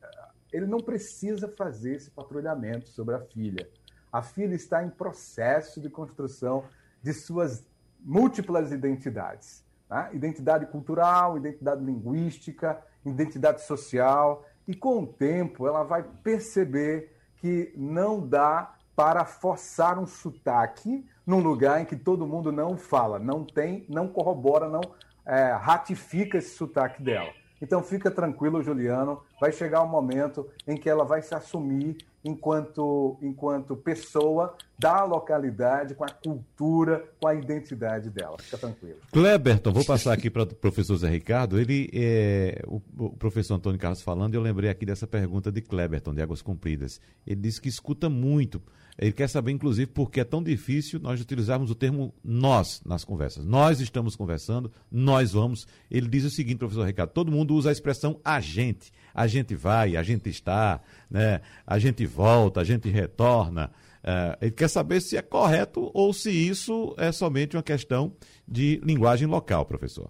eh, 0.01 0.27
ele 0.51 0.67
não 0.67 0.79
precisa 0.79 1.47
fazer 1.47 1.95
esse 1.95 2.11
patrulhamento 2.11 2.89
sobre 2.89 3.15
a 3.15 3.19
filha. 3.19 3.67
A 4.11 4.21
filha 4.21 4.53
está 4.53 4.83
em 4.83 4.89
processo 4.89 5.81
de 5.81 5.89
construção 5.89 6.65
de 7.01 7.13
suas 7.13 7.65
múltiplas 7.99 8.71
identidades. 8.71 9.65
Né? 9.89 10.09
Identidade 10.13 10.65
cultural, 10.67 11.37
identidade 11.37 11.83
linguística, 11.83 12.79
identidade 13.05 13.61
social. 13.63 14.45
E 14.67 14.75
com 14.75 15.03
o 15.03 15.07
tempo 15.07 15.67
ela 15.67 15.83
vai 15.83 16.03
perceber 16.03 17.15
que 17.37 17.71
não 17.75 18.19
dá 18.19 18.73
para 18.95 19.23
forçar 19.25 19.99
um 19.99 20.07
sotaque 20.07 21.05
num 21.25 21.39
lugar 21.39 21.81
em 21.81 21.85
que 21.85 21.95
todo 21.95 22.25
mundo 22.27 22.51
não 22.51 22.75
fala, 22.75 23.19
não 23.19 23.43
tem, 23.45 23.85
não 23.87 24.07
corrobora, 24.07 24.67
não 24.67 24.81
é, 25.25 25.51
ratifica 25.51 26.37
esse 26.37 26.55
sotaque 26.55 27.03
dela. 27.03 27.31
Então 27.61 27.83
fica 27.83 28.09
tranquilo, 28.09 28.63
Juliano, 28.63 29.21
vai 29.39 29.51
chegar 29.51 29.83
um 29.83 29.87
momento 29.87 30.47
em 30.67 30.75
que 30.77 30.89
ela 30.89 31.03
vai 31.03 31.21
se 31.21 31.35
assumir 31.35 31.97
enquanto, 32.27 33.17
enquanto 33.21 33.75
pessoa 33.75 34.55
da 34.77 35.03
localidade, 35.03 35.95
com 35.95 36.03
a 36.03 36.09
cultura, 36.09 37.03
com 37.19 37.27
a 37.27 37.33
identidade 37.33 38.09
dela. 38.09 38.37
Fica 38.39 38.57
tranquilo. 38.57 38.97
Kleberton, 39.11 39.71
vou 39.71 39.83
passar 39.83 40.13
aqui 40.13 40.29
para 40.29 40.43
o 40.43 40.47
professor 40.47 40.97
Zé 40.97 41.09
Ricardo. 41.09 41.59
Ele, 41.59 41.89
é, 41.93 42.61
o, 42.67 42.81
o, 42.97 43.09
professor 43.11 43.55
Antônio 43.55 43.79
Carlos 43.79 44.01
falando, 44.01 44.35
eu 44.35 44.41
lembrei 44.41 44.69
aqui 44.69 44.85
dessa 44.85 45.07
pergunta 45.07 45.51
de 45.51 45.61
Kleberton, 45.61 46.13
de 46.13 46.21
Águas 46.21 46.41
Compridas. 46.41 47.01
Ele 47.25 47.41
disse 47.41 47.59
que 47.59 47.69
escuta 47.69 48.09
muito. 48.09 48.61
Ele 48.99 49.11
quer 49.11 49.29
saber, 49.29 49.51
inclusive, 49.51 49.89
por 49.89 50.09
que 50.09 50.19
é 50.19 50.23
tão 50.23 50.41
difícil 50.41 50.99
nós 50.99 51.21
utilizarmos 51.21 51.69
o 51.69 51.75
termo 51.75 52.13
nós 52.23 52.81
nas 52.83 53.03
conversas. 53.03 53.45
Nós 53.45 53.79
estamos 53.79 54.15
conversando, 54.15 54.71
nós 54.91 55.33
vamos. 55.33 55.67
Ele 55.89 56.07
diz 56.07 56.23
o 56.23 56.31
seguinte, 56.31 56.57
professor 56.57 56.83
Ricardo: 56.83 57.11
todo 57.11 57.31
mundo 57.31 57.53
usa 57.55 57.69
a 57.69 57.71
expressão 57.71 58.19
a 58.25 58.39
gente. 58.39 58.91
A 59.13 59.27
gente 59.27 59.55
vai, 59.55 59.95
a 59.95 60.03
gente 60.03 60.29
está, 60.29 60.81
né? 61.09 61.41
a 61.65 61.79
gente 61.79 62.05
volta, 62.05 62.61
a 62.61 62.63
gente 62.63 62.89
retorna. 62.89 63.71
Uh, 64.03 64.37
ele 64.41 64.51
quer 64.51 64.69
saber 64.69 65.01
se 65.01 65.17
é 65.17 65.21
correto 65.21 65.91
ou 65.93 66.13
se 66.13 66.31
isso 66.31 66.95
é 66.97 67.11
somente 67.11 67.57
uma 67.57 67.63
questão 67.63 68.13
de 68.47 68.79
linguagem 68.83 69.27
local, 69.27 69.65
professor. 69.65 70.09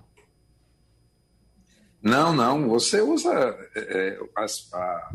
Não, 2.02 2.34
não. 2.34 2.70
Você 2.70 3.02
usa 3.02 3.32
é, 3.76 4.20
a, 4.36 5.10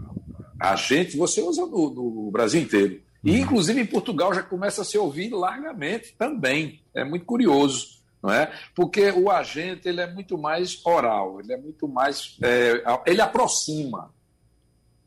a, 0.61 0.77
gente, 0.77 1.17
você 1.17 1.41
usa 1.41 1.65
no, 1.67 1.91
no 1.91 2.31
Brasil 2.31 2.61
inteiro. 2.61 3.01
E, 3.23 3.31
uhum. 3.31 3.37
inclusive, 3.39 3.81
em 3.81 3.87
Portugal 3.87 4.35
já 4.35 4.43
começa 4.43 4.83
a 4.83 4.85
se 4.85 4.99
ouvir 4.99 5.31
largamente 5.31 6.15
também. 6.19 6.83
É 6.93 7.05
muito 7.05 7.25
curioso, 7.25 8.02
não 8.23 8.33
é? 8.33 8.53
Porque 8.75 9.11
o 9.11 9.31
agente 9.31 9.89
ele 9.89 10.01
é 10.01 10.07
muito 10.07 10.39
mais 10.39 10.81
oral, 10.85 11.41
ele 11.41 11.53
é 11.53 11.57
muito 11.57 11.89
mais. 11.89 12.37
É, 12.41 12.83
ele 13.05 13.21
aproxima. 13.21 14.15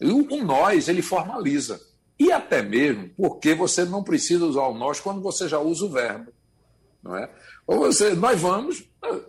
E 0.01 0.11
o 0.11 0.43
nós, 0.43 0.89
ele 0.89 1.01
formaliza. 1.01 1.80
E 2.20 2.32
até 2.32 2.61
mesmo 2.61 3.09
porque 3.16 3.53
você 3.53 3.86
não 3.86 4.03
precisa 4.03 4.45
usar 4.45 4.63
o 4.63 4.74
nós 4.74 4.99
quando 4.99 5.22
você 5.22 5.47
já 5.47 5.59
usa 5.59 5.86
o 5.86 5.89
verbo. 5.89 6.34
Não 7.01 7.16
é? 7.16 7.30
Ou 7.66 7.80
você, 7.80 8.13
nós 8.13 8.39
vamos, 8.39 8.84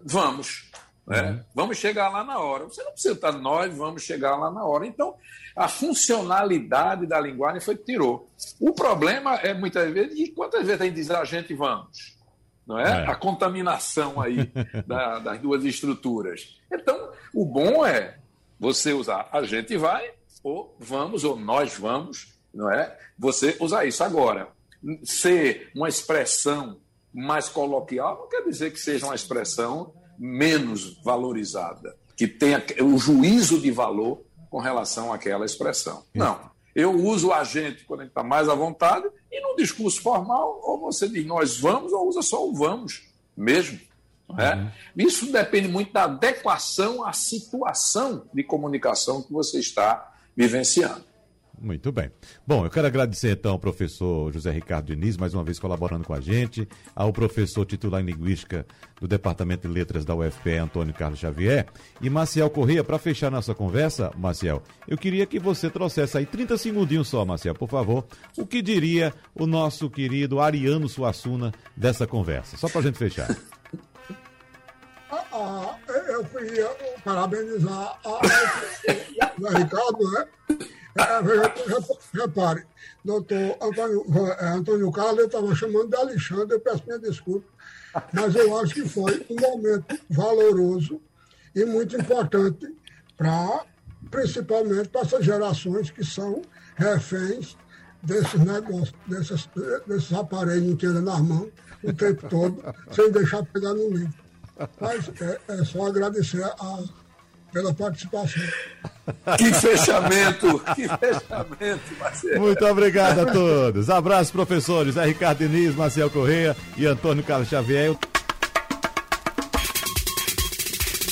vamos. 0.04 0.70
Uhum. 1.06 1.40
Vamos 1.54 1.78
chegar 1.78 2.08
lá 2.08 2.24
na 2.24 2.38
hora. 2.38 2.64
Você 2.64 2.82
não 2.82 2.90
precisa 2.90 3.14
estar, 3.14 3.32
nós 3.32 3.72
vamos 3.76 4.02
chegar 4.02 4.36
lá 4.36 4.50
na 4.50 4.64
hora. 4.64 4.86
Então, 4.86 5.14
a 5.54 5.68
funcionalidade 5.68 7.06
da 7.06 7.20
linguagem 7.20 7.60
foi 7.60 7.76
que 7.76 7.84
tirou. 7.84 8.28
O 8.58 8.72
problema 8.72 9.36
é 9.36 9.54
muitas 9.54 9.92
vezes, 9.92 10.18
e 10.18 10.28
quantas 10.32 10.66
vezes 10.66 10.80
a 10.80 10.84
gente 10.84 10.94
diz 10.94 11.10
a 11.10 11.24
gente 11.24 11.54
vamos? 11.54 12.16
Não 12.66 12.78
é? 12.78 13.04
é. 13.04 13.06
A 13.06 13.14
contaminação 13.14 14.20
aí 14.20 14.50
da, 14.86 15.18
das 15.18 15.40
duas 15.40 15.64
estruturas. 15.64 16.58
Então, 16.72 17.10
o 17.32 17.44
bom 17.44 17.86
é 17.86 18.18
você 18.58 18.92
usar 18.92 19.28
a 19.32 19.42
gente 19.42 19.76
vai, 19.76 20.10
ou 20.42 20.74
vamos, 20.78 21.24
ou 21.24 21.36
nós 21.36 21.76
vamos, 21.76 22.34
não 22.52 22.70
é? 22.70 22.96
Você 23.18 23.56
usar 23.60 23.84
isso. 23.84 24.02
Agora, 24.02 24.48
ser 25.04 25.70
uma 25.74 25.88
expressão 25.88 26.78
mais 27.12 27.48
coloquial 27.48 28.18
não 28.18 28.28
quer 28.28 28.42
dizer 28.44 28.72
que 28.72 28.78
seja 28.78 29.06
uma 29.06 29.14
expressão 29.14 29.92
menos 30.18 31.00
valorizada, 31.02 31.96
que 32.16 32.26
tenha 32.26 32.62
o 32.82 32.98
juízo 32.98 33.60
de 33.60 33.70
valor 33.70 34.22
com 34.50 34.58
relação 34.58 35.12
àquela 35.12 35.44
expressão. 35.44 36.04
Não. 36.14 36.55
Eu 36.76 36.92
uso 36.92 37.28
o 37.28 37.32
agente 37.32 37.86
quando 37.86 38.00
ele 38.00 38.10
está 38.10 38.22
mais 38.22 38.50
à 38.50 38.54
vontade, 38.54 39.08
e 39.32 39.40
no 39.40 39.56
discurso 39.56 40.02
formal, 40.02 40.60
ou 40.62 40.78
você 40.78 41.08
diz 41.08 41.24
nós 41.24 41.58
vamos, 41.58 41.90
ou 41.90 42.06
usa 42.06 42.20
só 42.20 42.46
o 42.46 42.52
vamos 42.52 43.08
mesmo. 43.34 43.80
É? 44.36 44.56
Uhum. 44.56 44.70
Isso 44.94 45.32
depende 45.32 45.68
muito 45.68 45.90
da 45.90 46.04
adequação 46.04 47.02
à 47.02 47.14
situação 47.14 48.26
de 48.34 48.44
comunicação 48.44 49.22
que 49.22 49.32
você 49.32 49.58
está 49.58 50.14
vivenciando. 50.36 51.02
Muito 51.60 51.90
bem. 51.90 52.10
Bom, 52.46 52.64
eu 52.64 52.70
quero 52.70 52.86
agradecer 52.86 53.32
então 53.32 53.52
ao 53.52 53.58
professor 53.58 54.32
José 54.32 54.50
Ricardo 54.50 54.86
Diniz, 54.86 55.16
mais 55.16 55.32
uma 55.32 55.42
vez 55.42 55.58
colaborando 55.58 56.04
com 56.04 56.12
a 56.12 56.20
gente, 56.20 56.68
ao 56.94 57.12
professor 57.12 57.64
titular 57.64 58.02
em 58.02 58.06
Linguística 58.06 58.66
do 59.00 59.08
Departamento 59.08 59.66
de 59.66 59.72
Letras 59.72 60.04
da 60.04 60.14
UFPE, 60.14 60.56
Antônio 60.56 60.92
Carlos 60.92 61.18
Xavier, 61.18 61.66
e 62.00 62.10
Maciel 62.10 62.50
Corrêa, 62.50 62.84
para 62.84 62.98
fechar 62.98 63.30
nossa 63.30 63.54
conversa, 63.54 64.12
Maciel, 64.16 64.62
eu 64.86 64.98
queria 64.98 65.26
que 65.26 65.38
você 65.38 65.70
trouxesse 65.70 66.18
aí 66.18 66.26
30 66.26 66.58
segundinhos 66.58 67.08
só, 67.08 67.24
Maciel, 67.24 67.54
por 67.54 67.68
favor, 67.68 68.06
o 68.36 68.46
que 68.46 68.60
diria 68.60 69.14
o 69.34 69.46
nosso 69.46 69.88
querido 69.88 70.40
Ariano 70.40 70.88
Suassuna 70.88 71.52
dessa 71.74 72.06
conversa, 72.06 72.56
só 72.56 72.68
para 72.68 72.80
a 72.80 72.84
gente 72.84 72.98
fechar. 72.98 73.34
Eu 76.08 76.24
queria 76.24 76.68
parabenizar 77.04 77.98
a, 78.04 78.08
a, 78.08 79.48
a 79.48 79.58
Ricardo, 79.58 80.10
né? 80.12 80.26
É, 80.96 82.18
repare, 82.18 82.64
doutor 83.04 83.56
Antônio, 83.60 84.06
é, 84.40 84.48
Antônio 84.48 84.90
Carlos, 84.90 85.18
eu 85.18 85.26
estava 85.26 85.54
chamando 85.54 85.88
de 85.88 85.96
Alexandre, 85.96 86.54
eu 86.54 86.60
peço 86.60 86.82
minha 86.86 86.98
desculpa, 86.98 87.46
mas 88.12 88.34
eu 88.34 88.58
acho 88.58 88.74
que 88.74 88.88
foi 88.88 89.26
um 89.28 89.36
momento 89.38 90.00
valoroso 90.08 91.00
e 91.54 91.64
muito 91.66 91.96
importante 91.96 92.74
para, 93.16 93.66
principalmente 94.10 94.88
para 94.88 95.02
essas 95.02 95.24
gerações 95.24 95.90
que 95.90 96.02
são 96.02 96.40
reféns 96.76 97.58
desses 98.02 98.40
negócios, 98.40 98.94
desses, 99.06 99.48
desses 99.86 100.12
aparelhos 100.14 100.82
andam 100.82 101.02
nas 101.02 101.20
mãos 101.20 101.50
o 101.82 101.92
tempo 101.92 102.26
todo, 102.28 102.74
sem 102.90 103.10
deixar 103.12 103.44
pegar 103.44 103.74
no 103.74 103.90
livro. 103.90 104.25
Mas 104.80 105.10
é, 105.20 105.38
é 105.48 105.64
só 105.64 105.86
agradecer 105.86 106.42
a, 106.44 106.82
pela 107.52 107.72
participação. 107.72 108.42
Que 109.38 109.52
fechamento, 109.54 110.58
que 110.74 110.88
fechamento, 110.88 111.94
Marcelo. 111.98 112.40
Muito 112.40 112.66
obrigado 112.66 113.20
a 113.20 113.32
todos. 113.32 113.88
Abraço, 113.88 114.32
professores. 114.32 114.96
É 114.96 115.04
Ricardo 115.04 115.38
Diniz, 115.38 115.74
Marcel 115.74 116.10
Correia 116.10 116.56
e 116.76 116.86
Antônio 116.86 117.22
Carlos 117.22 117.48
Xavier. 117.48 117.96